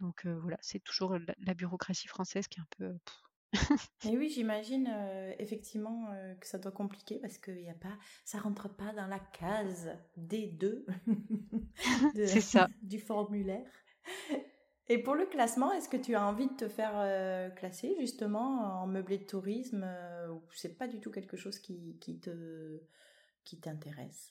donc 0.00 0.26
voilà, 0.26 0.56
c'est 0.62 0.82
toujours 0.82 1.18
la, 1.40 1.52
bureaucratie 1.52 2.08
française 2.08 2.48
qui 2.48 2.58
est 2.58 2.62
un 2.62 2.66
peu. 2.78 2.94
Et 4.08 4.16
oui, 4.16 4.30
j'imagine 4.30 4.88
effectivement 5.38 6.08
que 6.40 6.46
ça 6.46 6.56
doit 6.56 6.72
compliquer 6.72 7.18
parce 7.18 7.36
que 7.36 7.50
y 7.50 7.68
a 7.68 7.74
pas, 7.74 7.98
ça 8.24 8.38
rentre 8.38 8.74
pas 8.74 8.94
dans 8.94 9.08
la 9.08 9.18
case 9.18 9.90
des 10.16 10.46
deux 10.46 10.86
c'est 12.14 12.40
ça. 12.40 12.66
du 12.80 12.98
formulaire. 12.98 13.70
Et 14.88 14.98
pour 14.98 15.14
le 15.14 15.24
classement, 15.24 15.72
est-ce 15.72 15.88
que 15.88 15.96
tu 15.96 16.14
as 16.14 16.26
envie 16.26 16.46
de 16.48 16.54
te 16.54 16.68
faire 16.68 16.92
euh, 16.96 17.48
classer 17.50 17.94
justement 17.98 18.82
en 18.82 18.86
meublé 18.86 19.18
de 19.18 19.24
tourisme 19.24 19.82
euh, 19.84 20.28
ou 20.28 20.42
c'est 20.54 20.76
pas 20.76 20.86
du 20.86 21.00
tout 21.00 21.10
quelque 21.10 21.36
chose 21.36 21.58
qui, 21.58 21.96
qui 22.00 22.18
te 22.20 22.80
qui 23.44 23.58
t'intéresse? 23.60 24.30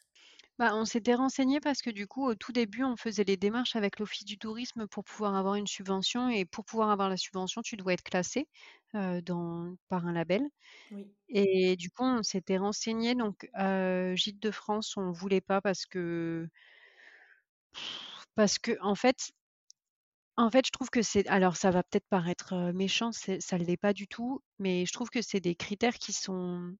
Bah, 0.59 0.75
on 0.75 0.85
s'était 0.85 1.15
renseigné 1.15 1.59
parce 1.59 1.81
que 1.81 1.89
du 1.89 2.05
coup, 2.05 2.27
au 2.27 2.35
tout 2.35 2.51
début, 2.51 2.83
on 2.83 2.95
faisait 2.95 3.23
les 3.23 3.37
démarches 3.37 3.75
avec 3.75 3.97
l'Office 3.97 4.25
du 4.25 4.37
tourisme 4.37 4.87
pour 4.87 5.03
pouvoir 5.03 5.35
avoir 5.35 5.55
une 5.55 5.65
subvention. 5.65 6.29
Et 6.29 6.45
pour 6.45 6.63
pouvoir 6.65 6.91
avoir 6.91 7.09
la 7.09 7.17
subvention, 7.17 7.63
tu 7.63 7.75
dois 7.75 7.93
être 7.93 8.03
classé 8.03 8.47
euh, 8.93 9.21
dans, 9.21 9.75
par 9.89 10.05
un 10.05 10.13
label. 10.13 10.43
Oui. 10.91 11.07
Et 11.29 11.75
du 11.75 11.89
coup, 11.89 12.03
on 12.03 12.21
s'était 12.21 12.57
renseigné. 12.57 13.15
Donc, 13.15 13.49
Gîte 14.15 14.39
de 14.39 14.51
France, 14.51 14.95
on 14.97 15.11
voulait 15.11 15.41
pas 15.41 15.61
parce 15.61 15.87
que 15.87 16.47
parce 18.35 18.59
que 18.59 18.77
en 18.81 18.95
fait, 18.95 19.31
en 20.38 20.49
fait, 20.49 20.65
je 20.65 20.71
trouve 20.71 20.89
que 20.89 21.01
c'est 21.01 21.27
alors 21.27 21.55
ça 21.57 21.71
va 21.71 21.84
peut-être 21.84 22.07
paraître, 22.09 22.71
méchant, 22.73 23.11
ça 23.11 23.34
ne 23.57 23.63
l'est 23.63 23.77
pas 23.77 23.93
du 23.93 24.07
tout, 24.07 24.41
mais 24.59 24.86
je 24.86 24.91
trouve 24.93 25.09
que 25.09 25.21
c'est 25.21 25.39
des 25.39 25.55
critères 25.55 25.95
qui 25.97 26.13
sont 26.13 26.75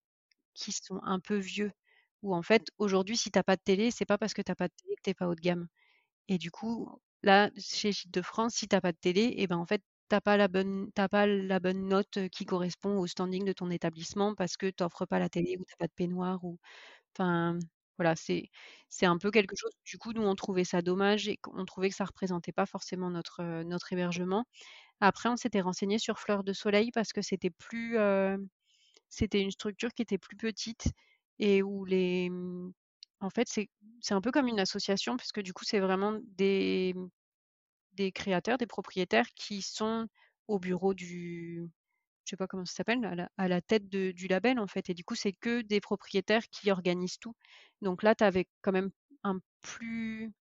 qui 0.56 0.72
sont 0.74 1.00
un 1.04 1.20
peu 1.22 1.38
vieux. 1.38 1.72
Où 2.24 2.36
en 2.36 2.44
fait, 2.44 2.70
aujourd'hui, 2.80 3.18
si 3.18 3.32
tu 3.32 3.40
as 3.40 3.44
pas 3.44 3.56
de 3.58 3.62
télé, 3.64 3.92
c'est 3.92 4.06
pas 4.06 4.18
parce 4.20 4.34
que 4.36 4.42
tu 4.44 4.52
as 4.52 4.56
pas 4.56 4.68
de 4.70 4.74
télé 4.82 4.96
que 4.98 5.02
tu 5.12 5.16
pas 5.16 5.28
haut 5.30 5.36
de 5.36 5.42
gamme. 5.42 5.68
Et 6.30 6.38
du 6.40 6.52
coup, 6.52 6.90
là, 7.24 7.52
chez 7.58 7.92
Gîtes 7.94 8.12
de 8.14 8.22
France, 8.24 8.56
si 8.56 8.68
tu 8.68 8.76
as 8.76 8.82
pas 8.82 8.92
de 8.94 8.98
télé 8.98 9.34
et 9.38 9.48
ben, 9.48 9.58
en 9.58 9.66
fait, 9.68 9.82
tu 10.12 10.22
pas 10.22 10.38
la 10.38 10.48
bonne 10.50 10.92
pas 10.94 11.28
la 11.28 11.60
bonne 11.60 11.88
note, 11.90 12.20
qui 12.32 12.46
correspond 12.46 13.00
au 13.00 13.08
standing 13.08 13.46
de 13.46 13.54
ton 13.54 13.70
établissement 13.72 14.36
parce 14.36 14.58
que 14.58 14.68
tu 14.72 14.84
offres 14.84 15.06
pas 15.08 15.20
la 15.20 15.30
télé 15.30 15.58
ou 15.60 15.66
tu 15.66 15.76
pas 15.78 15.88
de 15.88 15.94
peignoir 15.96 16.44
ou 16.46 16.60
enfin 17.16 17.60
voilà, 17.98 18.16
c'est 18.16 18.50
un 19.06 19.18
peu 19.18 19.32
quelque 19.32 19.56
chose 19.56 19.72
du 19.86 19.98
coup, 19.98 20.14
nous, 20.14 20.24
on 20.24 20.36
trouvait 20.36 20.64
ça 20.64 20.82
dommage 20.82 21.28
et 21.28 21.38
qu'on 21.38 21.66
trouvait 21.66 21.90
que 21.90 21.96
ça 21.96 22.06
représentait 22.06 22.52
pas 22.52 22.66
forcément 22.66 23.10
notre, 23.10 23.42
hébergement. 23.92 24.46
Après, 25.02 25.30
on 25.30 25.36
s'était 25.38 25.62
renseigné 25.62 26.00
sur 26.00 26.20
Fleurs 26.20 26.44
de 26.44 26.54
Soleil 26.54 26.92
parce 26.92 27.14
que 27.14 27.22
c'était 27.22 27.52
plus, 27.52 27.98
c'était 29.10 29.42
une 29.42 29.52
structure 29.52 29.94
qui 29.94 30.02
était 30.04 30.18
plus 30.18 30.38
petite 30.38 30.88
et 31.40 31.64
où 31.64 31.86
les 31.86 32.30
mmh, 32.30 32.74
en 33.22 33.30
fait, 33.30 33.48
c'est 33.48 34.14
un 34.14 34.22
peu 34.22 34.32
comme 34.32 34.48
une 34.48 34.60
association 34.60 35.18
puisque 35.18 35.42
du 35.42 35.54
coup, 35.54 35.64
c'est 35.66 35.80
vraiment 35.80 36.20
des 36.34 36.94
créateurs, 38.14 38.58
des 38.58 38.68
propriétaires 38.68 39.28
qui 39.36 39.62
sont 39.62 40.08
au 40.48 40.60
bureau 40.60 40.94
du 40.94 41.70
je 42.26 42.32
sais 42.32 42.38
pas 42.38 42.48
comment 42.48 42.66
ça 42.66 42.76
s'appelle, 42.76 43.30
à 43.38 43.48
la, 43.48 43.62
tête 43.62 43.88
du 43.90 44.28
label 44.28 44.60
en 44.60 44.68
fait. 44.68 44.90
Et 44.90 44.94
du 44.94 45.04
coup, 45.04 45.16
c'est 45.16 45.34
que 45.34 45.62
des 45.62 45.82
propriétaires 45.82 46.48
qui 46.50 46.72
organisent 46.72 47.20
tout. 47.20 47.36
Donc 47.82 48.04
là, 48.04 48.16
tu 48.16 48.24
avais 48.24 48.48
quand 48.62 48.72
même 48.72 48.92
un 49.24 49.40
plus. 49.62 50.34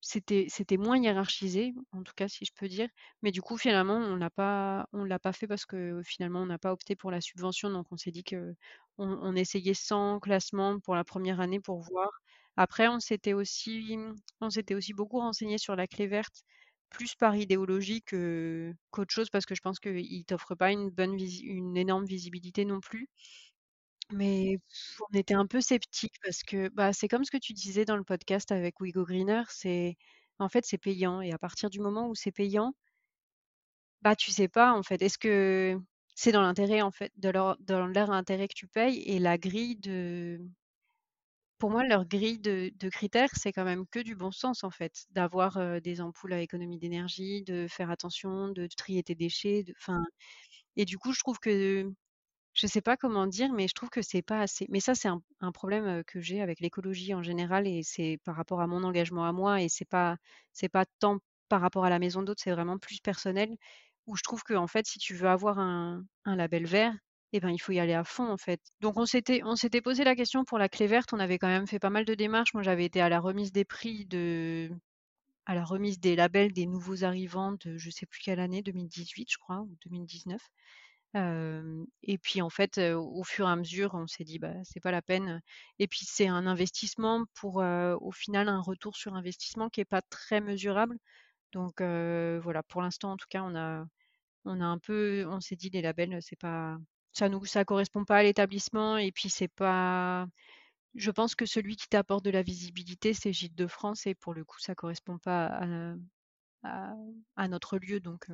C'était, 0.00 0.76
moins 0.78 0.96
hiérarchisé, 0.96 1.74
en 1.92 2.02
tout 2.02 2.14
cas, 2.16 2.28
si 2.28 2.44
je 2.44 2.52
peux 2.54 2.68
dire. 2.68 2.88
Mais 3.22 3.30
du 3.32 3.42
coup, 3.42 3.58
finalement, 3.58 3.96
on 3.96 4.16
l'a 4.16 4.30
pas, 4.30 4.88
on 4.92 5.04
l'a 5.04 5.18
pas 5.18 5.32
fait 5.32 5.46
parce 5.46 5.66
que 5.66 6.00
finalement, 6.04 6.40
on 6.42 6.46
n'a 6.46 6.58
pas 6.58 6.72
opté 6.72 6.96
pour 6.96 7.10
la 7.10 7.20
subvention. 7.20 7.70
Donc, 7.70 7.86
on 7.90 7.96
s'est 7.96 8.12
dit 8.12 8.24
que 8.24 8.54
on, 8.98 9.36
essayait 9.36 9.74
sans 9.74 10.18
classement 10.20 10.80
pour 10.80 10.94
la 10.94 11.04
première 11.04 11.40
année 11.40 11.60
pour 11.60 11.80
voir. 11.80 12.10
Après, 12.56 12.88
on 12.88 13.00
s'était 13.00 13.34
aussi, 13.34 13.96
on 14.40 14.50
s'était 14.50 14.74
aussi 14.74 14.94
beaucoup 14.94 15.18
renseigné 15.18 15.58
sur 15.58 15.76
la 15.76 15.86
clé 15.86 16.06
verte 16.06 16.42
plus 16.90 17.14
par 17.14 17.36
idéologie 17.36 18.02
qu'autre 18.02 19.12
chose 19.12 19.30
parce 19.30 19.46
que 19.46 19.54
je 19.54 19.60
pense 19.62 19.78
qu'il 19.80 20.24
t'offre 20.26 20.54
pas 20.54 20.72
une 20.72 20.90
bonne 20.90 21.16
une 21.42 21.76
énorme 21.76 22.04
visibilité 22.06 22.64
non 22.64 22.80
plus. 22.80 23.08
Mais 24.10 24.56
on 25.12 25.18
était 25.18 25.34
un 25.34 25.46
peu 25.46 25.60
sceptique 25.60 26.14
parce 26.22 26.42
que 26.42 26.68
bah, 26.70 26.92
c'est 26.92 27.08
comme 27.08 27.24
ce 27.24 27.30
que 27.30 27.36
tu 27.38 27.52
disais 27.52 27.84
dans 27.84 27.96
le 27.96 28.04
podcast 28.04 28.50
avec 28.52 28.80
Wigo 28.80 29.04
Greener, 29.04 29.42
c'est 29.50 29.96
en 30.38 30.48
fait 30.48 30.64
c'est 30.66 30.78
payant 30.78 31.20
et 31.20 31.32
à 31.32 31.38
partir 31.38 31.68
du 31.70 31.80
moment 31.80 32.08
où 32.08 32.14
c'est 32.14 32.32
payant, 32.32 32.74
bah 34.02 34.16
tu 34.16 34.30
sais 34.30 34.48
pas 34.48 34.72
en 34.72 34.82
fait, 34.82 35.02
est-ce 35.02 35.18
que 35.18 35.78
c'est 36.14 36.32
dans 36.32 36.42
l'intérêt 36.42 36.82
en 36.82 36.90
fait 36.90 37.12
de 37.16 37.28
leur 37.30 37.56
dans 37.60 37.86
leur 37.86 38.10
intérêt 38.10 38.48
que 38.48 38.54
tu 38.54 38.68
payes 38.68 39.02
et 39.02 39.18
la 39.18 39.38
grille 39.38 39.76
de 39.76 40.40
pour 41.58 41.70
moi, 41.70 41.84
leur 41.84 42.06
grille 42.06 42.38
de, 42.38 42.88
critères, 42.90 43.30
c'est 43.34 43.52
quand 43.52 43.64
même 43.64 43.86
que 43.86 44.00
du 44.00 44.14
bon 44.14 44.30
sens, 44.30 44.64
en 44.64 44.70
fait, 44.70 45.06
d'avoir 45.10 45.80
des 45.80 46.00
ampoules 46.00 46.32
à 46.32 46.40
économie 46.40 46.78
d'énergie, 46.78 47.42
de 47.42 47.66
faire 47.68 47.90
attention, 47.90 48.48
de, 48.48 48.66
trier 48.76 49.02
tes 49.02 49.14
déchets. 49.14 49.64
De, 49.64 49.74
et 50.76 50.84
du 50.84 50.98
coup, 50.98 51.12
je 51.12 51.20
trouve 51.20 51.38
que, 51.40 51.90
je 52.54 52.66
ne 52.66 52.70
sais 52.70 52.80
pas 52.80 52.96
comment 52.96 53.26
dire, 53.26 53.52
mais 53.52 53.68
je 53.68 53.74
trouve 53.74 53.90
que 53.90 54.02
c'est 54.02 54.22
pas 54.22 54.40
assez. 54.40 54.66
Mais 54.70 54.80
ça, 54.80 54.94
c'est 54.94 55.08
un, 55.08 55.52
problème 55.52 56.04
que 56.04 56.20
j'ai 56.20 56.40
avec 56.42 56.60
l'écologie 56.60 57.14
en 57.14 57.22
général, 57.22 57.66
et 57.66 57.82
c'est 57.82 58.18
par 58.24 58.36
rapport 58.36 58.60
à 58.60 58.66
mon 58.66 58.84
engagement 58.84 59.24
à 59.26 59.32
moi, 59.32 59.62
et 59.62 59.68
c'est 59.68 59.84
pas, 59.84 60.16
pas 60.72 60.84
tant 61.00 61.18
par 61.48 61.60
rapport 61.60 61.84
à 61.84 61.90
la 61.90 61.98
maison 61.98 62.22
d'hôte, 62.22 62.40
c'est 62.40 62.52
vraiment 62.52 62.78
plus 62.78 63.00
personnel, 63.00 63.56
où 64.06 64.16
je 64.16 64.22
trouve 64.22 64.42
que, 64.44 64.54
en 64.54 64.66
fait, 64.68 64.86
si 64.86 64.98
tu 64.98 65.14
veux 65.14 65.28
avoir 65.28 65.58
un 65.58 66.04
label 66.24 66.66
vert, 66.66 66.94
eh 67.32 67.40
ben, 67.40 67.50
il 67.50 67.58
faut 67.58 67.72
y 67.72 67.80
aller 67.80 67.94
à 67.94 68.04
fond 68.04 68.28
en 68.30 68.36
fait. 68.38 68.60
Donc 68.80 68.96
on 68.96 69.06
s'était 69.06 69.80
posé 69.82 70.04
la 70.04 70.16
question 70.16 70.44
pour 70.44 70.58
la 70.58 70.68
clé 70.68 70.86
verte, 70.86 71.12
on 71.12 71.18
avait 71.20 71.38
quand 71.38 71.48
même 71.48 71.66
fait 71.66 71.78
pas 71.78 71.90
mal 71.90 72.04
de 72.04 72.14
démarches. 72.14 72.54
Moi 72.54 72.62
j'avais 72.62 72.84
été 72.84 73.00
à 73.00 73.08
la 73.08 73.20
remise 73.20 73.52
des 73.52 73.64
prix 73.64 74.06
de 74.06 74.70
à 75.46 75.54
la 75.54 75.64
remise 75.64 75.98
des 76.00 76.16
labels 76.16 76.52
des 76.52 76.66
nouveaux 76.66 77.04
arrivants 77.04 77.52
de 77.52 77.78
je 77.78 77.90
sais 77.90 78.06
plus 78.06 78.20
quelle 78.22 78.40
année, 78.40 78.62
2018 78.62 79.30
je 79.30 79.38
crois 79.38 79.60
ou 79.62 79.76
2019. 79.84 80.42
et 82.02 82.18
puis 82.18 82.42
en 82.42 82.50
fait, 82.50 82.78
au 82.78 83.24
fur 83.24 83.46
et 83.48 83.50
à 83.52 83.56
mesure, 83.56 83.94
on 83.94 84.06
s'est 84.06 84.24
dit 84.24 84.38
bah 84.38 84.54
c'est 84.64 84.80
pas 84.80 84.90
la 84.92 85.02
peine. 85.02 85.40
Et 85.78 85.86
puis 85.88 86.00
c'est 86.04 86.28
un 86.28 86.46
investissement 86.46 87.24
pour 87.34 87.56
au 87.56 88.12
final 88.12 88.48
un 88.48 88.60
retour 88.60 88.96
sur 88.96 89.14
investissement 89.14 89.68
qui 89.70 89.80
est 89.80 89.84
pas 89.84 90.02
très 90.02 90.40
mesurable. 90.40 90.98
Donc 91.52 91.80
voilà, 91.80 92.62
pour 92.64 92.82
l'instant 92.82 93.12
en 93.12 93.16
tout 93.16 93.28
cas, 93.30 93.42
on 93.42 93.54
a 93.56 93.84
on 94.44 94.60
a 94.60 94.64
un 94.66 94.78
peu, 94.78 95.26
on 95.28 95.40
s'est 95.40 95.56
dit 95.56 95.70
les 95.70 95.82
labels, 95.82 96.18
c'est 96.22 96.38
pas 96.38 96.78
ça 97.18 97.28
nous 97.28 97.44
ça 97.44 97.64
correspond 97.64 98.04
pas 98.04 98.18
à 98.18 98.22
l'établissement 98.22 98.96
et 98.96 99.12
puis 99.12 99.28
c'est 99.28 99.48
pas 99.48 100.28
je 100.94 101.10
pense 101.10 101.34
que 101.34 101.46
celui 101.46 101.76
qui 101.76 101.88
t'apporte 101.88 102.24
de 102.24 102.30
la 102.30 102.42
visibilité, 102.42 103.14
c'est 103.14 103.32
Gîtes 103.32 103.54
de 103.54 103.66
France 103.66 104.06
et 104.06 104.14
pour 104.14 104.34
le 104.34 104.44
coup, 104.44 104.58
ça 104.58 104.74
correspond 104.74 105.18
pas 105.18 105.60
à, 106.62 107.48
notre 107.48 107.78
lieu 107.78 108.00
donc, 108.00 108.26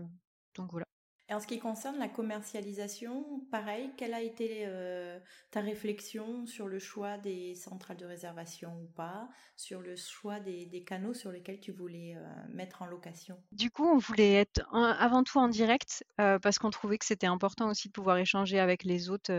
donc 0.55 0.71
voilà. 0.71 0.87
Et 1.31 1.35
en 1.35 1.41
ce 1.41 1.47
qui 1.47 1.59
concerne 1.59 1.99
la 1.99 2.09
commercialisation, 2.09 3.41
pareil, 3.51 3.91
quelle 3.97 4.13
a 4.13 4.21
été 4.21 4.65
euh, 4.67 5.19
ta 5.51 5.63
réflexion 5.63 6.45
sur 6.45 6.69
le 6.69 6.79
choix 6.79 7.17
des 7.17 7.55
centrales 7.55 7.97
de 7.97 8.05
réservation 8.05 8.71
ou 8.83 8.87
pas, 8.95 9.31
sur 9.57 9.81
le 9.81 9.97
choix 9.97 10.39
des, 10.39 10.85
canaux 10.87 11.15
sur 11.15 11.33
lesquels 11.33 11.61
tu 11.61 11.73
voulais 11.73 12.15
euh, 12.15 12.21
mettre 12.53 12.83
en 12.83 12.87
location? 12.87 13.43
Du 13.53 13.71
coup, 13.71 13.87
on 13.87 13.97
voulait 13.97 14.35
être 14.35 14.69
avant 14.73 15.23
tout 15.25 15.39
en 15.39 15.49
direct 15.49 16.05
euh, 16.21 16.39
parce 16.39 16.59
qu'on 16.59 16.71
trouvait 16.71 16.99
que 16.99 17.07
c'était 17.07 17.27
important 17.27 17.71
aussi 17.71 17.89
de 17.89 17.93
pouvoir 17.95 18.19
échanger 18.19 18.59
avec 18.59 18.85
les 18.85 19.09
hôtes 19.09 19.31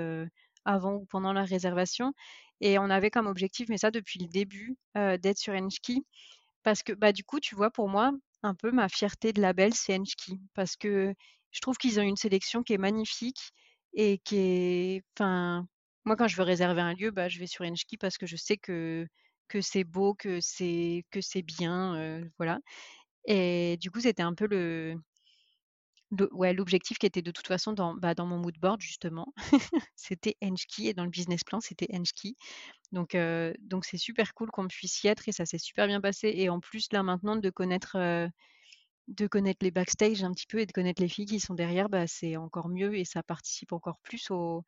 avant 0.66 0.96
ou 0.96 1.06
pendant 1.06 1.34
la 1.34 1.44
réservation. 1.44 2.14
Et 2.62 2.80
on 2.80 2.90
avait 2.90 3.12
comme 3.12 3.28
objectif, 3.28 3.70
mais 3.70 3.78
ça 3.78 3.92
depuis 3.92 4.18
le 4.20 4.28
début, 4.28 4.76
d'être 4.96 5.38
sur 5.38 5.54
Enchki. 5.54 6.04
Parce 6.64 6.82
que 6.82 6.94
bah, 6.94 7.12
du 7.12 7.24
coup, 7.24 7.40
tu 7.40 7.54
vois, 7.54 7.70
pour 7.70 7.90
moi, 7.90 8.12
un 8.42 8.56
peu 8.56 8.72
ma 8.72 8.90
fierté 8.90 9.34
de 9.34 9.42
label, 9.42 9.74
c'est 9.76 9.96
Enchki, 10.00 10.40
parce 10.56 10.76
que 10.76 11.14
je 11.56 11.62
trouve 11.62 11.78
qu'ils 11.78 12.00
ont 12.00 12.04
une 12.04 12.18
sélection 12.18 12.64
qui 12.64 12.74
est 12.74 12.78
magnifique 12.78 13.40
et 13.94 14.20
qui 14.20 14.38
est, 14.38 15.04
enfin, 15.18 15.68
moi 16.06 16.18
quand 16.18 16.28
je 16.28 16.36
veux 16.38 16.44
réserver 16.44 16.82
un 16.82 16.94
lieu, 16.94 17.12
bah, 17.12 17.30
je 17.30 17.40
vais 17.40 17.48
sur 17.48 17.66
Enchki 17.66 17.98
parce 17.98 18.18
que 18.18 18.28
je 18.28 18.36
sais 18.38 18.58
que 18.58 19.08
que 19.48 19.62
c'est 19.62 19.84
beau, 19.86 20.16
que 20.16 20.40
c'est 20.42 21.06
que 21.12 21.22
c'est 21.22 21.44
bien, 21.44 21.96
euh, 21.98 22.26
voilà. 22.40 22.60
Et 23.28 23.78
du 23.82 23.92
coup, 23.92 24.02
c'était 24.02 24.24
un 24.24 24.36
peu 24.36 24.48
le, 24.48 24.96
ouais, 26.32 26.54
l'objectif 26.54 26.98
qui 26.98 27.06
était 27.06 27.22
de 27.22 27.32
toute 27.32 27.48
façon 27.48 27.74
dans, 27.74 27.96
bah, 27.96 28.14
dans 28.14 28.26
mon 28.26 28.38
mood 28.38 28.58
board 28.60 28.82
justement, 28.82 29.34
c'était 29.96 30.36
Enchki 30.44 30.88
et 30.88 30.94
dans 30.94 31.04
le 31.04 31.10
business 31.10 31.44
plan, 31.44 31.60
c'était 31.60 31.88
Enchki. 31.94 32.36
Donc, 32.92 33.16
euh, 33.16 33.54
donc 33.62 33.86
c'est 33.86 33.98
super 33.98 34.34
cool 34.36 34.52
qu'on 34.52 34.68
puisse 34.68 35.04
y 35.04 35.08
être 35.10 35.28
et 35.30 35.34
ça 35.34 35.46
s'est 35.48 35.60
super 35.60 35.88
bien 35.88 36.02
passé. 36.02 36.34
Et 36.36 36.50
en 36.50 36.60
plus, 36.60 36.88
là 36.94 37.04
maintenant, 37.04 37.36
de 37.38 37.50
connaître, 37.52 37.98
euh, 37.98 38.28
de 39.08 39.28
connaître 39.28 39.64
les 39.64 39.72
backstage 39.72 40.24
un 40.24 40.32
petit 40.32 40.48
peu 40.48 40.60
et 40.60 40.66
de 40.66 40.72
connaître 40.72 41.02
les 41.02 41.10
filles 41.10 41.26
qui 41.28 41.40
sont 41.40 41.54
derrière, 41.56 41.90
bah, 41.90 42.08
c'est 42.08 42.38
encore 42.38 42.70
mieux 42.70 42.96
et 42.98 43.06
ça 43.06 43.24
participe 43.24 43.72
encore 43.74 44.00
plus 44.02 44.32
au, 44.32 44.64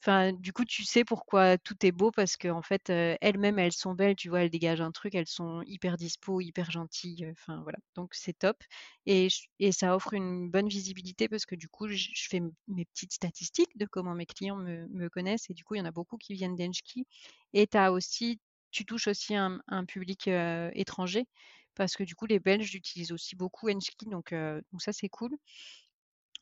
Enfin, 0.00 0.32
du 0.32 0.52
coup, 0.52 0.64
tu 0.64 0.84
sais 0.84 1.04
pourquoi 1.04 1.58
tout 1.58 1.74
est 1.84 1.90
beau 1.90 2.12
parce 2.12 2.36
qu'en 2.36 2.62
fait, 2.62 2.88
elles-mêmes, 2.88 3.58
elles 3.58 3.72
sont 3.72 3.94
belles, 3.94 4.14
tu 4.14 4.28
vois, 4.28 4.42
elles 4.42 4.50
dégagent 4.50 4.80
un 4.80 4.92
truc, 4.92 5.14
elles 5.16 5.26
sont 5.26 5.62
hyper 5.66 5.96
dispo, 5.96 6.40
hyper 6.40 6.70
gentilles, 6.70 7.26
enfin 7.32 7.60
voilà. 7.64 7.78
Donc 7.96 8.14
c'est 8.14 8.32
top 8.38 8.56
et 9.06 9.26
et 9.58 9.72
ça 9.72 9.96
offre 9.96 10.12
une 10.14 10.50
bonne 10.50 10.68
visibilité 10.68 11.28
parce 11.28 11.46
que 11.46 11.56
du 11.56 11.68
coup, 11.68 11.88
je 11.88 12.08
fais 12.28 12.40
mes 12.68 12.84
petites 12.86 13.12
statistiques 13.12 13.76
de 13.76 13.86
comment 13.86 14.14
mes 14.14 14.26
clients 14.26 14.56
me 14.56 15.08
connaissent 15.08 15.50
et 15.50 15.54
du 15.54 15.64
coup, 15.64 15.74
il 15.74 15.78
y 15.78 15.80
en 15.80 15.84
a 15.84 15.90
beaucoup 15.90 16.16
qui 16.16 16.34
viennent 16.34 16.54
d'Enchki 16.54 17.06
et 17.52 17.66
tu 17.66 17.78
aussi 17.78 18.40
tu 18.70 18.84
touches 18.84 19.08
aussi 19.08 19.34
un 19.34 19.60
public, 19.86 20.28
étranger 20.28 21.26
parce 21.78 21.96
que 21.96 22.04
du 22.04 22.14
coup, 22.14 22.26
les 22.26 22.40
Belges 22.40 22.74
utilisent 22.74 23.12
aussi 23.12 23.36
beaucoup 23.36 23.70
Enchki 23.70 24.06
donc 24.06 24.34
ça, 24.80 24.92
c'est 24.92 25.08
cool. 25.08 25.30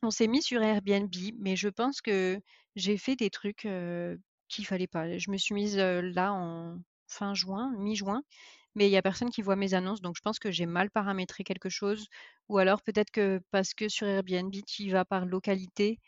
On 0.03 0.09
s'est 0.11 0.27
mis 0.27 0.41
sur 0.43 0.61
Airbnb, 0.61 1.13
mais 1.39 1.55
je 1.55 1.69
pense 1.69 2.01
que 2.01 2.39
j'ai 2.75 2.97
fait 2.97 3.15
des 3.15 3.29
trucs, 3.29 3.57
qu'il 3.61 4.19
qu'il 4.49 4.65
fallait 4.65 4.87
pas. 4.87 5.17
Je 5.17 5.31
me 5.31 5.37
suis 5.37 5.55
mise, 5.55 5.77
là 5.77 6.33
en 6.33 6.79
fin 7.07 7.33
juin, 7.33 7.73
mi-juin, 7.77 8.23
mais 8.75 8.87
il 8.87 8.91
y 8.91 8.97
a 8.97 9.01
personne 9.01 9.29
qui 9.31 9.41
voit 9.41 9.55
mes 9.55 9.73
annonces, 9.75 10.01
donc 10.01 10.15
je 10.17 10.21
pense 10.21 10.39
que 10.39 10.51
j'ai 10.51 10.65
mal 10.67 10.91
paramétré 10.91 11.43
quelque 11.43 11.69
chose 11.69 12.07
ou 12.49 12.57
alors 12.59 12.81
peut-être 12.83 13.11
que 13.11 13.41
parce 13.51 13.73
que 13.73 13.89
sur 13.89 14.07
Airbnb, 14.07 14.53
tu 14.67 14.83
y 14.83 14.89
vas 14.91 15.05
par 15.05 15.25
localité, 15.25 15.99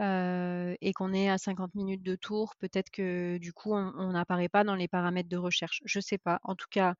et 0.00 0.92
qu'on 0.94 1.12
est 1.14 1.30
à 1.30 1.38
50 1.38 1.74
minutes 1.74 2.02
de 2.02 2.16
tour, 2.16 2.54
peut-être 2.58 2.90
que 2.90 3.38
du 3.38 3.52
coup 3.52 3.74
on 3.74 4.12
n'apparaît 4.12 4.48
pas 4.48 4.64
dans 4.64 4.74
les 4.74 4.88
paramètres 4.88 5.28
de 5.28 5.36
recherche. 5.38 5.80
Je 5.84 6.00
sais 6.00 6.18
pas. 6.18 6.40
En 6.44 6.54
tout 6.54 6.66
cas, 6.70 6.94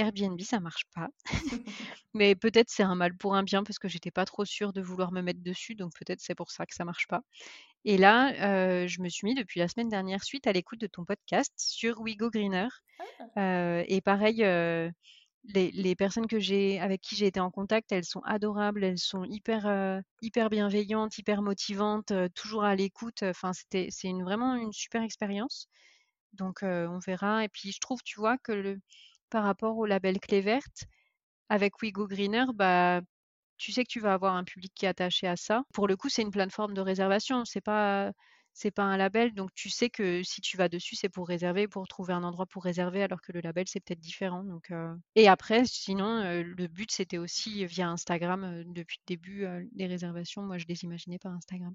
Airbnb, 0.00 0.40
ça 0.40 0.60
marche 0.60 0.84
pas. 0.94 1.08
Mais 2.14 2.34
peut-être 2.34 2.70
c'est 2.70 2.82
un 2.82 2.94
mal 2.94 3.16
pour 3.16 3.34
un 3.34 3.42
bien 3.42 3.62
parce 3.62 3.78
que 3.78 3.88
j'étais 3.88 4.10
pas 4.10 4.24
trop 4.24 4.44
sûre 4.44 4.72
de 4.72 4.80
vouloir 4.80 5.12
me 5.12 5.20
mettre 5.20 5.42
dessus, 5.42 5.74
donc 5.74 5.92
peut-être 5.98 6.20
c'est 6.20 6.34
pour 6.34 6.50
ça 6.50 6.66
que 6.66 6.74
ça 6.74 6.84
marche 6.84 7.06
pas. 7.06 7.22
Et 7.84 7.96
là, 7.96 8.86
je 8.86 9.00
me 9.00 9.08
suis 9.08 9.26
mis 9.26 9.34
depuis 9.34 9.60
la 9.60 9.68
semaine 9.68 9.88
dernière 9.88 10.24
suite 10.24 10.46
à 10.46 10.52
l'écoute 10.52 10.80
de 10.80 10.86
ton 10.86 11.04
podcast 11.04 11.52
sur 11.56 12.00
We 12.00 12.16
Go 12.16 12.30
Greener. 12.30 12.68
Ah. 13.36 13.82
et 13.86 14.00
pareil, 14.02 14.44
les, 15.44 15.94
personnes 15.96 16.26
que 16.26 16.38
j'ai 16.38 16.78
avec 16.80 17.00
qui 17.00 17.16
j'ai 17.16 17.26
été 17.26 17.40
en 17.40 17.50
contact, 17.50 17.92
elles 17.92 18.04
sont 18.04 18.20
adorables, 18.24 18.84
elles 18.84 18.98
sont 18.98 19.24
hyper 19.24 20.02
hyper 20.20 20.50
bienveillantes, 20.50 21.16
hyper 21.18 21.42
motivantes, 21.42 22.12
toujours 22.34 22.64
à 22.64 22.74
l'écoute. 22.74 23.22
Enfin, 23.22 23.52
c'était 23.52 23.88
c'est 23.90 24.08
une, 24.08 24.24
vraiment 24.24 24.56
une 24.56 24.72
super 24.72 25.02
expérience. 25.02 25.68
Donc 26.34 26.58
on 26.62 26.98
verra. 26.98 27.44
Et 27.44 27.48
puis 27.48 27.72
je 27.72 27.80
trouve, 27.80 28.00
tu 28.04 28.20
vois, 28.20 28.36
que 28.38 28.52
le, 28.52 28.80
par 29.30 29.44
rapport 29.44 29.76
au 29.78 29.86
label 29.86 30.20
Clé 30.20 30.40
Verte, 30.40 30.84
avec 31.48 31.80
We 31.82 31.92
Go 31.92 32.06
Greener, 32.06 32.46
bah 32.54 33.00
tu 33.58 33.72
sais 33.72 33.84
que 33.84 33.90
tu 33.90 34.00
vas 34.00 34.14
avoir 34.14 34.36
un 34.36 34.44
public 34.44 34.72
qui 34.74 34.86
est 34.86 34.88
attaché 34.88 35.26
à 35.26 35.36
ça. 35.36 35.62
Pour 35.74 35.86
le 35.88 35.96
coup, 35.96 36.08
c'est 36.08 36.22
une 36.22 36.30
plateforme 36.30 36.74
de 36.74 36.80
réservation, 36.80 37.44
c'est 37.44 37.60
pas 37.60 38.12
pas 38.70 38.82
un 38.82 38.98
label, 38.98 39.32
donc 39.32 39.54
tu 39.54 39.70
sais 39.70 39.88
que 39.88 40.22
si 40.22 40.42
tu 40.42 40.58
vas 40.58 40.68
dessus, 40.68 40.96
c'est 40.96 41.08
pour 41.08 41.26
réserver, 41.28 41.66
pour 41.68 41.88
trouver 41.88 42.12
un 42.12 42.22
endroit 42.24 42.44
pour 42.44 42.64
réserver, 42.64 43.02
alors 43.02 43.22
que 43.22 43.32
le 43.32 43.40
label 43.40 43.66
c'est 43.66 43.80
peut-être 43.80 44.00
différent. 44.00 44.44
Donc 44.44 44.70
euh. 44.70 44.94
et 45.14 45.28
après, 45.28 45.64
sinon, 45.64 46.16
euh, 46.16 46.42
le 46.42 46.66
but 46.66 46.90
c'était 46.90 47.16
aussi 47.16 47.64
via 47.64 47.88
Instagram 47.88 48.44
euh, 48.44 48.64
depuis 48.66 48.98
le 49.00 49.14
début 49.14 49.46
les 49.74 49.86
réservations. 49.86 50.42
Moi, 50.42 50.58
je 50.58 50.66
les 50.66 50.84
imaginais 50.84 51.18
par 51.18 51.32
Instagram. 51.32 51.74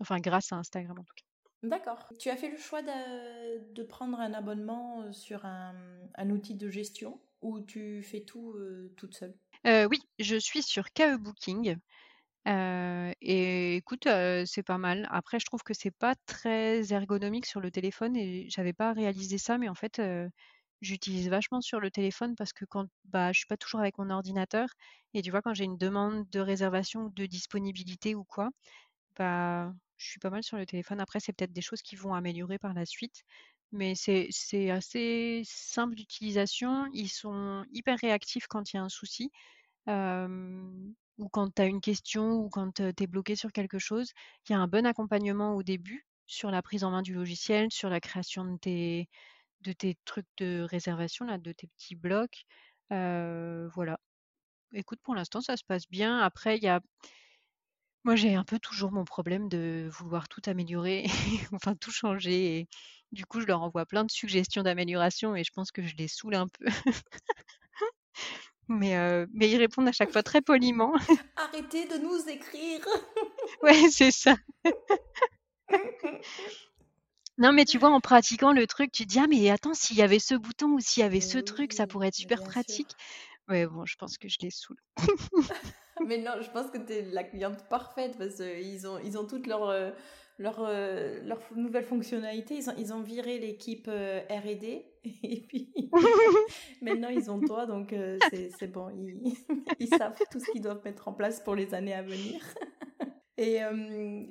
Enfin, 0.00 0.18
grâce 0.20 0.52
à 0.52 0.56
Instagram 0.56 0.98
en 0.98 1.04
tout 1.04 1.14
cas. 1.16 1.33
D'accord. 1.64 2.06
Tu 2.18 2.28
as 2.30 2.36
fait 2.36 2.50
le 2.50 2.58
choix 2.58 2.82
de, 2.82 3.82
prendre 3.82 4.20
un 4.20 4.32
abonnement 4.34 5.12
sur 5.12 5.44
un, 5.46 6.30
outil 6.30 6.54
de 6.54 6.70
gestion 6.70 7.20
ou 7.40 7.60
tu 7.60 8.02
fais 8.02 8.20
tout 8.20 8.54
toute 8.96 9.14
seule? 9.14 9.34
Euh, 9.66 9.86
oui, 9.90 9.98
je 10.18 10.36
suis 10.36 10.62
sur 10.62 10.92
KE 10.92 11.16
Booking. 11.16 11.76
Euh, 12.46 13.12
et 13.22 13.76
écoute, 13.76 14.06
euh, 14.06 14.44
c'est 14.46 14.62
pas 14.62 14.78
mal. 14.78 15.08
Après, 15.10 15.40
je 15.40 15.46
trouve 15.46 15.62
que 15.62 15.74
c'est 15.74 15.90
pas 15.90 16.14
très 16.26 16.92
ergonomique 16.92 17.46
sur 17.46 17.60
le 17.60 17.70
téléphone 17.70 18.16
et 18.16 18.46
j'avais 18.50 18.74
pas 18.74 18.92
réalisé 18.92 19.38
ça, 19.38 19.56
mais 19.58 19.68
en 19.68 19.74
fait, 19.74 20.00
j'utilise 20.82 21.28
vachement 21.28 21.60
sur 21.62 21.80
le 21.80 21.90
téléphone 21.90 22.34
parce 22.36 22.52
que 22.52 22.64
quand 22.66 22.86
bah, 23.06 23.32
je 23.32 23.38
suis 23.38 23.46
pas 23.46 23.56
toujours 23.56 23.80
avec 23.80 23.98
mon 23.98 24.10
ordinateur 24.10 24.68
et 25.14 25.22
tu 25.22 25.30
vois, 25.30 25.42
quand 25.42 25.54
j'ai 25.54 25.64
une 25.64 25.78
demande 25.78 26.28
de 26.30 26.40
réservation 26.40 27.04
ou 27.04 27.10
de 27.10 27.26
disponibilité 27.26 28.14
ou 28.14 28.24
quoi, 28.24 28.50
bah, 29.16 29.72
je 29.96 30.08
suis 30.08 30.20
pas 30.20 30.30
mal 30.30 30.42
sur 30.42 30.56
le 30.56 30.66
téléphone. 30.66 31.00
Après, 31.00 31.20
c'est 31.20 31.32
peut-être 31.32 31.52
des 31.52 31.62
choses 31.62 31.82
qui 31.82 31.96
vont 31.96 32.14
améliorer 32.14 32.58
par 32.58 32.74
la 32.74 32.86
suite, 32.86 33.24
mais 33.72 33.94
c'est 33.94 34.70
assez 34.70 35.42
simple 35.44 35.94
d'utilisation. 35.94 36.86
Ils 36.92 37.08
sont 37.08 37.64
hyper 37.72 37.98
réactifs 37.98 38.46
quand 38.46 38.72
il 38.72 38.76
y 38.76 38.78
a 38.78 38.82
un 38.82 38.88
souci 38.88 39.30
ou 41.18 41.28
quand 41.28 41.54
tu 41.54 41.62
as 41.62 41.66
une 41.66 41.80
question 41.80 42.32
ou 42.32 42.48
quand 42.48 42.72
tu 42.74 42.82
es 42.82 43.06
bloqué 43.06 43.36
sur 43.36 43.52
quelque 43.52 43.78
chose. 43.78 44.12
Il 44.48 44.52
y 44.52 44.54
a 44.54 44.58
un 44.58 44.68
bon 44.68 44.86
accompagnement 44.86 45.54
au 45.54 45.62
début 45.62 46.06
sur 46.26 46.50
la 46.50 46.62
prise 46.62 46.84
en 46.84 46.90
main 46.90 47.02
du 47.02 47.14
logiciel, 47.14 47.70
sur 47.70 47.88
la 47.90 48.00
création 48.00 48.44
de 48.44 48.56
tes, 48.56 49.08
trucs 50.04 50.26
de 50.38 50.62
réservation, 50.62 51.26
de 51.26 51.52
tes 51.52 51.66
petits 51.68 51.96
blocs. 51.96 52.44
voilà. 52.90 53.98
Écoute, 54.72 54.98
pour 55.02 55.14
l'instant, 55.14 55.40
ça 55.40 55.56
se 55.56 55.64
passe 55.64 55.88
bien. 55.88 56.18
Après, 56.18 56.56
il 56.56 56.62
y 56.64 56.68
a 56.68 56.80
moi, 58.04 58.16
j'ai 58.16 58.34
un 58.34 58.44
peu 58.44 58.58
toujours 58.58 58.92
mon 58.92 59.04
problème 59.04 59.48
de 59.48 59.88
vouloir 59.90 60.28
tout 60.28 60.42
améliorer, 60.46 61.06
enfin 61.52 61.74
tout 61.74 61.90
changer. 61.90 62.58
Et 62.58 62.68
du 63.12 63.24
coup, 63.24 63.40
je 63.40 63.46
leur 63.46 63.62
envoie 63.62 63.86
plein 63.86 64.04
de 64.04 64.10
suggestions 64.10 64.62
d'amélioration 64.62 65.34
et 65.34 65.42
je 65.42 65.52
pense 65.52 65.72
que 65.72 65.82
je 65.82 65.96
les 65.96 66.08
saoule 66.08 66.34
un 66.34 66.46
peu. 66.46 66.66
mais, 68.68 68.96
euh, 68.96 69.26
mais 69.32 69.50
ils 69.50 69.56
répondent 69.56 69.88
à 69.88 69.92
chaque 69.92 70.12
fois 70.12 70.22
très 70.22 70.42
poliment. 70.42 70.92
Arrêtez 71.36 71.86
de 71.88 71.96
nous 71.96 72.28
écrire. 72.28 72.86
ouais, 73.62 73.88
c'est 73.90 74.10
ça. 74.10 74.36
Non, 77.38 77.52
mais 77.52 77.64
tu 77.64 77.78
vois, 77.78 77.90
en 77.90 78.00
pratiquant 78.00 78.52
le 78.52 78.66
truc, 78.66 78.92
tu 78.92 79.04
te 79.04 79.08
dis, 79.08 79.18
ah, 79.18 79.26
mais 79.26 79.50
attends, 79.50 79.74
s'il 79.74 79.96
y 79.96 80.02
avait 80.02 80.20
ce 80.20 80.34
bouton 80.34 80.68
ou 80.68 80.80
s'il 80.80 81.02
y 81.02 81.04
avait 81.04 81.20
ce 81.20 81.38
truc, 81.38 81.72
ça 81.72 81.86
pourrait 81.86 82.08
être 82.08 82.14
super 82.14 82.42
pratique. 82.44 82.92
Ouais, 83.48 83.66
bon, 83.66 83.84
je 83.86 83.96
pense 83.96 84.18
que 84.18 84.28
je 84.28 84.36
les 84.40 84.50
saoule. 84.50 84.76
Mais 86.06 86.18
non, 86.18 86.32
je 86.40 86.50
pense 86.50 86.70
que 86.70 86.78
tu 86.78 86.92
es 86.92 87.02
la 87.02 87.24
cliente 87.24 87.64
parfaite 87.68 88.16
parce 88.18 88.36
qu'ils 88.36 88.86
ont, 88.86 88.98
ils 89.04 89.18
ont 89.18 89.26
toutes 89.26 89.46
leurs 89.46 89.68
euh, 89.68 89.90
leur, 90.38 90.56
euh, 90.60 91.20
leur 91.22 91.38
nouvelles 91.54 91.84
fonctionnalités. 91.84 92.56
Ils 92.56 92.70
ont, 92.70 92.74
ils 92.76 92.92
ont 92.92 93.02
viré 93.02 93.38
l'équipe 93.38 93.86
euh, 93.88 94.20
RD 94.28 94.64
et 95.22 95.40
puis 95.46 95.72
maintenant 96.82 97.08
ils 97.08 97.30
ont 97.30 97.40
toi, 97.40 97.66
donc 97.66 97.94
c'est 98.30 98.72
bon. 98.72 98.90
Ils, 98.90 99.34
ils, 99.78 99.88
savent 99.88 100.18
tout 100.30 100.40
ce 100.40 100.50
qu'ils 100.50 100.62
doivent 100.62 100.82
mettre 100.84 101.08
en 101.08 101.12
place 101.12 101.40
pour 101.40 101.54
les 101.54 101.74
années 101.74 101.94
à 101.94 102.02
venir. 102.02 102.40
Et 103.36 103.58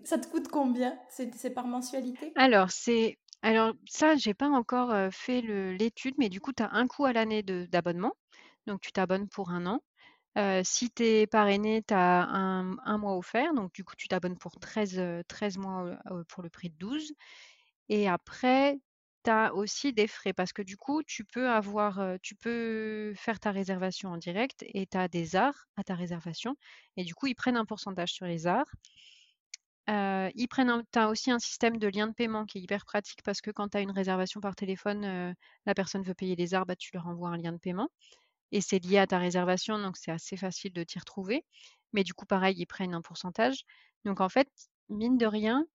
ça 0.05 0.17
te 0.17 0.27
coûte 0.27 0.47
combien? 0.47 0.97
C'est 1.09 1.53
par 1.53 1.67
mensualité? 1.67 2.31
Alors, 2.35 2.71
c'est. 2.71 3.17
Alors, 3.41 3.73
ça, 3.85 4.15
j'ai 4.15 4.33
pas 4.33 4.47
encore 4.47 4.95
fait 5.11 5.41
l'étude, 5.41 6.15
mais 6.17 6.29
du 6.29 6.39
coup, 6.39 6.53
tu 6.53 6.63
as 6.63 6.71
un 6.71 6.87
coût 6.87 7.03
à 7.03 7.11
l'année 7.11 7.43
d'abonnement. 7.43 8.13
Donc, 8.65 8.79
tu 8.79 8.93
t'abonnes 8.93 9.27
pour 9.27 9.51
un 9.51 9.65
an 9.65 9.81
si 10.63 10.89
tu 10.91 11.03
es 11.03 11.27
parrainé, 11.27 11.83
tu 11.87 11.93
as 11.93 12.23
un, 12.23 12.97
mois 12.97 13.17
offert. 13.17 13.53
Donc, 13.53 13.73
du 13.73 13.83
coup, 13.83 13.95
tu 13.95 14.07
t'abonnes 14.07 14.37
pour 14.37 14.59
13, 14.59 15.23
13 15.27 15.57
mois 15.57 15.97
pour 16.27 16.43
le 16.43 16.49
prix 16.49 16.69
de 16.69 16.75
12. 16.77 17.13
Et 17.89 18.07
après, 18.07 18.79
tu 19.23 19.29
as 19.31 19.53
aussi 19.53 19.93
des 19.93 20.07
frais 20.07 20.33
parce 20.33 20.53
que 20.53 20.61
du 20.61 20.77
coup, 20.77 21.03
tu 21.03 21.23
peux 21.25 21.49
avoir, 21.49 22.01
tu 22.21 22.35
peux 22.35 23.13
faire 23.15 23.39
ta 23.39 23.51
réservation 23.51 24.09
en 24.09 24.17
direct 24.17 24.63
et 24.67 24.87
tu 24.87 24.97
as 24.97 25.07
des 25.07 25.35
arts 25.35 25.67
à 25.77 25.83
ta 25.83 25.95
réservation. 25.95 26.55
Et 26.97 27.03
du 27.03 27.15
coup, 27.15 27.27
ils 27.27 27.35
prennent 27.35 27.57
un 27.57 27.65
pourcentage 27.65 28.11
sur 28.13 28.25
les 28.25 28.47
arts. 28.47 28.71
ils 29.87 30.47
prennent 30.49 30.83
tu 30.91 30.99
as 30.99 31.09
aussi 31.09 31.31
un 31.31 31.39
système 31.39 31.77
de 31.77 31.87
lien 31.87 32.07
de 32.07 32.13
paiement 32.13 32.45
qui 32.45 32.57
est 32.59 32.61
hyper 32.61 32.85
pratique 32.85 33.21
parce 33.23 33.41
que 33.41 33.51
quand 33.51 33.69
tu 33.69 33.77
as 33.77 33.81
une 33.81 33.91
réservation 33.91 34.41
par 34.41 34.55
téléphone, 34.55 35.35
la 35.65 35.73
personne 35.75 36.03
veut 36.03 36.15
payer 36.15 36.35
les 36.35 36.53
arts, 36.53 36.65
bah, 36.65 36.75
tu 36.75 36.91
leur 36.93 37.07
envoies 37.07 37.29
un 37.29 37.37
lien 37.37 37.53
de 37.53 37.57
paiement 37.59 37.89
et 38.53 38.61
c'est 38.61 38.79
lié 38.79 38.99
à 38.99 39.07
ta 39.07 39.19
réservation, 39.19 39.79
donc 39.79 39.97
c'est 39.97 40.11
assez 40.13 40.37
facile 40.37 40.73
de 40.73 40.85
t'y 40.85 40.99
retrouver. 40.99 41.45
Mais 41.93 42.05
du 42.05 42.15
coup, 42.15 42.27
pareil, 42.27 42.55
ils 42.59 42.67
prennent 42.67 42.95
un 42.95 43.01
pourcentage. 43.03 43.63
Donc 44.05 44.21
en 44.21 44.29
fait, 44.29 44.49
mine 44.89 45.17
de 45.19 45.27
rien, 45.27 45.67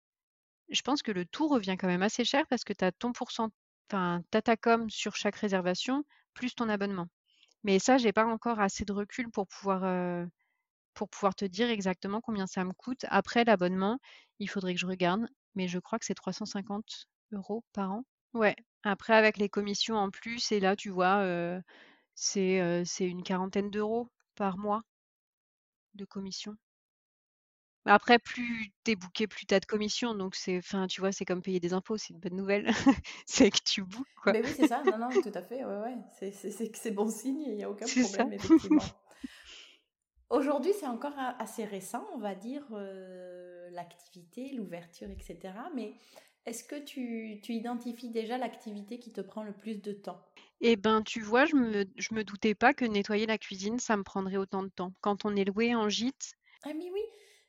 je 0.71 0.83
pense 0.83 1.03
que 1.03 1.13
le 1.13 1.25
tout 1.27 1.49
revient 1.49 1.77
quand 1.79 1.87
même 1.89 2.03
assez 2.03 2.25
cher 2.25 2.47
parce 2.49 2.65
que 2.65 2.73
tu 2.73 2.85
as 2.85 2.93
ton 2.93 3.13
pourcent, 3.13 3.51
enfin, 3.91 4.23
ta 4.31 4.57
com 4.57 4.89
sur 4.91 5.17
chaque 5.17 5.37
réservation 5.37 6.05
plus 6.35 6.55
ton 6.55 6.69
abonnement. 6.69 7.07
Mais 7.65 7.79
ça, 7.81 7.99
j'ai 7.99 8.13
pas 8.13 8.27
encore 8.27 8.61
assez 8.61 8.85
de 8.87 8.93
recul 8.93 9.31
pour 9.31 9.49
pouvoir, 9.49 9.85
heu, 9.85 10.29
pour 10.95 11.09
pouvoir 11.11 11.35
te 11.35 11.45
dire 11.47 11.71
exactement 11.71 12.21
combien 12.21 12.47
ça 12.47 12.65
me 12.65 12.73
coûte. 12.73 13.07
Après 13.09 13.45
l'abonnement, 13.45 13.99
il 14.41 14.49
faudrait 14.51 14.75
que 14.75 14.81
je 14.81 14.87
regarde, 14.87 15.29
mais 15.55 15.69
je 15.69 15.79
crois 15.79 15.99
que 15.99 16.07
c'est 16.07 16.15
350 16.15 17.09
euros 17.33 17.65
par 17.73 17.93
an. 17.93 18.05
Ouais, 18.35 18.57
après 18.85 19.15
avec 19.15 19.37
les 19.39 19.49
commissions 19.49 19.97
en 19.97 20.11
plus 20.11 20.51
et 20.53 20.61
là, 20.61 20.77
tu 20.77 20.91
vois, 20.91 21.23
heu, 21.25 21.63
c'est, 22.21 22.85
une 23.01 23.23
quarantaine 23.23 23.71
d'euros 23.71 24.09
par 24.35 24.59
mois 24.59 24.83
de 25.95 26.05
commission. 26.05 26.57
Après, 27.85 28.19
plus 28.19 28.73
tu 28.85 28.91
es 28.91 28.97
booké, 28.97 29.27
plus 29.29 29.47
tu 29.47 29.55
as 29.55 29.61
de 29.61 29.65
commission, 29.65 30.15
donc 30.15 30.35
c'est 30.35 30.59
enfin, 30.59 30.89
tu 30.89 31.01
vois, 31.01 31.13
c'est 31.13 31.25
comme 31.25 31.43
payer 31.43 31.61
des 31.61 31.73
impôts, 31.73 31.97
c'est 31.97 32.13
une 32.13 32.19
bonne 32.19 32.35
nouvelle. 32.35 32.67
C'est 33.27 33.51
que 33.51 33.63
tu 33.65 33.83
bookes, 33.83 34.07
quoi. 34.23 34.33
Beh 34.33 34.43
oui, 34.45 34.53
c'est 34.55 34.67
ça. 34.67 34.83
Non, 34.85 34.99
non, 34.99 35.09
tout 35.23 35.33
à 35.33 35.43
fait, 35.43 35.65
ouais, 35.65 35.79
ouais. 35.79 35.97
C'est 36.19 36.33
c'est 36.33 36.51
c'est 36.51 36.69
que 36.71 36.77
c'est 36.77 36.91
bon 36.91 37.09
signe, 37.09 37.43
il 37.47 37.55
y 37.55 37.63
a 37.63 37.71
aucun 37.71 37.87
problème, 37.87 38.33
effectivement. 38.33 38.83
Aujourd'hui, 40.29 40.73
c'est 40.79 40.87
encore 40.87 41.15
assez 41.39 41.65
récent, 41.65 42.05
on 42.15 42.19
va 42.19 42.35
dire, 42.35 42.67
l'activité, 43.71 44.51
l'ouverture 44.53 45.09
et 45.09 45.19
cetera, 45.23 45.71
mais 45.75 45.95
est-ce 46.47 46.65
que 46.65 46.77
tu 46.77 47.41
tu 47.43 47.55
identifies 47.55 48.11
déjà 48.11 48.39
l'activité 48.39 48.99
qui 48.99 49.13
te 49.13 49.21
prend 49.21 49.45
le 49.45 49.53
plus 49.53 49.77
de 49.77 49.93
temps? 49.93 50.21
Et 50.61 50.75
ben, 50.77 51.03
tu 51.03 51.21
vois, 51.21 51.47
je 51.47 51.55
me 51.55 51.85
je 51.97 52.15
me 52.15 52.25
doutais 52.25 52.55
pas 52.57 52.75
que 52.75 52.85
nettoyer 52.85 53.27
la 53.27 53.39
cuisine, 53.39 53.79
ça 53.79 53.97
me 53.97 54.03
prendrait 54.03 54.37
autant 54.39 54.63
de 54.65 54.69
temps. 54.69 54.93
Quand 55.01 55.25
on 55.25 55.37
est 55.37 55.45
loué 55.45 55.75
en 55.75 55.89
gîte 55.89 56.35
Ah 56.65 56.75
mais 56.75 56.91
oui, 56.91 57.01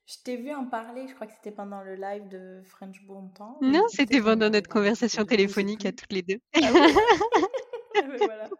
je 0.05 0.16
t'ai 0.24 0.38
vu 0.38 0.53
en 0.53 0.68
parler, 0.68 1.07
je 1.07 1.16
crois 1.16 1.26
que 1.28 1.34
c'était 1.34 1.51
pendant 1.51 1.82
le 1.82 1.95
live 1.95 2.28
de 2.28 2.62
French 2.64 3.03
Bontemps 3.05 3.60
Non, 3.62 3.84
c'était 3.89 4.22
pendant 4.22 4.49
notre 4.49 4.70
conversation 4.70 5.26
téléphonique 5.26 5.86
à 5.86 5.91
toutes 5.91 6.14
les 6.14 6.22
2. 6.22 6.39
Ah 6.62 6.72
oui? 6.74 6.86
Ah 7.95 8.07
voilà. 8.24 8.53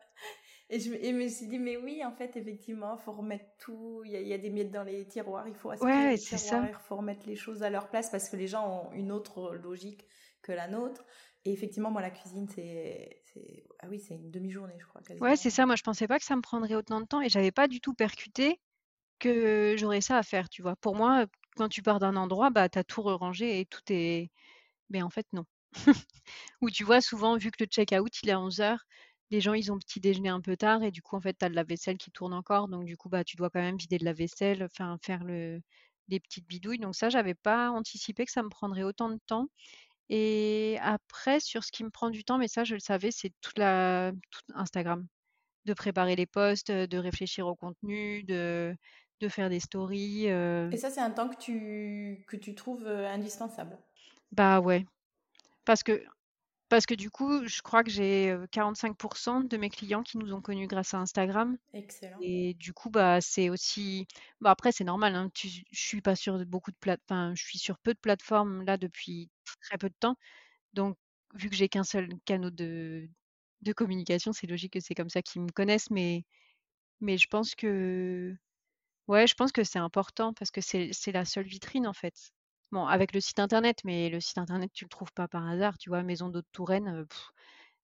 Et 0.70 0.80
je 0.80 0.92
me 0.92 0.98
et 0.98 1.12
je 1.12 1.16
me 1.16 1.28
suis 1.30 1.48
dit: 1.48 1.60
«Mais 1.60 1.78
oui, 1.78 2.04
en 2.06 2.12
fait, 2.14 2.38
effectivement, 2.38 2.98
faut 2.98 3.14
remettre 3.14 3.46
tout, 3.60 4.04
il 4.06 4.12
y 4.12 4.18
a 4.18 4.22
il 4.22 4.28
y 4.28 4.34
a 4.34 4.38
des 4.40 4.50
miettes 4.52 4.72
dans 4.72 4.84
les 4.84 5.08
tiroirs, 5.08 5.48
il 5.48 5.56
faut 5.56 5.72
aspirer 5.72 6.10
Ouais, 6.10 6.16
les 6.16 6.18
ça. 6.18 6.28
tiroirs, 6.28 6.68
il 6.70 6.76
faut 6.76 6.98
remettre 6.98 7.28
les 7.28 7.36
choses 7.38 7.64
à 7.64 7.70
leur 7.72 7.90
place», 7.90 8.10
parce 8.12 8.30
que 8.30 8.38
les 8.38 8.48
gens 8.48 8.90
ont 8.90 8.94
une 8.94 9.12
autre 9.12 9.56
logique 9.56 10.08
que 10.44 10.52
la 10.54 10.68
nôtre 10.70 11.06
et 11.46 11.54
effectivement, 11.54 11.92
moi, 11.92 12.02
la 12.02 12.12
cuisine, 12.12 12.48
c'est 12.50 13.19
ah 13.80 13.88
oui, 13.90 14.00
c'est 14.00 14.16
une 14.16 14.32
demi-journée, 14.32 14.76
je 14.80 14.86
crois, 14.86 15.02
Ouais, 15.20 15.36
c'est 15.36 15.50
ça. 15.50 15.66
Moi, 15.66 15.76
je 15.76 15.84
pensais 15.84 16.08
pas 16.08 16.18
que 16.20 16.26
ça 16.26 16.36
me 16.36 16.42
prendrait 16.42 16.76
autant 16.76 17.02
de 17.02 17.06
temps 17.06 17.22
et 17.22 17.30
j'avais 17.30 17.52
pas 17.52 17.68
du 17.68 17.82
tout 17.82 17.94
percuté 17.94 18.60
que 19.20 19.76
j'aurais 19.78 20.02
ça 20.02 20.18
à 20.18 20.24
faire, 20.24 20.50
tu 20.50 20.62
vois? 20.64 20.76
Pour 20.78 20.96
moi, 20.96 21.26
quand 21.58 21.70
tu 21.70 21.82
pars 21.84 22.00
d'un 22.00 22.16
endroit, 22.18 22.50
bah, 22.52 22.70
tu 22.70 22.80
as 22.80 22.84
tout 22.86 23.02
rerangé 23.04 23.60
et 23.62 23.66
tout 23.66 23.82
est 23.90 24.32
mais 24.90 25.02
en 25.04 25.10
fait, 25.12 25.28
non. 25.34 25.46
Ou 26.62 26.70
tu 26.72 26.84
vois, 26.86 27.02
souvent, 27.02 27.38
vu 27.38 27.52
que 27.52 27.64
le 27.64 27.68
check-out, 27.68 28.24
il 28.24 28.30
est 28.30 28.34
à 28.34 28.42
11:00, 28.42 28.86
les 29.32 29.42
gens, 29.42 29.54
ils 29.56 29.72
ont 29.72 29.80
petit 29.80 30.00
déjeuné 30.02 30.30
un 30.30 30.42
peu 30.42 30.58
tard 30.58 30.84
et 30.84 30.92
du 30.92 31.02
coup, 31.04 31.16
en 31.18 31.22
fait, 31.22 31.36
tu 31.40 31.46
as 31.46 31.50
le 31.50 31.56
lave-vaisselle 31.56 31.98
qui 31.98 32.12
tourne 32.12 32.34
encore, 32.34 32.68
donc 32.70 32.86
du 32.86 32.98
coup, 32.98 33.10
bah, 33.10 33.24
tu 33.26 33.38
dois 33.38 33.50
quand 33.52 33.62
même 33.62 33.78
vider 33.78 33.98
le 34.00 34.06
lave-vaisselle, 34.06 34.64
enfin, 34.64 34.98
faire 35.04 35.24
le 35.26 35.62
les 36.10 36.20
petites 36.20 36.48
bidouilles, 36.48 36.80
donc 36.80 36.96
ça, 36.96 37.10
j'avais 37.10 37.36
pas 37.36 37.70
anticipé 37.72 38.26
que 38.26 38.32
ça 38.32 38.44
me 38.44 38.50
prendrait 38.50 38.84
autant 38.84 39.10
de 39.10 39.20
temps 39.28 39.50
et 40.10 40.78
après, 40.82 41.40
sur 41.40 41.64
ce 41.64 41.72
qui 41.72 41.84
me 41.84 41.90
prend 41.92 42.10
du 42.10 42.24
temps, 42.24 42.38
mais 42.38 42.48
ça, 42.48 42.64
je 42.64 42.74
le 42.76 42.80
savais, 42.80 43.12
c'est 43.12 43.32
toute 43.42 43.58
la 43.60 44.12
tout 44.32 44.42
Instagram. 44.56 45.08
De 45.66 45.74
préparer 45.76 46.16
les 46.18 46.28
posts, 46.28 46.72
de 46.72 46.98
réfléchir 47.00 47.48
au 47.48 47.56
contenu, 47.56 48.24
de 48.26 48.76
de 49.22 49.30
faire 49.30 49.50
des 49.50 49.60
stories, 49.62 50.30
heu 50.30 50.72
Et 50.72 50.78
ça, 50.78 50.90
c'est 50.90 51.00
un 51.02 51.12
temps 51.12 51.30
que 51.30 51.38
tu 51.38 52.26
que 52.28 52.36
tu 52.38 52.56
trouves, 52.56 52.88
indispensable? 52.88 53.78
Bah, 54.32 54.60
ouais, 54.60 54.86
parce 55.66 55.84
que 55.84 56.04
parce 56.70 56.86
que 56.86 56.94
du 56.96 57.10
coup, 57.12 57.46
je 57.48 57.62
crois 57.62 57.84
que 57.84 57.90
j'ai, 57.92 58.32
heu, 58.32 58.48
45% 58.52 59.42
de 59.42 59.58
mes 59.58 59.70
clients 59.70 60.04
qui 60.04 60.18
nous 60.18 60.34
ont 60.34 60.42
connus 60.42 60.68
grâce 60.68 60.94
à 60.94 61.00
Instagram 61.00 61.58
Excellent. 61.74 62.24
et 62.24 62.54
du 62.56 62.74
coup, 62.74 62.90
bah, 62.92 63.22
c'est 63.22 63.50
aussi 63.50 64.08
bah, 64.42 64.52
après 64.52 64.72
c'est 64.74 64.84
normal, 64.86 65.16
hein, 65.16 65.30
tu 65.34 65.50
je 65.50 65.64
suis 65.74 66.02
pas 66.02 66.16
sur 66.16 66.46
beaucoup 66.46 66.72
de 66.72 66.78
plate 66.78 67.02
enfin, 67.10 67.34
je 67.36 67.44
suis 67.44 67.60
sur 67.60 67.80
peu 67.80 67.94
de 67.94 68.00
plateformes 68.00 68.64
là 68.66 68.78
depuis 68.78 69.30
très 69.62 69.78
peu 69.80 69.90
de 69.90 69.96
temps, 70.00 70.18
donc 70.74 70.98
vu 71.36 71.50
que 71.50 71.56
j'ai 71.58 71.70
qu'un 71.70 71.84
seul 71.86 72.10
canaux 72.26 72.52
de 72.52 73.10
de 73.64 73.74
communication, 73.74 74.34
c'est 74.34 74.48
logique 74.48 74.74
que 74.74 74.80
c'est 74.82 74.96
comme 74.96 75.10
ça 75.10 75.22
qu'ils 75.24 75.42
me 75.44 75.52
connaissent, 75.52 75.92
mais 75.92 76.26
mais 77.02 77.18
je 77.18 77.28
pense 77.28 77.56
que 77.56 78.36
ouais, 79.08 79.28
je 79.28 79.36
pense 79.36 79.52
que 79.54 79.64
c'est 79.66 79.80
important 79.80 80.34
parce 80.34 80.52
que 80.52 80.62
c'est 80.62 80.92
c'est 80.94 81.12
la 81.14 81.26
seule 81.26 81.48
vitrine, 81.48 81.88
en 81.88 81.94
fait. 81.94 82.32
Bon, 82.72 82.86
avec 82.88 83.14
le 83.14 83.22
site 83.22 83.40
internet, 83.40 83.80
mais 83.84 84.10
le 84.10 84.20
site 84.20 84.38
internet, 84.40 84.72
tu 84.74 84.86
le 84.86 84.90
trouves 84.90 85.12
pas 85.14 85.28
par 85.28 85.48
hasard, 85.48 85.78
tu 85.78 85.90
vois? 85.90 86.04
Maison 86.04 86.30
d'hôte 86.30 86.48
Touraine, 86.52 86.88
heu, 86.90 87.08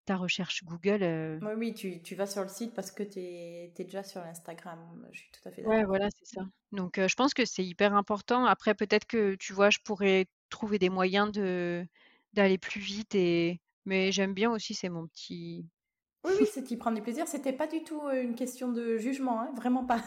ta 0.06 0.18
recherche 0.18 0.64
Google, 0.66 1.04
Oui, 1.42 1.52
oui, 1.58 1.74
tu 1.74 2.02
tu 2.02 2.16
vas 2.16 2.28
sur 2.28 2.42
le 2.44 2.48
site 2.50 2.74
parce 2.74 2.92
que 2.92 3.04
tu 3.04 3.20
es 3.20 3.72
déjà 3.78 4.04
sur 4.04 4.22
Instagram, 4.22 5.08
je 5.12 5.20
suis 5.20 5.32
tout 5.32 5.48
à 5.48 5.52
fait 5.52 5.62
Ouais, 5.64 5.84
d'accord. 5.84 5.84
voilà, 5.84 6.10
c'est 6.12 6.26
ça. 6.26 6.46
Donc 6.72 7.00
je 7.00 7.16
pense 7.16 7.34
que 7.34 7.46
c'est 7.46 7.66
hyper 7.66 7.94
important. 7.96 8.46
Après 8.46 8.76
peut-être 8.76 9.06
que, 9.06 9.36
tu 9.36 9.54
vois, 9.54 9.70
je 9.72 9.80
pourrais 9.84 10.28
trouver 10.50 10.78
des 10.80 10.90
moyens 10.90 11.32
de 11.32 11.88
d'aller 12.34 12.58
plus 12.58 12.80
vite 12.82 13.16
et 13.16 13.62
mais 13.86 14.12
j'aime 14.12 14.34
bien 14.34 14.52
aussi, 14.52 14.74
c'est 14.74 14.90
mon 14.90 15.08
petit 15.08 15.68
Oui, 16.26 16.32
oui, 16.38 16.46
c'est 16.52 16.64
y 16.64 16.78
prends 16.78 16.92
du 16.92 17.02
plaisir. 17.02 17.28
C'était 17.28 17.54
pas 17.54 17.68
du 17.68 17.84
tout, 17.84 18.02
heu, 18.08 18.22
une 18.22 18.36
question 18.36 18.72
de 18.72 18.98
jugement, 18.98 19.42
hein, 19.42 19.52
vraiment 19.56 19.86
pas. 19.86 20.02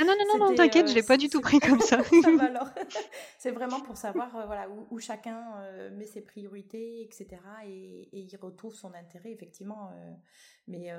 ah 0.00 0.04
non, 0.04 0.14
non, 0.18 0.24
non, 0.28 0.46
non, 0.46 0.54
t'inquiète, 0.54 0.88
je 0.88 0.94
heu, 0.94 0.96
l'ai 0.96 1.02
pas 1.02 1.16
du 1.16 1.28
tout 1.28 1.40
pris 1.40 1.60
comme 1.60 1.80
ça. 1.80 1.98
ça 2.10 2.32
va 2.32 2.44
alors. 2.46 2.68
C'est 3.38 3.50
vraiment 3.50 3.80
pour 3.80 3.96
savoir, 3.96 4.36
heu, 4.36 4.46
voilà, 4.46 4.68
où 4.70 4.86
où 4.90 4.98
chacun, 4.98 5.62
heu, 5.64 5.90
met 5.90 6.06
ses 6.06 6.22
priorités 6.22 7.02
et 7.02 7.10
cetera 7.12 7.64
et 7.66 8.08
et 8.12 8.20
y 8.20 8.36
retrouve 8.36 8.74
son 8.74 8.94
intérêt 8.94 9.32
effectivement, 9.32 9.90
mais 10.66 10.90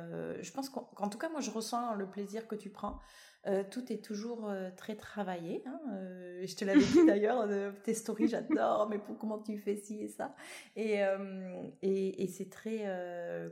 je 0.42 0.52
pense 0.52 0.70
qu'en 0.70 0.84
qu'en 0.96 1.10
tout 1.10 1.18
cas, 1.18 1.30
moi, 1.30 1.42
je 1.42 1.52
ressens 1.52 1.96
le 1.96 2.10
plaisir 2.10 2.48
que 2.48 2.56
tu 2.56 2.70
prends. 2.72 3.00
Heu, 3.48 3.64
tout 3.72 3.92
est 3.92 4.04
toujours, 4.04 4.50
heu, 4.50 4.70
très 4.76 4.96
travaillé, 4.96 5.64
hein, 5.66 5.80
heu, 5.94 6.46
je 6.46 6.56
te 6.56 6.66
l'avais 6.66 6.84
dit 6.84 7.06
d'ailleurs, 7.08 7.48
tes 7.84 7.94
stories, 7.94 8.28
j'adore, 8.28 8.90
mais 8.90 9.00
pour 9.00 9.18
comment 9.18 9.40
tu 9.40 9.58
fais 9.58 9.78
ci 9.78 10.02
et 10.02 10.08
ça 10.10 10.36
et 10.76 11.00
et 11.82 12.24
et 12.24 12.28
c'est 12.28 12.50
très, 12.50 12.80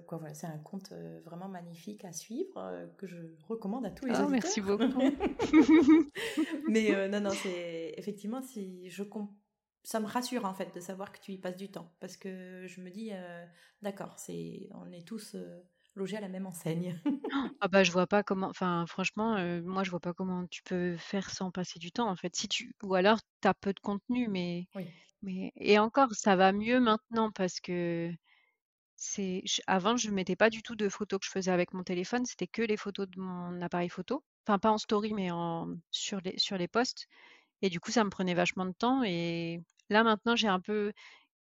quoi, 0.08 0.18
voilà, 0.18 0.34
c'est 0.34 0.48
un 0.48 0.58
compte, 0.58 0.92
vraiment 1.26 1.48
magnifique 1.48 2.04
à 2.06 2.12
suivre, 2.12 2.90
que 2.98 3.08
je 3.08 3.18
recommande 3.48 3.86
à 3.86 3.92
tous 3.92 4.06
les 4.06 4.14
Oh, 4.20 4.28
merci 4.30 4.62
beaucoup. 4.62 5.02
Mais 6.68 7.08
non, 7.08 7.22
non, 7.22 7.32
c'est 7.32 7.94
effectivement, 7.98 8.42
si 8.42 8.90
je 8.90 9.04
ça 9.84 10.02
me 10.02 10.06
rassure, 10.06 10.44
en 10.44 10.54
fait, 10.54 10.76
de 10.76 10.82
savoir 10.82 11.14
que 11.14 11.20
tu 11.20 11.32
y 11.32 11.38
passes 11.38 11.56
du 11.56 11.72
temps 11.72 11.94
parce 12.02 12.18
que 12.18 12.66
je 12.68 12.82
me 12.82 12.90
dis, 12.90 13.12
«D'accord, 13.82 14.20
c'est 14.20 14.68
on 14.74 14.92
est 14.92 15.08
tous, 15.08 15.36
logés 15.98 16.18
à 16.18 16.22
la 16.22 16.30
même 16.30 16.46
enseigne». 16.48 17.02
Ah 17.62 17.68
bah, 17.68 17.84
je 17.84 17.92
vois 17.92 18.08
pas 18.08 18.24
comment 18.24 18.48
enfin 18.50 18.86
franchement, 18.88 19.38
heu, 19.38 19.62
moi 19.64 19.84
je 19.84 19.90
vois 19.90 20.00
pas 20.00 20.14
comment 20.14 20.46
tu 20.48 20.62
peux 20.64 20.96
faire 20.98 21.30
sans 21.32 21.52
passer 21.52 21.80
du 21.80 21.92
temps 21.92 22.08
en 22.10 22.16
fait. 22.16 22.36
Si 22.36 22.48
tu 22.48 22.74
ou 22.84 22.94
alors 22.96 23.20
tu 23.42 23.48
as 23.48 23.54
peu 23.56 23.74
de 23.74 23.80
contenu 23.80 24.28
mais 24.28 24.68
Oui. 24.76 24.98
mais 25.24 25.52
et 25.58 25.80
encore 25.80 26.14
ça 26.16 26.36
va 26.36 26.54
mieux 26.54 26.80
maintenant 26.80 27.32
parce 27.32 27.60
que 27.62 28.12
c'est 28.96 29.44
avant 29.68 29.98
je 29.98 30.12
mettais 30.12 30.36
pas 30.38 30.50
du 30.52 30.64
tout 30.64 30.76
de 30.76 30.90
photos 30.90 31.20
que 31.22 31.26
je 31.28 31.32
faisais 31.32 31.52
avec 31.52 31.74
mon 31.74 31.84
téléphone, 31.84 32.26
c'était 32.26 32.48
que 32.48 32.62
les 32.64 32.78
photos 32.78 33.08
de 33.10 33.20
mon 33.22 33.62
appareil 33.62 33.90
photo. 33.90 34.24
Enfin 34.48 34.60
pas 34.60 34.72
en 34.72 34.78
story 34.80 35.14
mais 35.14 35.32
en 35.32 35.76
sur 35.92 36.22
les 36.22 36.38
sur 36.40 36.58
les 36.58 36.68
posts 36.70 37.08
et 37.62 37.70
du 37.70 37.80
coup 37.80 37.92
ça 37.92 38.04
me 38.06 38.10
prenait 38.12 38.36
vachement 38.36 38.66
de 38.66 38.74
temps 38.74 39.04
et 39.04 39.62
là 39.90 40.04
maintenant 40.04 40.36
j'ai 40.36 40.48
un 40.50 40.62
peu 40.62 40.94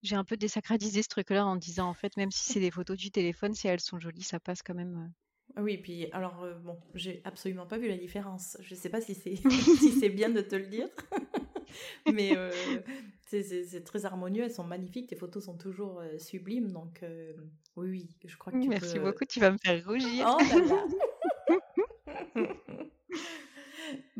j'ai 0.01 0.15
un 0.15 0.23
peu 0.25 0.37
désacralisé 0.37 1.03
ce 1.03 1.09
truc-là 1.09 1.45
en 1.45 1.55
disant 1.55 1.89
en 1.89 1.93
fait 1.93 2.17
même 2.17 2.31
si 2.31 2.45
c'est 2.51 2.59
des 2.59 2.71
photos 2.71 2.97
du 2.97 3.11
téléphone, 3.11 3.53
si 3.53 3.67
elles 3.67 3.79
sont 3.81 3.99
jolies, 3.99 4.23
ça 4.23 4.39
passe 4.39 4.61
quand 4.63 4.75
même, 4.75 4.95
heu 5.07 5.11
Oui, 5.57 5.77
puis 5.77 6.09
alors, 6.13 6.43
heu, 6.45 6.53
bon, 6.55 6.79
j'ai 6.93 7.21
absolument 7.25 7.65
pas 7.67 7.77
vu 7.77 7.89
la 7.89 7.97
différence. 7.97 8.55
Je 8.61 8.73
sais 8.73 8.89
pas 8.89 9.01
si 9.01 9.13
c'est 9.15 9.35
si 9.75 9.91
c'est 9.91 10.09
bien 10.09 10.29
de 10.29 10.41
te 10.41 10.55
le 10.55 10.67
dire, 10.67 10.87
mais 12.07 12.33
heu, 12.35 12.83
c'est 13.27 13.83
très 13.83 14.05
harmonieux, 14.05 14.43
elles 14.43 14.51
sont 14.53 14.63
magnifiques, 14.63 15.09
tes 15.09 15.15
photos 15.15 15.45
sont 15.45 15.57
toujours, 15.57 16.01
heu, 16.01 16.17
sublimes 16.19 16.71
donc 16.71 17.03
oui, 17.75 17.89
oui, 17.89 18.09
je 18.25 18.37
crois 18.37 18.53
que 18.53 18.59
tu 18.59 18.71
Merci 18.71 18.99
peux 18.99 18.99
beaucoup, 18.99 19.25
tu 19.25 19.39
vas 19.41 19.51
me 19.51 19.57
faire 19.57 19.83
rougir. 19.85 20.27
oh 20.29 20.43
là! 20.65 20.87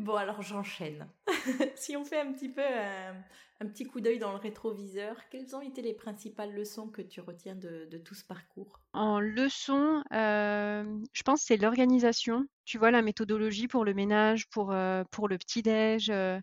Bon 0.02 0.16
alors 0.16 0.42
j'enchaîne. 0.42 1.08
Si 1.76 1.96
on 1.96 2.04
fait 2.04 2.20
un 2.20 2.32
petit 2.32 2.48
peu 2.50 2.62
un 2.62 3.24
un 3.60 3.66
petit 3.68 3.84
coup 3.86 4.00
d'œil 4.00 4.18
dans 4.18 4.32
le 4.32 4.38
rétroviseur, 4.38 5.28
quelles 5.30 5.54
ont 5.56 5.60
été 5.62 5.80
les 5.82 5.94
principales 5.94 6.52
leçons 6.52 6.90
que 6.90 7.00
tu 7.02 7.20
retiens 7.20 7.54
de 7.56 7.86
de 7.86 7.98
tout 7.98 8.14
ce 8.14 8.24
parcours? 8.24 8.82
En 8.94 9.20
leçon, 9.20 10.02
hem, 10.10 11.02
je 11.12 11.22
pense 11.22 11.42
c'est 11.42 11.56
l'organisation. 11.56 12.46
Tu 12.66 12.78
vois, 12.78 12.90
la 12.90 13.00
méthodologie 13.02 13.66
pour 13.68 13.84
le 13.84 13.94
ménage, 13.94 14.48
pour, 14.50 14.72
heu, 14.72 15.04
pour 15.10 15.28
le 15.28 15.38
petit 15.38 15.62
déj, 15.62 16.10
heu, 16.10 16.40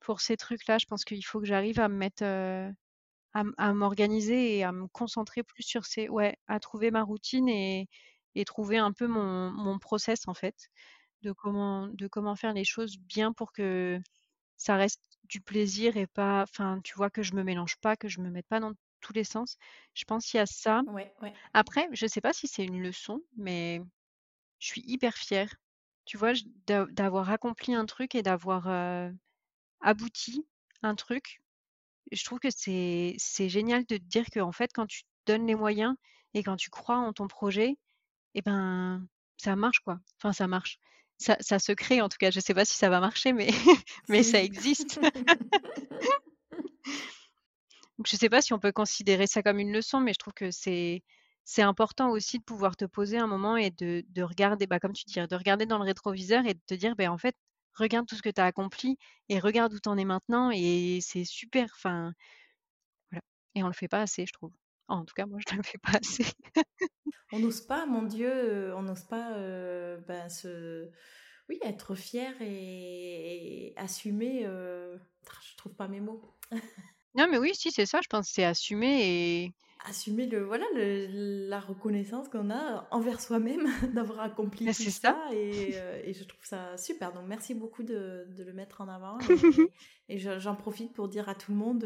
pour 0.00 0.20
ces 0.22 0.36
trucs-là, 0.38 0.78
je 0.78 0.86
pense 0.86 1.04
qu'il 1.04 1.24
faut 1.26 1.40
que 1.40 1.46
j'arrive 1.46 1.80
à 1.80 1.88
me 1.88 1.96
mettre, 1.96 2.24
à 3.34 3.44
à 3.58 3.72
m'organiser 3.74 4.56
et 4.58 4.64
à 4.64 4.72
me 4.72 4.88
concentrer 4.88 5.42
plus 5.42 5.62
sur 5.62 5.84
ces 5.86 6.08
ouais, 6.08 6.36
à 6.48 6.60
trouver 6.60 6.90
ma 6.90 7.02
routine 7.02 7.48
et 7.48 7.88
et 8.34 8.44
trouver 8.46 8.78
un 8.78 8.92
peu 8.92 9.06
mon 9.06 9.50
mon 9.52 9.78
process, 9.78 10.26
en 10.28 10.34
fait, 10.34 10.68
de 11.22 11.32
comment 11.32 11.88
de 11.88 12.06
comment 12.08 12.36
faire 12.36 12.52
les 12.52 12.64
choses 12.64 12.98
bien 12.98 13.32
pour 13.32 13.52
que 13.52 14.00
ça 14.56 14.76
reste 14.76 15.00
du 15.24 15.40
plaisir 15.40 15.96
et 15.96 16.06
pas 16.06 16.42
enfin, 16.42 16.80
tu 16.84 16.94
vois, 16.94 17.10
que 17.10 17.22
je 17.22 17.34
me 17.34 17.42
mélange 17.42 17.76
pas, 17.78 17.96
que 17.96 18.08
je 18.08 18.20
me 18.20 18.30
mette 18.30 18.46
pas 18.46 18.60
dans 18.60 18.72
tous 19.00 19.12
les 19.12 19.24
sens. 19.24 19.56
Je 19.94 20.04
pense 20.04 20.26
qu'il 20.26 20.38
y 20.38 20.40
a 20.40 20.46
ça. 20.46 20.82
Ouais, 20.86 21.12
ouais. 21.22 21.32
Après, 21.52 21.88
je 21.92 22.06
sais 22.06 22.20
pas 22.20 22.32
si 22.32 22.46
c'est 22.48 22.64
une 22.64 22.80
leçon, 22.80 23.20
mais 23.36 23.82
je 24.60 24.66
suis 24.68 24.82
hyper 24.86 25.14
fière. 25.14 25.54
Tu 26.04 26.16
vois, 26.16 26.32
d'avoir 26.66 27.30
accompli 27.30 27.74
un 27.74 27.86
truc 27.86 28.14
et 28.14 28.22
d'avoir 28.22 28.68
abouti 29.80 30.46
un 30.82 30.94
truc. 30.94 31.40
Je 32.10 32.24
trouve 32.24 32.40
que 32.40 32.50
c'est 32.50 33.48
génial 33.48 33.84
de 33.86 33.96
te 33.96 34.02
dire 34.02 34.26
que 34.30 34.40
en 34.40 34.52
fait, 34.52 34.70
quand 34.74 34.86
tu 34.86 35.02
donnes 35.26 35.46
les 35.46 35.54
moyens 35.54 35.94
et 36.34 36.42
quand 36.42 36.56
tu 36.56 36.70
crois 36.70 36.96
en 36.98 37.12
ton 37.12 37.26
projet, 37.28 37.76
et 38.34 38.42
ben 38.42 39.06
ça 39.36 39.56
marche 39.56 39.80
quoi. 39.80 39.98
Enfin, 40.18 40.32
ça 40.32 40.46
marche. 40.46 40.78
Ça, 41.18 41.36
ça 41.40 41.58
se 41.58 41.72
crée 41.72 42.00
en 42.00 42.08
tout 42.08 42.18
cas. 42.18 42.30
Je 42.30 42.40
sais 42.40 42.54
pas 42.54 42.64
si 42.64 42.76
ça 42.76 42.88
va 42.88 43.00
marcher, 43.00 43.32
mais, 43.32 43.48
mais 44.08 44.22
ça 44.22 44.42
existe. 44.42 45.00
Donc, 47.98 48.06
je 48.08 48.16
sais 48.16 48.28
pas 48.28 48.42
si 48.42 48.52
on 48.52 48.58
peut 48.58 48.72
considérer 48.72 49.26
ça 49.26 49.42
comme 49.42 49.58
une 49.58 49.72
leçon, 49.72 50.00
mais 50.00 50.12
je 50.12 50.18
trouve 50.18 50.34
que 50.34 50.50
c'est 50.50 51.02
c'est 51.44 51.62
important 51.62 52.10
aussi 52.10 52.38
de 52.38 52.44
pouvoir 52.44 52.76
te 52.76 52.84
poser 52.84 53.18
un 53.18 53.26
moment 53.26 53.56
et 53.56 53.70
de, 53.70 54.04
de 54.10 54.22
regarder, 54.22 54.66
bah, 54.68 54.78
comme 54.78 54.92
tu 54.92 55.04
dis, 55.06 55.14
de 55.14 55.36
regarder 55.36 55.66
dans 55.66 55.78
le 55.78 55.84
rétroviseur 55.84 56.46
et 56.46 56.54
de 56.54 56.60
te 56.66 56.74
dire, 56.74 56.94
ben 56.96 57.10
en 57.10 57.18
fait, 57.18 57.34
regarde 57.74 58.06
tout 58.06 58.14
ce 58.14 58.22
que 58.22 58.30
tu 58.30 58.40
as 58.40 58.44
accompli 58.46 58.96
et 59.28 59.40
regarde 59.40 59.74
où 59.74 59.80
tu 59.80 59.88
en 59.88 59.98
es 59.98 60.04
maintenant 60.04 60.50
et 60.52 61.00
c'est 61.02 61.24
super. 61.24 61.68
Enfin, 61.74 62.12
voilà. 63.10 63.22
Et 63.54 63.62
on 63.62 63.68
le 63.68 63.72
fait 63.74 63.88
pas 63.88 64.02
assez, 64.02 64.26
je 64.26 64.32
trouve. 64.32 64.52
En 64.92 65.04
tout 65.04 65.14
cas, 65.14 65.26
moi, 65.26 65.38
je 65.46 65.52
ne 65.54 65.58
le 65.58 65.64
fais 65.64 65.78
pas 65.78 65.98
assez. 65.98 66.24
on 67.32 67.38
n'ose 67.38 67.60
pas, 67.62 67.86
mon 67.86 68.02
Dieu, 68.02 68.74
on 68.74 68.82
n'ose 68.82 69.04
pas 69.04 69.34
ben, 70.06 70.28
se... 70.28 70.90
oui, 71.48 71.58
être 71.62 71.94
fier 71.94 72.34
et, 72.40 73.72
assumer. 73.76 74.42
Je 74.44 75.56
trouve 75.56 75.74
pas 75.74 75.88
mes 75.88 76.00
mots. 76.00 76.22
non, 77.14 77.26
mais 77.30 77.38
oui, 77.38 77.54
si, 77.54 77.70
c'est 77.70 77.86
ça. 77.86 78.00
Je 78.02 78.08
pense 78.08 78.28
que 78.28 78.34
c'est 78.34 78.44
assumer 78.44 79.44
et 79.44 79.52
assumer 79.84 80.26
le 80.26 80.44
voilà 80.44 80.64
le, 80.74 81.48
la 81.48 81.60
reconnaissance 81.60 82.28
qu'on 82.28 82.50
a 82.50 82.86
envers 82.90 83.20
soi-même 83.20 83.66
d'avoir 83.94 84.20
accompli 84.20 84.66
tout 84.66 84.72
ça, 84.72 85.18
Et, 85.32 85.74
et, 86.04 86.12
je 86.12 86.24
trouve 86.24 86.44
ça 86.44 86.76
super 86.76 87.12
donc 87.12 87.24
merci 87.26 87.54
beaucoup 87.54 87.82
de, 87.82 88.26
de 88.28 88.44
le 88.44 88.52
mettre 88.52 88.80
en 88.80 88.88
avant 88.88 89.18
et, 90.08 90.18
j'en 90.18 90.54
profite 90.54 90.92
pour 90.92 91.08
dire 91.08 91.28
à 91.28 91.34
tout 91.34 91.52
le 91.52 91.58
monde 91.58 91.84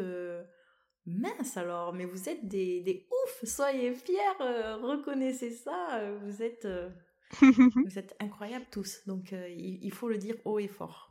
mince 1.06 1.56
alors, 1.56 1.92
mais 1.92 2.04
vous 2.04 2.28
êtes 2.28 2.46
des, 2.46 2.80
des 2.80 3.06
ouf, 3.10 3.48
soyez 3.48 3.94
fiers, 3.94 4.16
euh, 4.40 4.76
reconnaissez 4.76 5.50
ça, 5.50 5.98
euh, 5.98 6.18
vous 6.22 6.42
êtes, 6.42 6.64
euh, 6.64 6.90
vous 7.40 7.98
êtes 7.98 8.16
incroyables 8.20 8.66
tous, 8.70 9.02
donc 9.06 9.32
il, 9.32 9.92
faut 9.92 10.08
le 10.08 10.18
dire 10.18 10.36
haut 10.44 10.58
et 10.58 10.68
fort. 10.68 11.10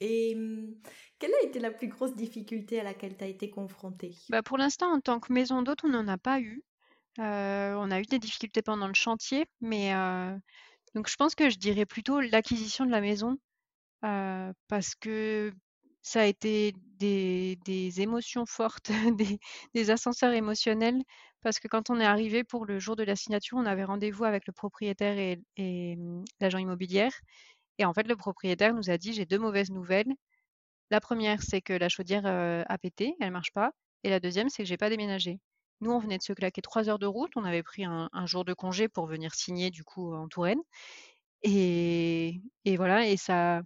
Et 0.00 0.34
hum, 0.36 0.74
quelle 1.18 1.32
a 1.42 1.46
été 1.46 1.58
la 1.58 1.70
plus 1.70 1.88
grosse 1.88 2.14
difficulté 2.14 2.80
à 2.80 2.84
laquelle 2.84 3.16
tu 3.16 3.24
as 3.24 3.28
été 3.28 3.50
confrontée? 3.50 4.14
Bah 4.28 4.42
Pour 4.42 4.58
l'instant, 4.58 4.92
en 4.92 5.00
tant 5.00 5.18
que 5.18 5.32
maison 5.32 5.62
d'hôte, 5.62 5.84
on 5.84 5.88
n'en 5.88 6.06
a 6.08 6.18
pas 6.18 6.40
eu. 6.40 6.62
on 7.18 7.90
a 7.90 8.00
eu 8.00 8.04
des 8.04 8.18
difficultés 8.18 8.62
pendant 8.62 8.86
le 8.86 8.94
chantier, 8.94 9.46
mais 9.60 9.92
donc 10.94 11.08
je 11.08 11.16
pense 11.16 11.34
que 11.34 11.50
je 11.50 11.58
dirais 11.58 11.86
plutôt 11.86 12.20
l'acquisition 12.20 12.86
de 12.86 12.90
la 12.90 13.00
maison, 13.00 13.38
parce 14.00 14.94
que 14.94 15.52
ça 16.02 16.22
a 16.22 16.24
été 16.24 16.74
des, 16.98 17.58
des 17.64 18.00
émotions 18.00 18.46
fortes, 18.46 18.90
des, 19.74 19.90
ascenseurs 19.90 20.32
émotionnels, 20.32 21.02
parce 21.42 21.58
que 21.58 21.68
quand 21.68 21.90
on 21.90 22.00
est 22.00 22.04
arrivé 22.04 22.44
pour 22.44 22.66
le 22.66 22.78
jour 22.78 22.96
de 22.96 23.04
la 23.04 23.16
signature, 23.16 23.58
on 23.58 23.66
avait 23.66 23.84
rendez-vous 23.84 24.24
avec 24.24 24.46
le 24.46 24.52
propriétaire 24.52 25.18
et, 25.18 25.96
mmh, 25.96 26.24
l'agent 26.40 26.58
immobilière. 26.58 27.12
Et 27.78 27.84
en 27.84 27.92
fait, 27.94 28.08
le 28.08 28.16
propriétaire 28.16 28.74
nous 28.74 28.90
a 28.90 28.98
dit, 28.98 29.12
j'ai 29.12 29.26
deux 29.26 29.38
mauvaises 29.38 29.70
nouvelles. 29.70 30.12
La 30.90 31.00
première, 31.00 31.42
c'est 31.42 31.60
que 31.60 31.72
la 31.72 31.88
chaudière 31.88 32.26
a 32.26 32.78
pété, 32.78 33.14
elle 33.20 33.30
marche 33.30 33.52
pas. 33.52 33.72
Et 34.04 34.10
la 34.10 34.20
deuxième, 34.20 34.48
c'est 34.48 34.62
que 34.62 34.68
j'ai 34.68 34.76
pas 34.76 34.90
déménagé. 34.90 35.40
Nous, 35.80 35.92
on 35.92 35.98
venait 35.98 36.18
de 36.18 36.22
se 36.22 36.32
claquer 36.32 36.60
trois 36.62 36.88
heures 36.88 36.98
de 36.98 37.06
route. 37.06 37.32
On 37.36 37.44
avait 37.44 37.62
pris 37.62 37.84
un, 37.84 38.08
jour 38.26 38.44
de 38.44 38.52
congé 38.54 38.88
pour 38.88 39.06
venir 39.06 39.34
signer 39.34 39.70
du 39.70 39.84
coup 39.84 40.14
en 40.14 40.28
Touraine. 40.28 40.60
Et, 41.42 42.40
voilà, 42.76 43.06
et 43.06 43.16
ça, 43.16 43.62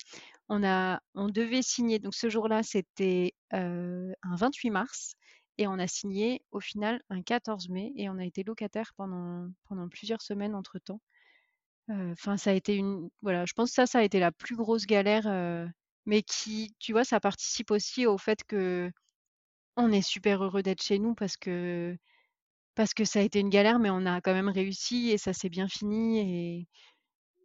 on, 0.48 0.64
a, 0.64 1.00
on 1.14 1.28
devait 1.28 1.62
signer, 1.62 1.98
donc 1.98 2.14
ce 2.14 2.28
jour-là, 2.28 2.62
c'était 2.62 3.34
un 3.50 4.36
28 4.36 4.70
mars, 4.70 5.14
et 5.58 5.66
on 5.66 5.78
a 5.78 5.86
signé 5.86 6.42
au 6.50 6.60
final 6.60 7.02
un 7.10 7.22
14 7.22 7.68
mai, 7.68 7.92
et 7.96 8.08
on 8.08 8.18
a 8.18 8.24
été 8.24 8.42
locataire 8.44 8.92
pendant, 8.96 9.48
plusieurs 9.90 10.22
semaines 10.22 10.54
entre-temps. 10.54 11.00
Enfin, 11.88 12.36
ça 12.36 12.50
a 12.50 12.54
été 12.54 12.76
une. 12.76 13.10
Voilà, 13.22 13.44
je 13.44 13.52
pense 13.54 13.70
que 13.70 13.74
ça, 13.74 13.86
ça 13.86 13.98
a 13.98 14.02
été 14.02 14.18
la 14.18 14.32
plus 14.32 14.56
grosse 14.56 14.86
galère, 14.86 15.26
mais 16.06 16.22
qui, 16.22 16.74
tu 16.78 16.92
vois, 16.92 17.04
ça 17.04 17.20
participe 17.20 17.70
aussi 17.70 18.06
au 18.06 18.18
fait 18.18 18.44
que 18.44 18.90
on 19.76 19.92
est 19.92 20.02
super 20.02 20.42
heureux 20.44 20.62
d'être 20.62 20.82
chez 20.82 20.98
nous 20.98 21.14
parce 21.14 21.36
que 21.36 21.96
parce 22.74 22.94
que 22.94 23.04
ça 23.04 23.20
a 23.20 23.22
été 23.22 23.40
une 23.40 23.50
galère, 23.50 23.78
mais 23.78 23.90
on 23.90 24.06
a 24.06 24.20
quand 24.20 24.34
même 24.34 24.48
réussi 24.48 25.10
et 25.10 25.18
ça 25.18 25.32
s'est 25.32 25.50
bien 25.50 25.68
fini 25.68 26.66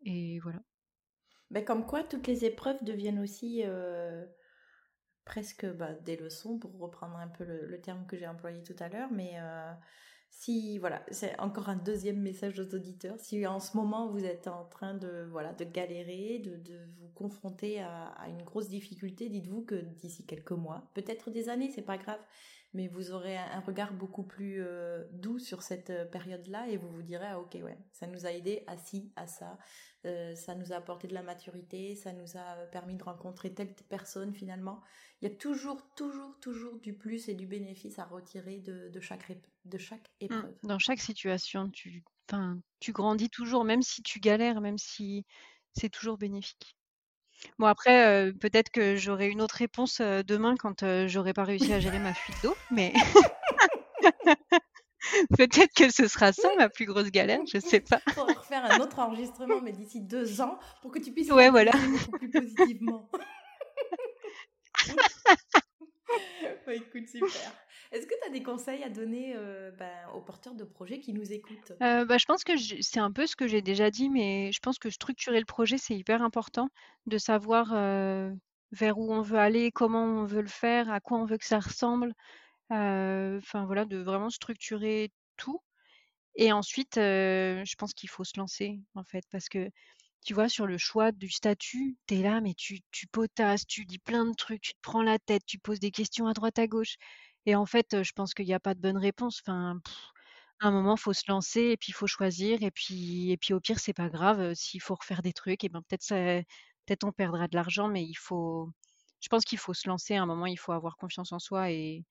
et 0.05 0.39
voilà. 0.41 0.59
Mais 1.51 1.63
comme 1.63 1.85
quoi, 1.85 2.03
toutes 2.03 2.27
les 2.27 2.45
épreuves 2.45 2.83
deviennent 2.83 3.19
aussi 3.19 3.63
euh, 3.65 4.25
presque 5.25 5.65
bah, 5.65 5.93
des 5.93 6.17
leçons, 6.17 6.57
pour 6.57 6.77
reprendre 6.77 7.17
un 7.17 7.27
peu 7.27 7.43
le, 7.43 7.81
terme 7.81 8.05
que 8.07 8.17
j'ai 8.17 8.27
employé 8.27 8.63
tout 8.63 8.75
à 8.79 8.89
l'heure. 8.89 9.09
Mais 9.11 9.33
euh, 9.35 9.71
si, 10.29 10.77
voilà, 10.79 11.03
c'est 11.09 11.39
encore 11.39 11.69
un 11.69 11.75
deuxième 11.75 12.21
message 12.21 12.59
aux 12.59 12.75
auditeurs. 12.75 13.19
Si 13.19 13.45
en 13.47 13.59
ce 13.59 13.77
moment 13.77 14.09
vous 14.09 14.25
êtes 14.25 14.47
en 14.47 14.65
train 14.65 14.93
de, 14.93 15.27
voilà, 15.31 15.53
de 15.53 15.63
galérer, 15.63 16.39
de, 16.39 16.57
de 16.57 16.79
vous 16.99 17.09
confronter 17.09 17.81
à, 17.81 18.07
à, 18.07 18.27
une 18.27 18.43
grosse 18.43 18.69
difficulté, 18.69 19.29
dites-vous 19.29 19.63
que 19.63 19.75
d'ici 19.75 20.25
quelques 20.25 20.51
mois, 20.51 20.89
peut-être 20.93 21.31
des 21.31 21.49
années, 21.49 21.71
c'est 21.71 21.81
pas 21.81 21.97
grave, 21.97 22.19
mais 22.73 22.87
vous 22.87 23.11
aurez 23.11 23.37
un 23.37 23.59
regard 23.61 23.93
beaucoup 23.93 24.23
plus 24.23 24.57
euh, 24.59 25.03
doux 25.11 25.39
sur 25.39 25.61
cette 25.63 25.89
euh, 25.89 26.05
période-là 26.05 26.67
et 26.67 26.77
vous 26.77 26.89
vous 26.89 27.01
direz 27.01 27.27
ah, 27.27 27.39
ok 27.39 27.57
ouais 27.63 27.77
ça 27.91 28.07
nous 28.07 28.25
a 28.25 28.31
aidé 28.31 28.63
à 28.67 28.77
ci 28.77 29.11
à 29.15 29.25
ça 29.27 29.57
euh, 30.05 30.35
ça 30.35 30.53
nous 30.55 30.73
a 30.73 30.75
apporté 30.75 31.07
de 31.07 31.13
la 31.13 31.23
maturité 31.23 31.95
ça 31.95 32.13
nous 32.13 32.37
a 32.37 32.55
permis 32.71 32.95
de 32.95 33.03
rencontrer 33.03 33.53
telle 33.53 33.73
personne 33.89 34.33
finalement. 34.33 34.81
Il 35.21 35.29
y 35.29 35.31
a 35.31 35.35
toujours 35.35 35.81
toujours 35.95 36.37
toujours 36.39 36.79
du 36.79 36.93
plus 36.93 37.29
et 37.29 37.33
du 37.33 37.47
bénéfice 37.47 37.97
à 37.99 38.05
retirer 38.05 38.59
de, 38.59 38.89
de 38.89 38.99
chaque 38.99 39.31
de 39.65 39.77
chaque 39.77 40.07
mmh. 40.21 40.25
épreuve. 40.25 40.55
Dans 40.63 40.79
chaque 40.79 40.99
situation 40.99 41.69
tu 41.69 42.03
enfin 42.29 42.59
tu 42.79 42.91
grandis 42.91 43.29
toujours 43.29 43.63
même 43.63 43.81
si 43.81 44.03
tu 44.03 44.19
galères 44.19 44.61
même 44.61 44.77
si 44.77 45.25
c'est 45.73 45.89
toujours 45.89 46.17
bénéfique 46.17 46.76
Bon 47.59 47.67
après, 47.67 48.31
peut-être 48.39 48.69
que 48.69 48.95
j'aurai 48.95 49.27
une 49.27 49.41
autre 49.41 49.55
réponse, 49.55 50.01
demain 50.01 50.55
quand, 50.57 50.83
j'aurai 51.07 51.33
pas 51.33 51.43
réussi 51.43 51.73
à 51.73 51.79
gérer 51.79 51.99
ma 51.99 52.13
fuite 52.13 52.37
d'eau, 52.43 52.55
mais 52.71 52.93
peut-être 55.37 55.73
que 55.75 55.91
ce 55.91 56.07
sera 56.07 56.33
ça 56.33 56.49
ma 56.57 56.69
plus 56.69 56.85
grosse 56.85 57.11
galère, 57.11 57.39
je 57.51 57.59
sais 57.59 57.79
pas. 57.79 57.99
Faudra 58.13 58.33
refaire 58.33 58.65
un 58.65 58.79
autre 58.79 58.99
enregistrement, 58.99 59.61
mais 59.61 59.71
d'ici 59.71 60.01
deux 60.01 60.41
ans 60.41 60.59
pour 60.81 60.91
que 60.91 60.99
tu 60.99 61.11
puisses 61.11 61.31
Ouais, 61.31 61.49
voilà. 61.49 61.71
beaucoup 61.71 62.17
plus 62.17 62.29
positivement. 62.29 63.09
Bah, 66.65 66.73
écoute, 66.73 67.07
super. 67.07 67.29
Est-ce 67.91 68.05
que 68.05 68.13
tu 68.21 68.27
as 68.27 68.31
des 68.31 68.43
conseils 68.43 68.83
à 68.83 68.89
donner 68.89 69.33
euh, 69.35 69.71
ben, 69.71 70.09
aux 70.13 70.21
porteurs 70.21 70.55
de 70.55 70.63
projets 70.63 70.99
qui 70.99 71.13
nous 71.13 71.31
écoutent? 71.31 71.73
Euh, 71.81 72.05
bah, 72.05 72.17
Je 72.17 72.25
pense 72.25 72.43
que 72.43 72.53
c'est 72.57 72.99
un 72.99 73.11
peu 73.11 73.27
ce 73.27 73.35
que 73.35 73.47
j'ai 73.47 73.61
déjà 73.61 73.89
dit, 73.91 74.09
mais 74.09 74.51
je 74.51 74.59
pense 74.59 74.79
que 74.79 74.89
structurer 74.89 75.39
le 75.39 75.45
projet, 75.45 75.77
c'est 75.77 75.95
hyper 75.95 76.21
important 76.21 76.69
de 77.05 77.17
savoir 77.17 77.73
euh, 77.73 78.31
vers 78.71 78.97
où 78.97 79.13
on 79.13 79.21
veut 79.21 79.39
aller, 79.39 79.71
comment 79.71 80.03
on 80.03 80.25
veut 80.25 80.41
le 80.41 80.47
faire, 80.47 80.89
à 80.91 80.99
quoi 80.99 81.17
on 81.19 81.25
veut 81.25 81.37
que 81.37 81.45
ça 81.45 81.59
ressemble. 81.59 82.13
Enfin 82.69 83.65
voilà, 83.65 83.85
de 83.85 83.97
vraiment 83.97 84.29
structurer 84.29 85.11
tout. 85.37 85.61
Et 86.35 86.51
ensuite, 86.51 86.95
je 86.95 87.75
pense 87.77 87.93
qu'il 87.93 88.09
faut 88.09 88.23
se 88.23 88.37
lancer, 88.39 88.79
en 88.95 89.03
fait, 89.03 89.23
parce 89.31 89.49
que 89.49 89.69
tu 90.25 90.33
vois, 90.33 90.49
sur 90.49 90.67
le 90.67 90.77
choix 90.77 91.11
du 91.11 91.29
statut, 91.29 91.97
tu 92.07 92.15
es 92.15 92.21
là, 92.21 92.41
mais 92.41 92.53
tu, 92.53 92.81
tu 92.91 93.07
potasses, 93.07 93.65
tu 93.65 93.85
dis 93.85 93.99
plein 93.99 94.25
de 94.25 94.33
trucs, 94.35 94.61
tu 94.61 94.73
te 94.73 94.79
prends 94.81 95.03
la 95.03 95.19
tête, 95.19 95.43
tu 95.45 95.59
poses 95.59 95.79
des 95.79 95.91
questions 95.91 96.27
à 96.27 96.33
droite 96.33 96.59
à 96.59 96.67
gauche. 96.67 96.97
Et 97.45 97.55
en 97.55 97.65
fait, 97.65 98.03
je 98.03 98.11
pense 98.13 98.33
qu'il 98.33 98.45
n'y 98.45 98.53
a 98.53 98.59
pas 98.59 98.73
de 98.75 98.81
bonne 98.81 98.97
réponse. 98.97 99.41
Enfin, 99.45 99.79
à 100.59 100.67
un 100.67 100.71
moment, 100.71 100.95
il 100.95 101.01
faut 101.01 101.13
se 101.13 101.23
lancer 101.29 101.61
et 101.61 101.77
puis 101.77 101.89
il 101.91 101.93
faut 101.93 102.07
choisir. 102.07 102.61
Et 102.63 102.71
puis, 102.71 103.31
et 103.31 103.37
puis 103.37 103.53
au 103.53 103.59
pire, 103.59 103.79
c'est 103.79 103.93
pas 103.93 104.09
grave. 104.09 104.53
S'il 104.55 104.81
faut 104.81 104.95
refaire 104.95 105.21
des 105.21 105.33
trucs, 105.33 105.63
et 105.63 105.69
ben 105.69 105.81
peut-être 105.83 106.03
ça, 106.03 106.15
peut-être 106.85 107.03
on 107.05 107.11
perdra 107.11 107.47
de 107.47 107.55
l'argent, 107.55 107.87
mais 107.87 108.03
il 108.03 108.15
faut. 108.15 108.69
Je 109.21 109.29
pense 109.29 109.45
qu'il 109.45 109.57
faut 109.59 109.73
se 109.73 109.87
lancer. 109.89 110.15
À 110.15 110.23
un 110.23 110.25
moment, 110.25 110.45
il 110.47 110.57
faut 110.59 110.71
avoir 110.73 110.97
confiance 110.97 111.31
en 111.31 111.39
soi 111.39 111.71
et 111.71 112.03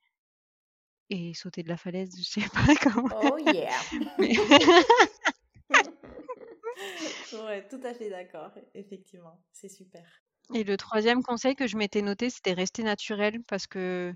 et 1.11 1.34
sauter 1.34 1.62
de 1.62 1.68
la 1.68 1.76
falaise. 1.76 2.11
Je 2.16 2.22
sais 2.22 2.48
pas 2.48 2.74
comment. 2.82 3.09
Oh 3.22 3.38
yeah. 3.38 3.70
ouais, 7.32 7.66
tout 7.68 7.80
à 7.82 7.94
fait 7.94 8.10
d'accord. 8.10 8.52
Effectivement, 8.74 9.42
c'est 9.52 9.68
super. 9.68 10.04
Et 10.54 10.64
le 10.64 10.76
troisième 10.76 11.22
conseil 11.22 11.56
que 11.56 11.66
je 11.66 11.76
m'étais 11.76 12.02
noté, 12.02 12.30
c'était 12.30 12.52
rester 12.52 12.82
naturel 12.82 13.42
parce 13.48 13.66
que 13.66 14.14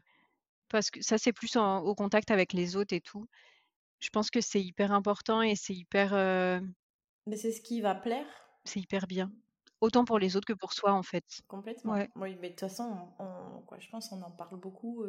parce 0.69 0.91
que 0.91 1.03
ça, 1.03 1.19
c'est 1.19 1.33
plus 1.33 1.57
au 1.57 1.95
contact 1.95 2.31
avec 2.31 2.53
les 2.53 2.77
autres 2.77 2.95
et 2.95 3.01
tout. 3.01 3.27
Je 3.99 4.09
pense 4.11 4.31
que 4.31 4.41
c'est 4.41 4.63
hyper 4.63 4.93
important 4.93 5.43
et 5.43 5.57
c'est 5.57 5.75
hyper. 5.75 6.13
Mais 7.27 7.37
c'est 7.37 7.53
ce 7.53 7.61
qui 7.61 7.81
va 7.81 7.95
plaire. 7.95 8.27
C'est 8.65 8.81
hyper 8.81 9.07
bien. 9.07 9.33
Autant 9.81 10.05
pour 10.05 10.19
les 10.19 10.37
autres 10.37 10.47
que 10.47 10.53
pour 10.53 10.73
soi, 10.73 10.93
en 10.93 11.03
fait. 11.03 11.25
Complètement. 11.49 11.95
Oui, 12.17 12.37
mais 12.41 12.51
de 12.51 12.55
toute 12.55 12.61
façon, 12.61 13.09
on, 13.19 13.63
quoi, 13.67 13.79
je 13.81 13.89
pense 13.89 14.09
qu'on 14.09 14.23
en 14.23 14.31
parle 14.31 14.61
beaucoup. 14.61 15.05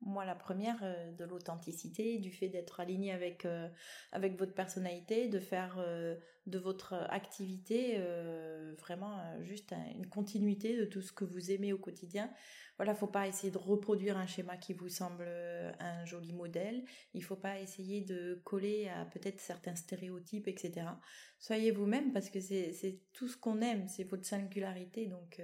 Moi, 0.00 0.24
la 0.24 0.34
première, 0.34 0.82
de 1.16 1.24
l'authenticité, 1.24 2.18
du 2.18 2.30
fait 2.30 2.48
d'être 2.48 2.80
aligné 2.80 3.12
avec, 3.12 3.46
avec 4.12 4.38
votre 4.38 4.54
personnalité, 4.54 5.28
de 5.28 5.40
faire 5.40 5.78
de 6.46 6.58
votre 6.58 6.94
activité, 7.10 7.98
vraiment 8.78 9.18
juste 9.42 9.72
une 9.94 10.06
continuité 10.06 10.76
de 10.76 10.84
tout 10.84 11.02
ce 11.02 11.12
que 11.12 11.24
vous 11.24 11.50
aimez 11.50 11.72
au 11.72 11.78
quotidien. 11.78 12.30
Voilà, 12.76 12.94
faut 12.94 13.06
pas 13.06 13.26
essayer 13.26 13.50
de 13.50 13.58
reproduire 13.58 14.18
un 14.18 14.26
schéma 14.26 14.58
qui 14.58 14.74
vous 14.74 14.90
semble 14.90 15.26
un 15.80 16.04
joli 16.04 16.34
modèle. 16.34 16.84
Il 17.14 17.24
faut 17.24 17.36
pas 17.36 17.58
essayer 17.58 18.02
de 18.02 18.40
coller 18.44 18.88
à 18.88 19.06
peut-être 19.06 19.40
certains 19.40 19.74
stéréotypes, 19.74 20.46
etc. 20.46 20.86
Soyez 21.38 21.70
vous-même 21.70 22.12
parce 22.12 22.28
que 22.28 22.38
c'est 22.40 23.00
tout 23.12 23.28
ce 23.28 23.36
qu'on 23.36 23.60
aime, 23.62 23.88
c'est 23.88 24.04
votre 24.04 24.26
singularité, 24.26 25.06
donc 25.06 25.40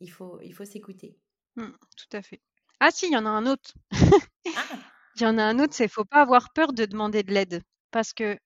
il 0.00 0.10
faut 0.10 0.40
il 0.42 0.52
faut 0.52 0.64
s'écouter. 0.66 1.18
Mmh, 1.56 1.72
tout 1.96 2.16
à 2.16 2.22
fait. 2.22 2.42
Ah 2.88 2.92
si, 2.92 3.06
il 3.08 3.12
y 3.14 3.16
en 3.16 3.26
a 3.26 3.30
un 3.30 3.46
autre. 3.46 3.72
Ah! 4.54 4.78
Il 5.16 5.22
y 5.22 5.26
en 5.26 5.38
a 5.38 5.42
un 5.44 5.58
autre, 5.58 5.74
c'est 5.74 5.88
faut 5.88 6.04
pas 6.04 6.22
avoir 6.22 6.52
peur 6.52 6.72
de 6.72 6.84
demander 6.84 7.22
de 7.24 7.32
l'aide. 7.32 7.62
Parce 7.90 8.12
que, 8.12 8.38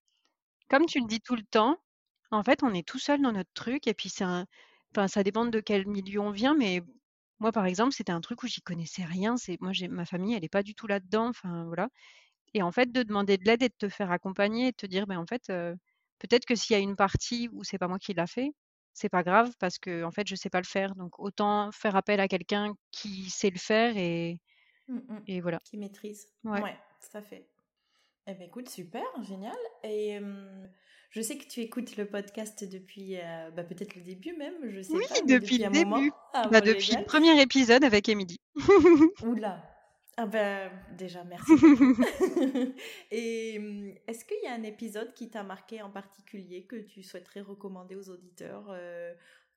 comme 0.70 0.86
tu 0.86 1.00
le 1.00 1.06
dis 1.08 1.20
tout 1.20 1.36
le 1.36 1.42
temps, 1.44 1.78
en 2.32 2.42
fait, 2.44 2.62
on 2.64 2.74
est 2.74 2.86
tout 2.88 2.98
seul 2.98 3.22
dans 3.22 3.32
notre 3.32 3.52
truc 3.54 3.86
et 3.88 3.94
puis 3.94 4.08
c'est 4.10 4.24
un 4.24 4.46
enfin, 4.94 5.08
ça 5.08 5.22
dépend 5.24 5.46
de 5.46 5.60
quel 5.60 5.86
milieu 5.88 6.20
on 6.20 6.30
vient, 6.32 6.54
mais 6.54 6.82
moi, 7.40 7.52
par 7.52 7.66
exemple, 7.66 7.92
c'était 7.94 8.12
un 8.12 8.20
truc 8.22 8.42
où 8.44 8.48
j'y 8.48 8.62
connaissais 8.62 9.04
rien. 9.04 9.36
C'est 9.38 9.60
moi, 9.60 9.72
j'ai 9.72 9.88
ma 9.88 10.06
famille, 10.06 10.34
elle 10.34 10.44
est 10.44 10.48
pas 10.50 10.62
du 10.64 10.74
tout 10.74 10.86
là-dedans, 10.88 11.28
enfin 11.30 11.64
voilà. 11.66 11.88
Et 12.54 12.62
en 12.62 12.72
fait, 12.72 12.92
de 12.92 13.02
demander 13.04 13.38
de 13.38 13.44
l'aide 13.46 13.62
et 13.64 13.68
de 13.70 13.74
te 13.78 13.88
faire 13.90 14.12
accompagner 14.12 14.68
et 14.68 14.72
de 14.72 14.76
te 14.76 14.86
dire: 14.86 15.06
«Ben, 15.08 15.18
en 15.18 15.26
fait, 15.26 15.46
peut-être 16.20 16.46
que 16.46 16.54
s'il 16.56 16.74
y 16.74 16.78
a 16.78 16.82
une 16.82 16.96
partie 16.96 17.48
où 17.52 17.64
c'est 17.64 17.78
pas 17.78 17.88
moi 17.88 17.98
qui 18.00 18.14
l'a 18.14 18.26
fait, 18.28 18.52
c'est 18.92 19.08
pas 19.08 19.22
grave 19.22 19.50
parce 19.58 19.78
que 19.78 20.04
en 20.04 20.10
fait, 20.10 20.26
je 20.26 20.34
sais 20.34 20.50
pas 20.50 20.60
le 20.60 20.66
faire, 20.66 20.94
donc 20.94 21.18
autant 21.18 21.70
faire 21.72 21.96
appel 21.96 22.20
à 22.20 22.28
quelqu'un 22.28 22.74
qui 22.90 23.30
sait 23.30 23.50
le 23.50 23.58
faire 23.58 23.96
et 23.96 24.38
mmh, 24.88 24.98
et 25.26 25.40
voilà». 25.40 25.58
Qui 25.64 25.78
maîtrise. 25.78 26.26
Ouais. 26.44 26.76
À 27.14 27.22
fait. 27.22 27.48
Eh 28.26 28.34
ben 28.34 28.42
écoute, 28.42 28.68
super, 28.68 29.02
génial 29.22 29.56
et 29.82 30.20
je 31.10 31.20
sais 31.20 31.36
que 31.38 31.46
tu 31.48 31.60
écoutes 31.60 31.96
le 31.96 32.06
podcast 32.06 32.62
depuis 32.70 33.16
bah, 33.56 33.64
peut-être 33.64 33.96
le 33.96 34.02
début 34.02 34.36
même, 34.36 34.70
je 34.70 34.82
sais 34.82 34.92
Oui, 34.92 35.04
pas, 35.08 35.20
depuis 35.26 35.58
le 35.58 35.70
début. 35.70 36.12
Ah 36.32 36.46
bah, 36.48 36.60
depuis 36.60 36.94
le 36.94 37.04
premier 37.04 37.40
épisode 37.40 37.82
avec 37.82 38.08
Émilie. 38.08 38.40
Ouh 39.24 39.34
Ah 40.16 40.26
ben 40.26 40.70
déjà 40.98 41.24
merci. 41.24 41.52
Et 43.10 43.54
est-ce 44.06 44.24
qu'il 44.24 44.36
y 44.42 44.46
a 44.46 44.54
un 44.54 44.62
épisode 44.62 45.14
qui 45.14 45.30
t'a 45.30 45.42
marqué 45.42 45.82
en 45.82 45.90
particulier 45.90 46.64
que 46.66 46.76
tu 46.76 47.02
souhaiterais 47.02 47.40
recommander 47.40 47.96
aux 47.96 48.10
auditeurs, 48.10 48.66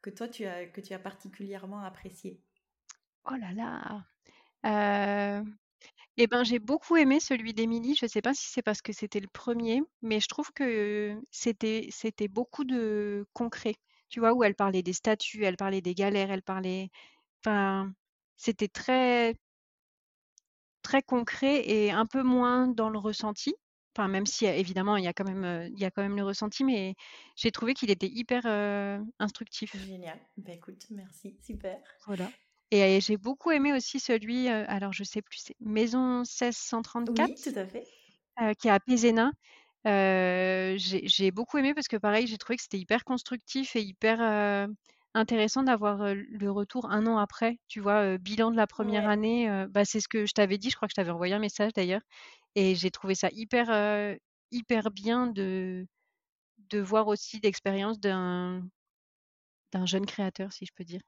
que 0.02 0.10
toi 0.10 0.28
tu 0.28 0.46
as 0.46 0.66
que 0.68 0.82
tu 0.82 0.94
as 0.94 1.00
particulièrement 1.00 1.80
apprécié? 1.84 2.42
Oh 3.26 3.36
là 3.36 3.52
là! 3.54 4.06
Eh 6.18 6.28
ben, 6.28 6.44
j'ai 6.44 6.60
beaucoup 6.60 6.96
aimé 6.98 7.20
celui 7.20 7.54
d'Émilie. 7.54 7.96
Je 7.96 8.06
ne 8.06 8.10
sais 8.10 8.22
pas 8.22 8.34
si 8.34 8.48
c'est 8.52 8.62
parce 8.62 8.82
que 8.82 8.94
c'était 8.94 9.20
le 9.20 9.28
premier, 9.28 9.82
mais 10.02 10.20
je 10.20 10.28
trouve 10.28 10.52
que 10.54 11.20
c'était 11.32 11.88
c'était 11.92 12.28
beaucoup 12.28 12.64
de 12.66 13.26
concret. 13.34 13.76
Tu 14.10 14.20
vois, 14.20 14.34
où 14.34 14.44
elle 14.44 14.56
parlait 14.56 14.84
des 14.84 14.94
statuts, 14.94 15.44
elle 15.46 15.58
parlait 15.58 15.82
des 15.82 15.96
galères, 15.96 16.30
elle 16.32 16.44
parlait 16.44 16.90
enfin, 17.46 17.94
c'était 18.38 18.68
très 18.70 19.36
très 20.84 21.02
concret 21.02 21.68
et 21.68 21.92
un 21.92 22.06
peu 22.06 22.22
moins 22.22 22.68
dans 22.68 22.90
le 22.90 23.00
ressenti. 23.00 23.56
Enfin, 23.96 24.08
même 24.08 24.26
si 24.26 24.46
évidemment 24.46 24.98
il 24.98 25.04
y 25.04 25.08
a 25.08 25.14
quand 25.14 25.24
même, 25.24 25.70
il 25.72 25.80
y 25.80 25.86
a 25.86 25.92
quand 25.92 26.02
même 26.02 26.16
le 26.16 26.24
ressenti, 26.24 26.64
mais 26.64 26.96
j'ai 27.36 27.52
trouvé 27.52 27.74
qu'il 27.74 27.92
était 27.92 28.10
hyper, 28.12 28.46
instructif. 29.20 29.76
Génial. 29.86 30.20
Ben 30.38 30.56
écoute, 30.56 30.86
merci, 30.90 31.38
super. 31.42 31.80
Voilà. 32.06 32.30
Et 32.72 33.00
j'ai 33.02 33.18
beaucoup 33.18 33.52
aimé 33.52 33.72
aussi 33.72 34.00
celui, 34.00 34.48
alors 34.48 34.94
je 34.94 35.04
sais 35.04 35.22
plus, 35.22 35.38
c'est 35.46 35.56
Maison 35.60 36.20
1634 36.22 37.30
Oui, 37.30 37.36
tout 37.36 37.60
à 37.60 37.68
fait. 37.68 37.88
qui 38.60 38.68
est 38.68 38.72
à 38.72 38.80
Pézena. 38.80 39.32
j'ai 39.86 41.32
beaucoup 41.32 41.60
aimé 41.60 41.76
parce 41.76 41.88
que 41.88 41.98
pareil, 41.98 42.26
j'ai 42.26 42.38
trouvé 42.40 42.58
que 42.58 42.64
c'était 42.64 42.80
hyper 42.80 43.04
constructif 43.04 43.76
et 43.76 43.82
hyper, 43.82 44.68
intéressant 45.14 45.64
d'avoir, 45.64 46.14
le 46.16 46.52
retour 46.52 46.90
un 46.92 47.06
an 47.08 47.18
après. 47.18 47.60
Tu 47.68 47.80
vois, 47.80 48.18
bilan 48.18 48.52
de 48.52 48.58
la 48.58 48.68
première 48.68 49.08
année, 49.08 49.66
bah, 49.70 49.86
c'est 49.86 50.00
ce 50.00 50.08
que 50.08 50.26
je 50.26 50.34
t'avais 50.34 50.58
dit, 50.58 50.70
je 50.70 50.76
crois 50.76 50.88
que 50.88 50.92
je 50.94 50.96
t'avais 50.96 51.12
envoyé 51.12 51.34
un 51.34 51.40
message 51.40 51.74
d'ailleurs 51.74 52.02
et 52.56 52.76
j'ai 52.76 52.92
trouvé 52.92 53.16
ça 53.16 53.30
hyper, 53.34 54.18
hyper 54.52 54.92
bien 54.92 55.28
de 55.28 55.88
de 56.60 56.80
voir 56.82 57.08
aussi 57.08 57.40
l'expérience 57.44 58.00
d'un 58.00 58.64
d'un 59.72 59.86
jeune 59.86 60.06
créateur, 60.06 60.54
si 60.54 60.66
je 60.66 60.72
peux 60.76 60.84
dire. 60.84 61.02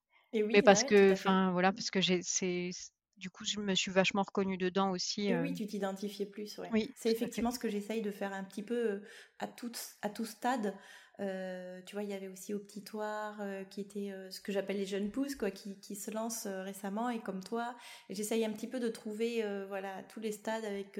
Mais 0.53 0.62
parce 0.62 0.84
que, 0.84 1.14
enfin 1.14 1.51
voilà, 1.51 1.72
parce 1.74 1.91
que 1.91 2.01
j'ai, 2.01 2.22
c'est, 2.24 2.72
du 3.18 3.30
coup, 3.30 3.45
je 3.45 3.60
me 3.60 3.76
suis 3.76 3.91
vachement 3.91 4.24
reconnue 4.24 4.58
dedans 4.58 4.91
aussi. 4.91 5.28
Et 5.28 5.38
oui, 5.38 5.53
tu 5.53 5.66
t'identifiais 5.66 6.26
plus, 6.28 6.58
ouais. 6.60 6.72
Oui, 6.74 6.91
c'est 6.95 7.12
effectivement 7.12 7.51
ce 7.51 7.60
que 7.60 7.70
j'essaye 7.70 8.01
de 8.01 8.12
faire 8.12 8.34
un 8.34 8.43
petit 8.43 8.64
peu 8.64 9.01
à 9.39 9.47
tout, 9.47 9.72
à 10.01 10.10
tout 10.10 10.26
stade. 10.26 10.76
Tu 11.18 11.95
vois, 11.95 12.03
il 12.03 12.09
y 12.09 12.13
avait 12.13 12.28
aussi 12.28 12.53
au 12.53 12.59
petit 12.59 12.84
toit 12.84 13.36
qui 13.70 13.82
était 13.82 14.11
ce 14.30 14.39
que 14.41 14.51
j'appelle 14.51 14.78
les 14.78 14.86
jeunes 14.86 15.11
pousses, 15.11 15.36
quoi, 15.36 15.51
qui, 15.51 15.80
qui 15.80 15.95
se 15.95 16.11
lancent 16.11 16.47
récemment 16.47 17.09
et 17.09 17.20
comme 17.20 17.43
toi. 17.43 17.76
J'essaye 18.09 18.43
un 18.45 18.51
petit 18.51 18.68
peu 18.68 18.80
de 18.80 18.89
trouver, 18.89 19.43
voilà, 19.68 20.03
tous 20.03 20.20
les 20.20 20.32
stades 20.32 20.66
avec 20.66 20.99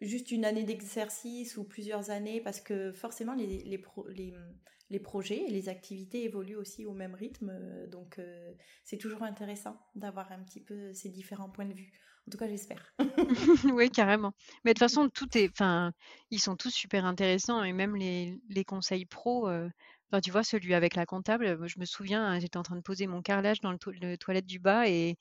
juste 0.00 0.30
une 0.32 0.44
année 0.44 0.64
d'exercice 0.64 1.56
ou 1.56 1.64
plusieurs 1.64 2.10
années, 2.10 2.40
parce 2.40 2.60
que 2.60 2.92
forcément 2.92 3.34
les, 3.34 3.46
les, 3.46 3.84
les, 4.08 4.34
les 4.92 5.00
projets 5.00 5.44
et 5.46 5.50
les 5.50 5.68
activités 5.68 6.24
évoluent 6.24 6.56
aussi 6.56 6.84
au 6.86 6.92
même 6.92 7.14
rythme. 7.14 7.50
Euh, 7.50 7.86
donc, 7.86 8.18
euh, 8.18 8.52
c'est 8.84 8.98
toujours 8.98 9.22
intéressant 9.22 9.76
d'avoir 9.94 10.30
un 10.30 10.40
petit 10.40 10.60
peu 10.60 10.92
ces 10.92 11.08
différents 11.08 11.48
points 11.48 11.64
de 11.64 11.72
vue. 11.72 11.92
En 12.26 12.30
tout 12.30 12.38
cas, 12.38 12.48
j'espère. 12.48 12.94
oui, 13.72 13.90
carrément. 13.90 14.32
Mais 14.64 14.72
de 14.72 14.78
toute 14.78 14.80
façon, 14.80 15.08
tout 15.08 15.36
est, 15.36 15.48
enfin, 15.50 15.92
ils 16.30 16.40
sont 16.40 16.56
tous 16.56 16.70
super 16.70 17.04
intéressants 17.04 17.62
et 17.62 17.72
même 17.72 17.96
les, 17.96 18.40
les 18.48 18.64
conseils 18.64 19.06
pro. 19.06 19.48
Euh, 19.48 19.68
enfin, 20.10 20.20
tu 20.20 20.30
vois, 20.30 20.42
celui 20.44 20.74
avec 20.74 20.94
la 20.96 21.06
comptable, 21.06 21.58
je 21.68 21.78
me 21.78 21.84
souviens, 21.84 22.24
hein, 22.24 22.40
j'étais 22.40 22.56
en 22.58 22.62
train 22.62 22.76
de 22.76 22.80
poser 22.82 23.06
mon 23.06 23.22
carrelage 23.22 23.60
dans 23.60 23.72
le, 23.72 23.78
le 24.00 24.16
toilette 24.16 24.46
du 24.46 24.58
bas 24.58 24.88
et, 24.88 25.16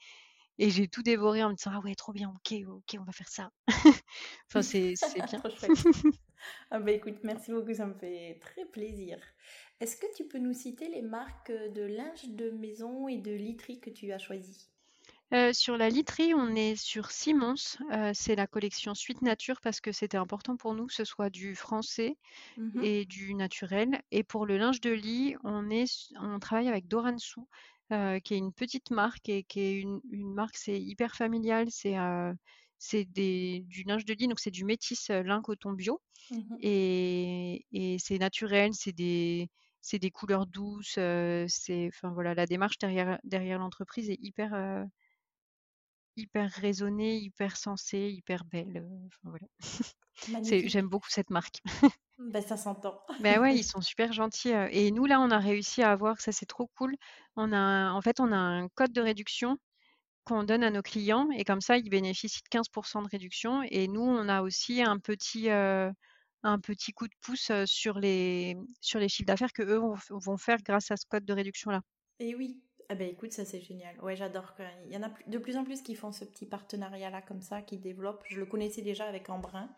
et 0.59 0.69
j'ai 0.71 0.87
tout 0.87 1.03
dévoré 1.03 1.43
en 1.43 1.49
me 1.51 1.55
disant 1.55 1.71
ah 1.75 1.81
ouais 1.81 1.95
trop 1.95 2.13
bien 2.13 2.29
ok 2.35 2.59
ok 2.67 2.97
on 2.99 3.05
va 3.05 3.13
faire 3.13 3.29
ça 3.29 3.51
enfin 4.49 4.61
c'est 4.63 4.95
bien 5.25 5.43
ah 6.71 6.79
bah 6.79 6.91
écoute 6.91 7.19
merci 7.23 7.51
beaucoup 7.51 7.73
ça 7.73 7.85
me 7.85 7.93
fait 7.93 8.39
très 8.41 8.65
plaisir 8.65 9.19
est-ce 9.79 9.97
que 9.97 10.07
tu 10.15 10.27
peux 10.27 10.39
nous 10.39 10.53
citer 10.53 10.89
les 10.89 11.03
marques 11.03 11.51
de 11.51 11.83
linge 11.83 12.29
de 12.29 12.51
maison 12.51 13.07
et 13.07 13.17
de 13.17 13.31
literie 13.31 13.79
que 13.79 13.89
tu 13.91 14.11
as 14.11 14.19
choisies? 14.19 14.70
Euh, 15.33 15.53
sur 15.53 15.77
la 15.77 15.89
literie, 15.89 16.33
on 16.33 16.55
est 16.55 16.75
sur 16.75 17.11
Simons. 17.11 17.55
Euh, 17.91 18.11
c'est 18.13 18.35
la 18.35 18.47
collection 18.47 18.93
Suite 18.93 19.21
Nature 19.21 19.61
parce 19.61 19.79
que 19.79 19.93
c'était 19.93 20.17
important 20.17 20.57
pour 20.57 20.75
nous 20.75 20.87
que 20.87 20.93
ce 20.93 21.05
soit 21.05 21.29
du 21.29 21.55
français 21.55 22.17
mmh 22.57 22.83
et 22.83 23.05
du 23.05 23.33
naturel. 23.33 24.01
Et 24.11 24.23
pour 24.23 24.45
le 24.45 24.57
linge 24.57 24.81
de 24.81 24.91
lit, 24.91 25.35
on, 25.43 25.69
est, 25.69 26.11
on 26.19 26.39
travaille 26.39 26.67
avec 26.67 26.87
Doransou, 26.87 27.47
euh, 27.93 28.19
qui 28.19 28.33
est 28.33 28.37
une 28.37 28.51
petite 28.51 28.91
marque 28.91 29.29
et 29.29 29.43
qui 29.43 29.59
est 29.61 29.79
une, 29.79 30.01
marque, 30.11 30.57
c'est 30.57 30.81
hyper 30.81 31.15
familial. 31.15 31.67
C'est 31.69 31.95
c'est 32.83 33.05
du 33.05 33.83
linge 33.85 34.05
de 34.05 34.13
lit, 34.13 34.27
donc 34.27 34.39
c'est 34.39 34.51
du 34.51 34.65
métis 34.65 35.09
lin 35.09 35.41
coton 35.41 35.71
bio. 35.71 36.01
Mmh 36.31 36.55
et, 36.61 37.65
et 37.71 37.97
c'est 37.99 38.17
naturel, 38.17 38.71
c'est 38.73 38.91
des, 38.91 39.49
c'est 39.81 39.99
des 39.99 40.11
couleurs 40.11 40.45
douces. 40.45 40.99
c'est, 41.47 41.87
enfin 41.87 42.11
voilà, 42.11 42.33
la 42.33 42.45
démarche 42.45 42.79
derrière, 42.79 43.19
derrière 43.23 43.59
l'entreprise 43.59 44.09
est 44.09 44.19
hyper, 44.19 44.87
hyper 46.15 46.49
raisonnée, 46.51 47.17
hyper 47.17 47.57
sensée, 47.57 48.09
hyper 48.11 48.45
belle. 48.45 48.87
Enfin, 49.07 49.29
voilà. 49.29 49.47
J'aime 50.67 50.87
beaucoup 50.87 51.09
cette 51.09 51.29
marque. 51.29 51.61
Ben, 52.19 52.41
ça 52.41 52.57
s'entend. 52.57 53.01
Ben 53.21 53.39
ouais, 53.39 53.55
ils 53.55 53.63
sont 53.63 53.81
super 53.81 54.13
gentils. 54.13 54.53
Et 54.71 54.91
nous, 54.91 55.05
là, 55.05 55.19
on 55.19 55.31
a 55.31 55.39
réussi 55.39 55.81
à 55.81 55.91
avoir, 55.91 56.21
ça 56.21 56.31
c'est 56.31 56.45
trop 56.45 56.69
cool. 56.77 56.95
On 57.35 57.51
a, 57.51 57.91
en 57.91 58.01
fait, 58.01 58.19
on 58.19 58.31
a 58.31 58.37
un 58.37 58.67
code 58.69 58.93
de 58.93 59.01
réduction 59.01 59.57
qu'on 60.23 60.43
donne 60.43 60.63
à 60.63 60.69
nos 60.69 60.83
clients 60.83 61.29
et 61.35 61.43
comme 61.43 61.61
ça, 61.61 61.77
ils 61.77 61.89
bénéficient 61.89 62.43
de 62.43 62.49
15% 62.49 63.03
de 63.03 63.09
réduction. 63.09 63.63
Et 63.63 63.87
nous, 63.87 64.03
on 64.03 64.29
a 64.29 64.43
aussi 64.43 64.83
un 64.83 64.99
petit, 64.99 65.49
un 65.49 66.59
petit 66.59 66.93
coup 66.93 67.07
de 67.07 67.15
pouce 67.21 67.51
sur 67.65 67.97
les, 67.97 68.55
sur 68.81 68.99
les 68.99 69.09
chiffres 69.09 69.25
d'affaires 69.25 69.53
que 69.53 69.63
eux 69.63 69.81
vont, 70.09 70.37
faire 70.37 70.59
grâce 70.63 70.91
à 70.91 70.97
ce 70.97 71.05
code 71.07 71.25
de 71.25 71.33
réduction-là. 71.33 71.81
Et 72.19 72.35
oui, 72.35 72.61
ah 72.91 72.95
ben 72.95 73.07
écoute, 73.07 73.31
ça 73.31 73.45
c'est 73.45 73.61
génial. 73.61 73.97
Ouais, 74.01 74.17
j'adore. 74.17 74.53
Il 74.85 74.91
y 74.91 74.97
en 74.97 75.03
a 75.03 75.09
de 75.25 75.37
plus 75.37 75.55
en 75.55 75.63
plus 75.63 75.81
qui 75.81 75.95
font 75.95 76.11
ce 76.11 76.25
petit 76.25 76.45
partenariat-là 76.45 77.21
comme 77.21 77.41
ça, 77.41 77.61
qui 77.61 77.77
développent. 77.77 78.21
Je 78.27 78.37
le 78.37 78.45
connaissais 78.45 78.81
déjà 78.81 79.05
avec 79.05 79.29
Embrun. 79.29 79.69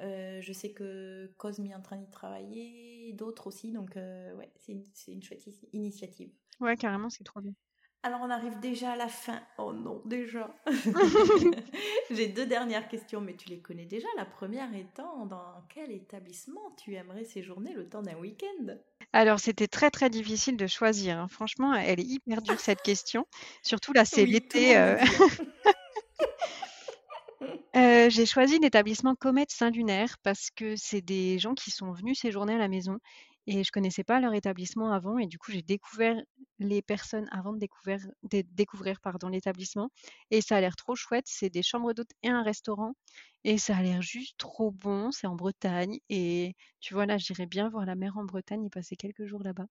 Euh, 0.00 0.42
je 0.42 0.52
sais 0.52 0.72
que 0.72 1.32
Cosme 1.38 1.64
est 1.64 1.74
en 1.74 1.80
train 1.80 1.96
d'y 1.96 2.10
travailler, 2.10 3.14
d'autres 3.14 3.46
aussi. 3.46 3.72
Donc 3.72 3.96
ouais, 3.96 4.52
c'est 4.56 4.72
une, 4.72 4.84
une 5.08 5.22
chouette 5.22 5.48
initiative. 5.72 6.30
Ouais, 6.60 6.76
carrément, 6.76 7.08
c'est 7.08 7.24
trop 7.24 7.40
bien. 7.40 7.54
Alors 8.04 8.20
on 8.22 8.30
arrive 8.30 8.60
déjà 8.60 8.92
à 8.92 8.96
la 8.96 9.08
fin. 9.08 9.40
Oh 9.58 9.72
non, 9.72 10.00
déjà. 10.04 10.54
J'ai 12.10 12.28
deux 12.28 12.46
dernières 12.46 12.88
questions, 12.88 13.20
mais 13.20 13.34
tu 13.34 13.48
les 13.48 13.58
connais 13.58 13.86
déjà. 13.86 14.06
La 14.16 14.24
première 14.24 14.72
étant, 14.74 15.26
dans 15.26 15.64
quel 15.68 15.90
établissement 15.90 16.74
tu 16.76 16.94
aimerais 16.94 17.24
séjourner 17.24 17.72
le 17.72 17.88
temps 17.88 18.02
d'un 18.02 18.16
week-end? 18.16 18.76
Alors 19.12 19.40
c'était 19.40 19.66
très 19.66 19.90
très 19.90 20.10
difficile 20.10 20.56
de 20.56 20.66
choisir. 20.68 21.18
Hein. 21.18 21.28
Franchement, 21.28 21.74
elle 21.74 21.98
est 21.98 22.04
hyper 22.04 22.40
dure 22.40 22.60
cette 22.60 22.82
question. 22.82 23.26
Surtout 23.62 23.92
là, 23.92 24.04
c'est 24.04 24.26
l'été. 24.26 24.76
Euh. 24.76 24.96
Euh, 27.76 28.10
j'ai 28.10 28.26
choisi 28.26 28.58
l'établissement 28.58 29.14
Comète 29.14 29.52
Saint-Lunaire 29.52 30.16
parce 30.24 30.50
que 30.50 30.74
c'est 30.74 31.02
des 31.02 31.38
gens 31.38 31.54
qui 31.54 31.70
sont 31.70 31.92
venus 31.92 32.18
séjourner 32.18 32.54
à 32.54 32.58
la 32.58 32.66
maison 32.66 32.98
et 33.48 33.64
je 33.64 33.72
connaissais 33.72 34.04
pas 34.04 34.20
leur 34.20 34.34
établissement 34.34 34.92
avant 34.92 35.18
et 35.18 35.26
du 35.26 35.38
coup 35.38 35.52
j'ai 35.52 35.62
découvert 35.62 36.16
les 36.58 36.82
personnes 36.82 37.28
avant 37.32 37.52
de 37.52 37.58
découvrir, 37.58 38.00
découvrir 38.22 39.00
l'établissement 39.30 39.90
et 40.30 40.40
ça 40.42 40.56
a 40.56 40.60
l'air 40.60 40.76
trop 40.76 40.94
chouette. 40.96 41.24
C'est 41.28 41.50
des 41.50 41.62
chambres 41.62 41.92
d'hôtes 41.94 42.12
et 42.22 42.28
un 42.28 42.42
restaurant 42.42 42.94
et 43.44 43.58
ça 43.58 43.76
a 43.76 43.82
l'air 43.82 44.02
juste 44.02 44.36
trop 44.38 44.70
bon. 44.72 45.10
C'est 45.12 45.26
en 45.26 45.36
Bretagne 45.36 45.98
et 46.10 46.54
tu 46.80 46.94
vois 46.94 47.06
là 47.06 47.18
j'irais 47.18 47.46
bien 47.46 47.68
voir 47.70 47.86
la 47.86 47.94
mer 47.96 48.16
en 48.18 48.24
Bretagne 48.24 48.64
et 48.66 48.70
passer 48.70 48.96
quelques 48.96 49.24
jours 49.26 49.42
là-bas. 49.42 49.66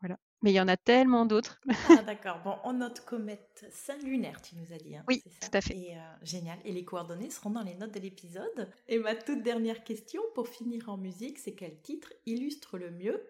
Voilà. 0.00 0.18
Mais 0.42 0.52
il 0.52 0.54
y 0.54 0.60
en 0.60 0.68
a 0.68 0.76
tellement 0.76 1.26
d'autres. 1.26 1.60
Ah, 1.88 2.02
d'accord. 2.06 2.40
Bon, 2.44 2.56
on 2.64 2.74
note 2.74 3.00
comète 3.00 3.66
Saint-Lunaire, 3.70 4.42
tu 4.42 4.54
nous 4.56 4.72
as 4.72 4.78
dit. 4.78 4.96
Hein, 4.96 5.04
oui, 5.08 5.22
tout 5.40 5.50
à 5.52 5.60
fait. 5.60 5.76
Et, 5.76 5.96
euh, 5.96 6.00
génial. 6.22 6.58
Et 6.64 6.72
les 6.72 6.84
coordonnées 6.84 7.30
seront 7.30 7.50
dans 7.50 7.62
les 7.62 7.74
notes 7.74 7.94
de 7.94 8.00
l'épisode. 8.00 8.70
Et 8.88 8.98
ma 8.98 9.14
toute 9.14 9.42
dernière 9.42 9.82
question, 9.82 10.22
pour 10.34 10.48
finir 10.48 10.88
en 10.88 10.98
musique, 10.98 11.38
c'est 11.38 11.54
quel 11.54 11.80
titre 11.80 12.12
illustre 12.26 12.78
le 12.78 12.90
mieux 12.90 13.26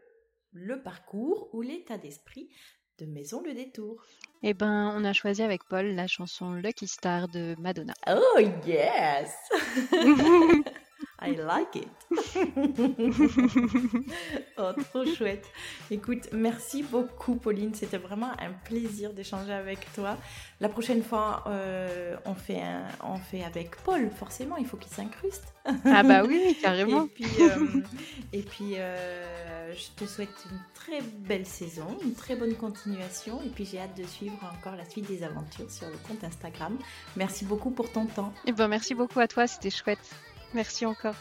le 0.53 0.83
parcours 0.83 1.51
ou 1.53 1.61
l'état 1.61 1.99
d'esprit 1.99 2.49
de 2.99 3.07
Maison 3.07 3.43
le 3.43 3.53
Détour? 3.53 4.03
Eh 4.43 4.55
ben, 4.55 4.93
on 4.97 5.05
a 5.05 5.13
choisi 5.13 5.43
avec 5.43 5.65
Paul 5.65 5.95
la 5.95 6.07
chanson 6.07 6.55
Lucky 6.55 6.89
Star 6.89 7.29
de 7.29 7.55
Madonna. 7.59 7.95
Oh 8.09 8.41
yes 8.67 9.35
I 11.27 11.37
like 11.37 11.77
it. 11.77 11.89
oh, 14.59 14.73
trop 14.91 15.05
chouette. 15.05 15.47
Écoute, 15.91 16.29
merci 16.33 16.83
beaucoup, 16.83 17.37
Pauline. 17.37 17.75
C'était 17.75 17.99
vraiment 17.99 18.31
un 18.39 18.53
plaisir 18.65 19.13
d'échanger 19.13 19.53
avec 19.53 19.93
toi. 19.95 20.17
La 20.61 20.69
prochaine 20.69 21.03
fois, 21.03 21.45
euh, 21.49 22.17
on, 22.25 22.35
fait 22.35 22.63
on 23.03 23.17
fait 23.17 23.45
avec 23.45 23.77
Paul, 23.83 24.11
forcément, 24.11 24.57
il 24.57 24.67
faut 24.67 24.77
qu'il 24.77 24.93
s'incruste. 24.93 25.55
ah, 25.85 26.03
bah 26.03 26.23
oui, 26.25 26.57
carrément. 26.63 27.05
et 27.09 27.09
puis, 27.09 27.27
euh, 27.41 27.81
et 28.33 28.43
puis 28.43 28.75
euh, 28.77 29.75
je 29.75 30.05
te 30.05 30.09
souhaite 30.09 30.47
une 30.51 30.59
très 30.75 31.01
belle 31.03 31.47
saison, 31.47 31.99
une 32.03 32.15
très 32.15 32.37
bonne 32.37 32.55
continuation. 32.55 33.41
Et 33.45 33.49
puis, 33.49 33.67
j'ai 33.67 33.81
hâte 33.81 33.97
de 33.97 34.05
suivre 34.05 34.39
encore 34.59 34.77
la 34.77 34.89
suite 34.89 35.09
des 35.09 35.23
aventures 35.23 35.71
sur 35.71 35.89
le 35.89 35.97
compte 36.09 36.23
Instagram. 36.25 36.79
Merci 37.17 37.45
beaucoup 37.45 37.71
pour 37.71 37.91
ton 37.91 38.07
temps. 38.07 38.33
Et 38.45 38.51
eh 38.51 38.53
ben, 38.53 38.69
merci 38.69 38.95
beaucoup 38.95 39.21
à 39.21 39.29
toi, 39.29 39.47
c'était 39.47 39.71
chouette. 39.71 39.99
Merci 40.57 40.87
encore. 40.87 41.15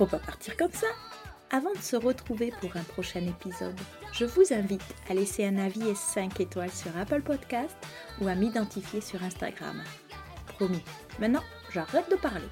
faut 0.00 0.06
pas 0.06 0.18
partir 0.18 0.56
comme 0.56 0.72
ça. 0.72 0.86
Avant 1.52 1.72
de 1.72 1.78
se 1.78 1.96
retrouver 1.96 2.52
pour 2.60 2.76
un 2.76 2.84
prochain 2.84 3.26
épisode, 3.26 3.78
je 4.12 4.24
vous 4.24 4.52
invite 4.52 4.94
à 5.08 5.14
laisser 5.14 5.44
un 5.44 5.58
avis 5.58 5.88
et 5.88 5.96
5 5.96 6.38
étoiles 6.38 6.70
sur 6.70 6.96
Apple 6.96 7.22
Podcast 7.22 7.76
ou 8.20 8.28
à 8.28 8.36
m'identifier 8.36 9.00
sur 9.00 9.20
Instagram. 9.24 9.82
Promis, 10.46 10.82
maintenant 11.18 11.42
j'arrête 11.72 12.08
de 12.08 12.14
parler. 12.14 12.48